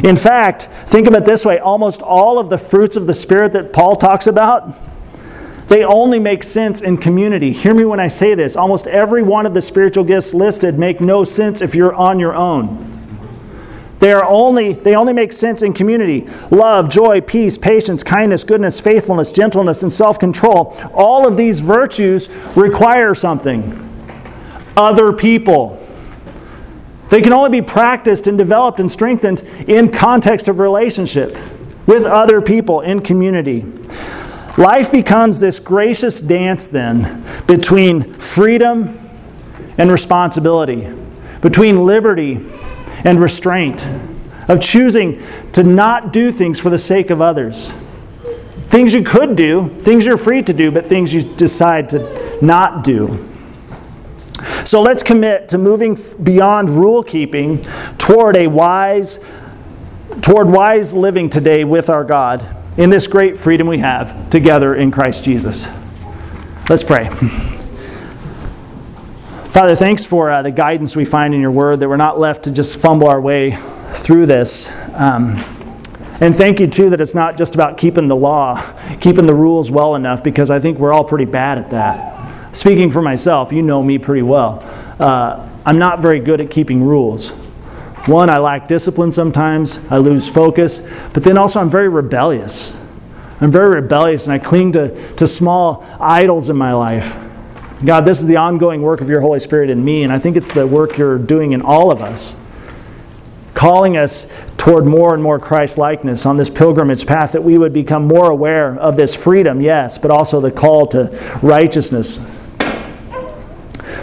In 0.04 0.16
fact, 0.16 0.64
think 0.88 1.08
of 1.08 1.14
it 1.14 1.26
this 1.26 1.46
way 1.46 1.60
almost 1.60 2.02
all 2.02 2.40
of 2.40 2.50
the 2.50 2.58
fruits 2.58 2.96
of 2.96 3.08
the 3.08 3.14
Spirit 3.14 3.54
that 3.54 3.74
Paul 3.74 3.96
talks 3.96 4.28
about, 4.28 4.74
they 5.68 5.84
only 5.84 6.20
make 6.20 6.42
sense 6.42 6.82
in 6.82 6.98
community. 6.98 7.52
Hear 7.52 7.74
me 7.74 7.86
when 7.86 8.00
I 8.00 8.08
say 8.08 8.34
this. 8.34 8.56
Almost 8.56 8.88
every 8.88 9.22
one 9.22 9.46
of 9.46 9.54
the 9.54 9.62
spiritual 9.62 10.04
gifts 10.04 10.34
listed 10.34 10.80
make 10.80 11.00
no 11.00 11.24
sense 11.24 11.62
if 11.62 11.76
you're 11.76 11.94
on 11.94 12.18
your 12.18 12.34
own. 12.34 12.88
They 14.00 14.14
are 14.14 14.24
only 14.24 14.74
they 14.74 14.96
only 14.96 15.14
make 15.14 15.34
sense 15.34 15.62
in 15.62 15.74
community. 15.74 16.28
Love, 16.50 16.90
joy, 16.90 17.22
peace, 17.22 17.58
patience, 17.58 18.02
kindness, 18.02 18.46
goodness, 18.46 18.80
faithfulness, 18.80 19.32
gentleness, 19.32 19.84
and 19.84 19.92
self-control. 19.92 20.76
All 20.94 21.28
of 21.28 21.36
these 21.36 21.60
virtues 21.60 22.30
require 22.56 23.14
something 23.14 23.86
other 24.78 25.12
people. 25.12 25.79
They 27.10 27.22
can 27.22 27.34
only 27.34 27.50
be 27.50 27.66
practiced 27.66 28.28
and 28.28 28.38
developed 28.38 28.80
and 28.80 28.92
strengthened 28.92 29.42
in 29.68 29.92
context 29.92 30.48
of 30.48 30.60
relationship 30.60 31.36
with 31.88 32.04
other 32.04 32.42
people 32.42 32.82
in 32.82 33.02
community. 33.02 33.66
Life 34.58 34.92
becomes 34.92 35.40
this 35.40 35.60
gracious 35.60 36.22
dance 36.22 36.68
then 36.68 37.24
between 37.48 38.14
freedom 38.16 38.98
and 39.78 39.92
responsibility, 39.92 40.88
between 41.42 41.86
liberty 41.86 42.40
and 43.04 43.20
restraint, 43.20 43.88
of 44.48 44.60
choosing 44.60 45.24
to 45.54 45.64
not 45.64 46.12
do 46.12 46.32
things 46.32 46.60
for 46.60 46.70
the 46.70 46.78
sake 46.78 47.10
of 47.10 47.22
others. 47.22 47.72
Things 48.68 48.94
you 48.94 49.04
could 49.04 49.36
do, 49.36 49.68
things 49.68 50.06
you're 50.06 50.18
free 50.18 50.44
to 50.44 50.54
do, 50.54 50.70
but 50.70 50.86
things 50.86 51.14
you 51.14 51.22
decide 51.22 51.90
to 51.90 52.40
not 52.42 52.84
do. 52.84 53.08
So 54.66 54.82
let's 54.82 55.04
commit 55.04 55.50
to 55.50 55.58
moving 55.58 55.98
beyond 56.22 56.70
rule 56.70 57.04
keeping 57.04 57.64
toward 57.98 58.36
a 58.36 58.48
wise 58.48 59.20
toward 60.22 60.48
wise 60.48 60.96
living 60.96 61.30
today 61.30 61.64
with 61.64 61.90
our 61.90 62.04
God 62.04 62.46
in 62.78 62.90
this 62.90 63.08
great 63.08 63.38
freedom 63.38 63.68
we 63.68 63.78
have 63.80 64.30
together 64.30 64.76
in 64.76 64.92
Christ 64.92 65.24
Jesus. 65.24 65.70
Let's 66.70 66.84
pray. 66.84 67.10
Father, 69.50 69.76
thanks 69.76 70.06
for 70.06 70.30
uh, 70.30 70.42
the 70.44 70.52
guidance 70.52 70.96
we 70.96 71.06
find 71.06 71.34
in 71.34 71.42
your 71.42 71.52
word 71.52 71.80
that 71.80 71.90
we're 71.90 71.98
not 71.98 72.20
left 72.20 72.44
to 72.44 72.52
just 72.52 72.80
fumble 72.80 73.08
our 73.08 73.20
way 73.20 73.58
through 73.94 74.28
this. 74.28 74.72
Um, 74.94 75.38
and 76.22 76.36
thank 76.36 76.60
you, 76.60 76.68
too, 76.68 76.92
that 76.92 77.02
it's 77.02 77.16
not 77.16 77.38
just 77.38 77.56
about 77.56 77.78
keeping 77.78 78.08
the 78.08 78.16
law, 78.16 78.62
keeping 79.00 79.26
the 79.26 79.34
rules 79.34 79.72
well 79.72 79.96
enough, 79.96 80.24
because 80.24 80.52
I 80.52 80.60
think 80.60 80.78
we're 80.78 80.94
all 80.94 81.04
pretty 81.04 81.26
bad 81.26 81.58
at 81.58 81.72
that. 81.72 82.19
Speaking 82.52 82.90
for 82.90 83.02
myself, 83.02 83.52
you 83.52 83.62
know 83.62 83.84
me 83.84 83.98
pretty 83.98 84.24
well. 84.24 84.60
Uh, 85.00 85.48
I'm 85.66 85.78
not 85.78 86.00
very 86.00 86.20
good 86.20 86.42
at 86.42 86.50
keeping 86.50 86.84
rules. 86.84 87.32
One, 88.08 88.30
I 88.30 88.40
lack 88.40 88.68
discipline 88.68 89.12
sometimes, 89.12 89.86
I 89.92 89.98
lose 89.98 90.28
focus, 90.28 90.80
but 91.14 91.24
then 91.24 91.38
also 91.38 91.60
I'm 91.60 91.70
very 91.70 91.90
rebellious. 91.90 92.76
I'm 93.40 93.52
very 93.52 93.76
rebellious 93.76 94.26
and 94.26 94.34
I 94.34 94.40
cling 94.40 94.72
to, 94.72 95.14
to 95.16 95.28
small 95.28 95.86
idols 96.00 96.50
in 96.50 96.56
my 96.56 96.74
life. 96.74 97.16
God, 97.86 98.02
this 98.02 98.20
is 98.20 98.28
the 98.28 98.38
ongoing 98.38 98.82
work 98.82 99.00
of 99.02 99.10
your 99.10 99.22
Holy 99.22 99.40
Spirit 99.40 99.70
in 99.70 99.86
me, 99.86 100.04
and 100.04 100.12
I 100.12 100.18
think 100.18 100.36
it's 100.36 100.52
the 100.52 100.66
work 100.66 100.98
you're 100.98 101.20
doing 101.20 101.52
in 101.52 101.62
all 101.62 101.92
of 101.92 102.02
us, 102.02 102.36
calling 103.54 103.96
us 103.96 104.28
toward 104.58 104.86
more 104.86 105.14
and 105.14 105.22
more 105.22 105.40
Christ 105.40 105.78
likeness 105.78 106.26
on 106.26 106.36
this 106.36 106.50
pilgrimage 106.50 107.06
path 107.06 107.34
that 107.34 107.44
we 107.44 107.58
would 107.58 107.72
become 107.72 108.06
more 108.06 108.30
aware 108.30 108.78
of 108.80 108.98
this 108.98 109.16
freedom, 109.16 109.62
yes, 109.62 109.98
but 109.98 110.12
also 110.12 110.42
the 110.42 110.52
call 110.52 110.88
to 110.88 111.40
righteousness 111.42 112.18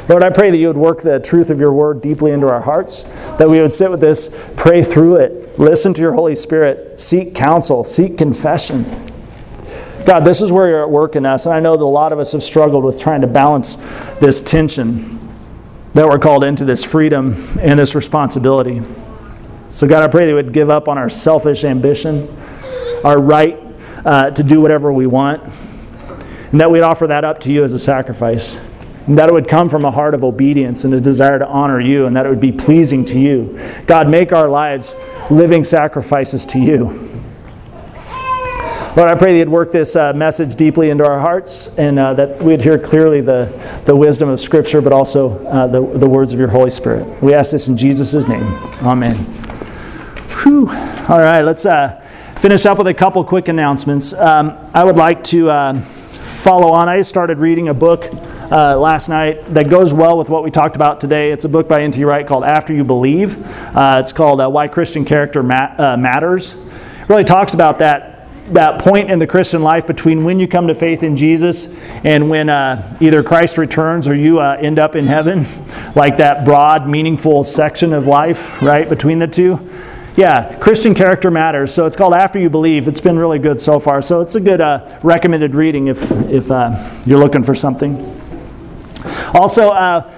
Lord, 0.08 0.22
I 0.22 0.30
pray 0.30 0.50
that 0.50 0.56
you 0.56 0.68
would 0.68 0.76
work 0.76 1.02
the 1.02 1.18
truth 1.18 1.50
of 1.50 1.58
your 1.58 1.72
word 1.72 2.00
deeply 2.00 2.30
into 2.30 2.48
our 2.48 2.60
hearts, 2.60 3.04
that 3.38 3.48
we 3.48 3.60
would 3.60 3.72
sit 3.72 3.90
with 3.90 4.00
this, 4.00 4.48
pray 4.56 4.82
through 4.82 5.16
it, 5.16 5.58
listen 5.58 5.92
to 5.94 6.00
your 6.00 6.12
Holy 6.12 6.36
Spirit, 6.36 7.00
seek 7.00 7.34
counsel, 7.34 7.82
seek 7.82 8.16
confession. 8.16 8.84
God, 10.04 10.20
this 10.20 10.40
is 10.42 10.52
where 10.52 10.68
you're 10.68 10.82
at 10.84 10.90
work 10.90 11.16
in 11.16 11.26
us, 11.26 11.46
and 11.46 11.54
I 11.54 11.58
know 11.58 11.76
that 11.76 11.82
a 11.82 11.84
lot 11.84 12.12
of 12.12 12.20
us 12.20 12.30
have 12.32 12.44
struggled 12.44 12.84
with 12.84 13.00
trying 13.00 13.22
to 13.22 13.26
balance 13.26 13.74
this 14.20 14.40
tension 14.40 15.18
that 15.94 16.06
we're 16.06 16.20
called 16.20 16.44
into 16.44 16.64
this 16.64 16.84
freedom 16.84 17.34
and 17.58 17.80
this 17.80 17.96
responsibility. 17.96 18.82
So, 19.70 19.88
God, 19.88 20.04
I 20.04 20.08
pray 20.08 20.26
that 20.26 20.30
we 20.30 20.42
would 20.42 20.52
give 20.52 20.70
up 20.70 20.86
on 20.86 20.98
our 20.98 21.08
selfish 21.08 21.64
ambition, 21.64 22.28
our 23.02 23.20
right 23.20 23.58
uh, 24.04 24.30
to 24.30 24.44
do 24.44 24.60
whatever 24.60 24.92
we 24.92 25.08
want, 25.08 25.42
and 26.52 26.60
that 26.60 26.70
we'd 26.70 26.82
offer 26.82 27.08
that 27.08 27.24
up 27.24 27.38
to 27.40 27.52
you 27.52 27.64
as 27.64 27.72
a 27.72 27.78
sacrifice. 27.80 28.65
And 29.06 29.18
that 29.18 29.28
it 29.28 29.32
would 29.32 29.48
come 29.48 29.68
from 29.68 29.84
a 29.84 29.90
heart 29.90 30.14
of 30.14 30.24
obedience 30.24 30.84
and 30.84 30.92
a 30.94 31.00
desire 31.00 31.38
to 31.38 31.46
honor 31.46 31.80
you, 31.80 32.06
and 32.06 32.16
that 32.16 32.26
it 32.26 32.28
would 32.28 32.40
be 32.40 32.52
pleasing 32.52 33.04
to 33.06 33.18
you. 33.18 33.58
God, 33.86 34.08
make 34.08 34.32
our 34.32 34.48
lives 34.48 34.94
living 35.30 35.64
sacrifices 35.64 36.44
to 36.46 36.58
you. 36.58 37.12
Lord, 38.96 39.10
I 39.10 39.14
pray 39.14 39.32
that 39.32 39.38
you'd 39.38 39.50
work 39.50 39.72
this 39.72 39.94
uh, 39.94 40.14
message 40.14 40.54
deeply 40.54 40.88
into 40.88 41.04
our 41.06 41.20
hearts 41.20 41.76
and 41.76 41.98
uh, 41.98 42.14
that 42.14 42.42
we'd 42.42 42.62
hear 42.62 42.78
clearly 42.78 43.20
the, 43.20 43.52
the 43.84 43.94
wisdom 43.94 44.30
of 44.30 44.40
Scripture, 44.40 44.80
but 44.80 44.90
also 44.90 45.44
uh, 45.48 45.66
the, 45.66 45.86
the 45.98 46.08
words 46.08 46.32
of 46.32 46.38
your 46.38 46.48
Holy 46.48 46.70
Spirit. 46.70 47.22
We 47.22 47.34
ask 47.34 47.52
this 47.52 47.68
in 47.68 47.76
Jesus' 47.76 48.26
name. 48.26 48.42
Amen. 48.82 49.14
Whew. 50.42 50.70
All 50.70 51.18
right, 51.18 51.42
let's 51.42 51.66
uh, 51.66 52.00
finish 52.38 52.64
up 52.64 52.78
with 52.78 52.86
a 52.86 52.94
couple 52.94 53.22
quick 53.22 53.48
announcements. 53.48 54.14
Um, 54.14 54.56
I 54.72 54.82
would 54.82 54.96
like 54.96 55.22
to 55.24 55.50
uh, 55.50 55.80
follow 55.80 56.70
on. 56.70 56.88
I 56.88 57.02
started 57.02 57.36
reading 57.36 57.68
a 57.68 57.74
book 57.74 58.10
uh, 58.50 58.78
last 58.78 59.08
night 59.08 59.44
that 59.54 59.68
goes 59.68 59.92
well 59.92 60.16
with 60.16 60.28
what 60.28 60.44
we 60.44 60.50
talked 60.50 60.76
about 60.76 61.00
today. 61.00 61.32
It's 61.32 61.44
a 61.44 61.48
book 61.48 61.68
by 61.68 61.82
N.T. 61.82 62.04
Wright 62.04 62.26
called 62.26 62.44
After 62.44 62.72
You 62.72 62.84
Believe. 62.84 63.44
Uh, 63.74 64.00
it's 64.02 64.12
called 64.12 64.40
uh, 64.40 64.48
Why 64.48 64.68
Christian 64.68 65.04
Character 65.04 65.40
uh, 65.40 65.96
Matters. 65.96 66.54
It 66.54 67.08
really 67.08 67.24
talks 67.24 67.54
about 67.54 67.78
that 67.80 68.12
that 68.46 68.80
point 68.80 69.10
in 69.10 69.18
the 69.18 69.26
Christian 69.26 69.64
life 69.64 69.88
between 69.88 70.22
when 70.22 70.38
you 70.38 70.46
come 70.46 70.68
to 70.68 70.74
faith 70.74 71.02
in 71.02 71.16
Jesus 71.16 71.66
and 72.04 72.30
when 72.30 72.48
uh, 72.48 72.96
either 73.00 73.24
Christ 73.24 73.58
returns 73.58 74.06
or 74.06 74.14
you 74.14 74.38
uh, 74.38 74.56
end 74.60 74.78
up 74.78 74.94
in 74.94 75.04
heaven, 75.04 75.44
like 75.96 76.18
that 76.18 76.44
broad, 76.44 76.88
meaningful 76.88 77.42
section 77.42 77.92
of 77.92 78.06
life, 78.06 78.62
right, 78.62 78.88
between 78.88 79.18
the 79.18 79.26
two. 79.26 79.58
Yeah, 80.14 80.56
Christian 80.60 80.94
character 80.94 81.28
matters. 81.28 81.74
So 81.74 81.86
it's 81.86 81.96
called 81.96 82.14
After 82.14 82.38
You 82.38 82.48
Believe. 82.48 82.86
It's 82.86 83.00
been 83.00 83.18
really 83.18 83.40
good 83.40 83.60
so 83.60 83.80
far. 83.80 84.00
So 84.00 84.20
it's 84.20 84.36
a 84.36 84.40
good 84.40 84.60
uh, 84.60 85.00
recommended 85.02 85.56
reading 85.56 85.88
if, 85.88 86.12
if 86.30 86.48
you're 87.04 87.18
looking 87.18 87.42
for 87.42 87.56
something. 87.56 88.16
Also, 89.34 89.70
uh, 89.70 90.12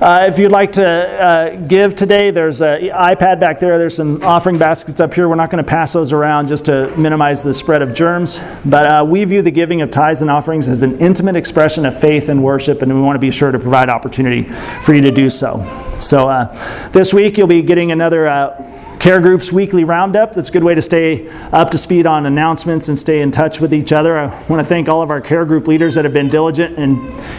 uh, 0.00 0.26
if 0.28 0.40
you'd 0.40 0.50
like 0.50 0.72
to 0.72 0.84
uh, 0.84 1.56
give 1.66 1.94
today, 1.94 2.32
there's 2.32 2.60
an 2.60 2.90
iPad 2.90 3.38
back 3.38 3.60
there. 3.60 3.78
There's 3.78 3.94
some 3.94 4.22
offering 4.22 4.58
baskets 4.58 5.00
up 5.00 5.14
here. 5.14 5.28
We're 5.28 5.36
not 5.36 5.50
going 5.50 5.62
to 5.62 5.68
pass 5.68 5.92
those 5.92 6.12
around 6.12 6.48
just 6.48 6.66
to 6.66 6.94
minimize 6.96 7.44
the 7.44 7.54
spread 7.54 7.80
of 7.80 7.94
germs. 7.94 8.40
But 8.64 8.86
uh, 8.86 9.06
we 9.08 9.24
view 9.24 9.40
the 9.40 9.52
giving 9.52 9.82
of 9.82 9.90
tithes 9.92 10.20
and 10.20 10.30
offerings 10.30 10.68
as 10.68 10.82
an 10.82 10.98
intimate 10.98 11.36
expression 11.36 11.86
of 11.86 11.98
faith 11.98 12.28
and 12.28 12.42
worship, 12.42 12.82
and 12.82 12.92
we 12.92 13.00
want 13.00 13.14
to 13.14 13.20
be 13.20 13.30
sure 13.30 13.52
to 13.52 13.58
provide 13.58 13.88
opportunity 13.88 14.42
for 14.82 14.94
you 14.94 15.00
to 15.02 15.12
do 15.12 15.30
so. 15.30 15.62
So 15.94 16.28
uh, 16.28 16.90
this 16.90 17.14
week, 17.14 17.38
you'll 17.38 17.46
be 17.46 17.62
getting 17.62 17.92
another 17.92 18.26
uh, 18.26 18.73
Care 18.98 19.20
Group's 19.20 19.52
weekly 19.52 19.84
roundup. 19.84 20.32
That's 20.32 20.48
a 20.48 20.52
good 20.52 20.64
way 20.64 20.74
to 20.74 20.82
stay 20.82 21.28
up 21.52 21.70
to 21.70 21.78
speed 21.78 22.06
on 22.06 22.24
announcements 22.24 22.88
and 22.88 22.98
stay 22.98 23.20
in 23.20 23.30
touch 23.30 23.60
with 23.60 23.74
each 23.74 23.92
other. 23.92 24.16
I 24.16 24.26
want 24.48 24.60
to 24.60 24.64
thank 24.64 24.88
all 24.88 25.02
of 25.02 25.10
our 25.10 25.20
Care 25.20 25.44
Group 25.44 25.66
leaders 25.66 25.94
that 25.96 26.04
have 26.04 26.14
been 26.14 26.28
diligent 26.28 26.78
in 26.78 26.96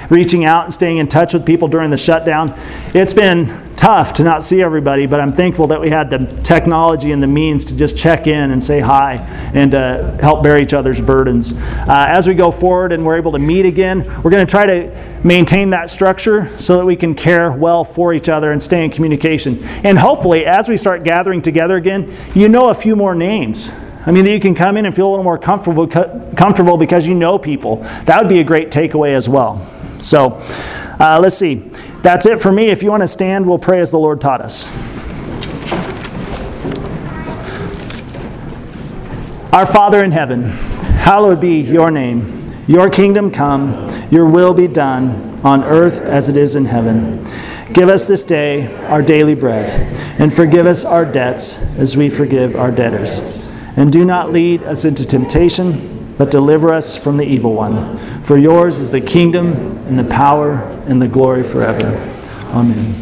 reaching 0.10 0.46
out 0.46 0.66
and 0.66 0.74
staying 0.74 0.98
in 0.98 1.08
touch 1.08 1.34
with 1.34 1.46
people 1.46 1.68
during 1.68 1.90
the 1.90 1.98
shutdown. 1.98 2.54
It's 2.94 3.14
been 3.14 3.65
tough 3.76 4.14
to 4.14 4.24
not 4.24 4.44
see 4.44 4.62
everybody, 4.62 5.06
but 5.06 5.20
I'm 5.20 5.32
thankful 5.32 5.68
that 5.68 5.82
we 5.82 5.90
had 5.90 6.10
the 6.10 6.20
technology 6.44 7.12
and 7.12 7.22
the 7.22 7.28
means 7.28 7.66
to 7.66 7.78
just 7.78 7.98
check 7.98 8.28
in 8.28 8.52
and 8.52 8.64
say 8.64 8.80
hi 8.80 9.16
and 9.54 9.76
uh, 9.76 10.18
help 10.18 10.44
bear 10.44 10.60
each 10.60 10.74
other's 10.74 11.02
burdens. 11.02 11.54
Uh, 11.54 12.06
as 12.08 12.28
we 12.28 12.34
go 12.34 12.52
forward 12.52 12.92
and 12.92 13.06
we're 13.06 13.18
able 13.18 13.32
to 13.34 13.40
meet 13.40 13.66
again, 13.66 14.06
we're 14.24 14.32
going 14.32 14.46
to 14.46 14.50
try 14.50 14.66
to 14.66 15.20
maintain 15.24 15.72
that 15.72 15.90
structure 15.90 16.48
so 16.58 16.78
that 16.78 16.86
we 16.86 16.96
can 16.96 17.14
care 17.16 17.52
well 17.52 17.84
for 17.84 18.14
each 18.14 18.30
other 18.30 18.52
and 18.52 18.62
stay 18.62 18.86
in 18.86 18.92
communication. 18.92 19.64
And 19.84 19.98
hopefully, 20.00 20.46
as 20.46 20.70
we 20.70 20.78
start 20.78 21.04
gathering 21.04 21.42
together 21.42 21.76
again, 21.76 22.14
you 22.34 22.48
know 22.48 22.70
a 22.70 22.76
few 22.76 22.96
more 22.96 23.16
names. 23.16 23.72
I 24.06 24.12
mean, 24.12 24.24
that 24.26 24.32
you 24.32 24.40
can 24.40 24.54
come 24.54 24.78
in 24.78 24.86
and 24.86 24.96
feel 24.96 25.10
a 25.10 25.12
little 25.12 25.24
more 25.24 25.40
comfortable, 25.40 25.88
comfortable 25.88 26.78
because 26.78 27.08
you 27.08 27.16
know 27.16 27.40
people. 27.40 27.78
That 28.06 28.20
would 28.20 28.30
be 28.30 28.40
a 28.40 28.44
great 28.44 28.70
takeaway 28.70 29.16
as 29.16 29.28
well. 29.28 29.60
So, 30.00 30.40
uh, 31.00 31.20
let's 31.20 31.38
see. 31.38 31.72
That's 32.06 32.28
it 32.28 32.40
for 32.40 32.52
me. 32.52 32.68
If 32.68 32.84
you 32.84 32.92
want 32.92 33.02
to 33.02 33.08
stand, 33.08 33.48
we'll 33.48 33.58
pray 33.58 33.80
as 33.80 33.90
the 33.90 33.98
Lord 33.98 34.22
taught 34.22 34.40
us. 34.40 34.72
Our 39.52 39.66
Father 39.66 40.04
in 40.04 40.12
heaven, 40.12 40.44
hallowed 40.44 41.42
be 41.42 41.62
your 41.62 41.90
name. 41.90 42.54
Your 42.68 42.92
kingdom 42.92 43.32
come, 43.32 43.90
your 44.12 44.28
will 44.28 44.54
be 44.54 44.68
done 44.68 45.40
on 45.44 45.64
earth 45.64 46.02
as 46.02 46.30
it 46.30 46.38
is 46.38 46.54
in 46.54 46.66
heaven. 46.66 47.26
Give 47.74 47.90
us 47.90 48.08
this 48.08 48.24
day 48.24 48.72
our 48.90 49.02
daily 49.02 49.34
bread, 49.34 49.68
and 50.20 50.32
forgive 50.32 50.68
us 50.68 50.86
our 50.86 51.06
debts 51.06 51.58
as 51.80 51.98
we 51.98 52.12
forgive 52.12 52.56
our 52.56 52.70
debtors. 52.70 53.18
And 53.78 53.92
do 53.92 54.06
not 54.06 54.32
lead 54.32 54.62
us 54.62 54.86
into 54.86 55.08
temptation 55.08 55.96
but 56.18 56.32
deliver 56.32 56.72
us 56.72 56.98
from 56.98 57.18
the 57.18 57.26
evil 57.26 57.54
one. 57.54 57.98
For 58.24 58.38
yours 58.38 58.80
is 58.80 58.92
the 58.92 59.02
kingdom 59.02 59.54
and 59.88 60.00
the 60.00 60.04
power 60.06 60.75
and 60.88 61.02
the 61.02 61.08
glory 61.08 61.44
forever. 61.44 61.88
Amen. 62.52 63.02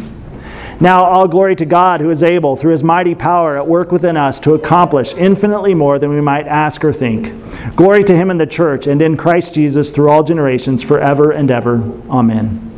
Now, 0.80 1.04
all 1.04 1.28
glory 1.28 1.54
to 1.56 1.64
God 1.64 2.00
who 2.00 2.10
is 2.10 2.22
able, 2.22 2.56
through 2.56 2.72
his 2.72 2.82
mighty 2.82 3.14
power 3.14 3.56
at 3.56 3.66
work 3.66 3.92
within 3.92 4.16
us, 4.16 4.40
to 4.40 4.54
accomplish 4.54 5.14
infinitely 5.14 5.72
more 5.72 5.98
than 5.98 6.10
we 6.10 6.20
might 6.20 6.46
ask 6.46 6.84
or 6.84 6.92
think. 6.92 7.32
Glory 7.76 8.02
to 8.04 8.16
him 8.16 8.30
in 8.30 8.38
the 8.38 8.46
church 8.46 8.86
and 8.86 9.00
in 9.00 9.16
Christ 9.16 9.54
Jesus 9.54 9.90
through 9.90 10.10
all 10.10 10.24
generations, 10.24 10.82
forever 10.82 11.30
and 11.30 11.50
ever. 11.50 11.76
Amen. 12.10 12.70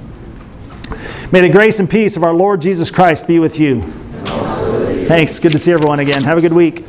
May 1.33 1.41
the 1.41 1.49
grace 1.49 1.81
and 1.81 1.89
peace 1.89 2.17
of 2.17 2.23
our 2.23 2.35
Lord 2.35 2.61
Jesus 2.61 2.91
Christ 2.91 3.27
be 3.27 3.39
with 3.39 3.59
you. 3.59 3.83
Thanks. 5.07 5.39
Good 5.39 5.53
to 5.53 5.59
see 5.59 5.73
everyone 5.73 6.01
again. 6.01 6.23
Have 6.23 6.39
a 6.39 6.41
good 6.41 6.53
week. 6.53 6.85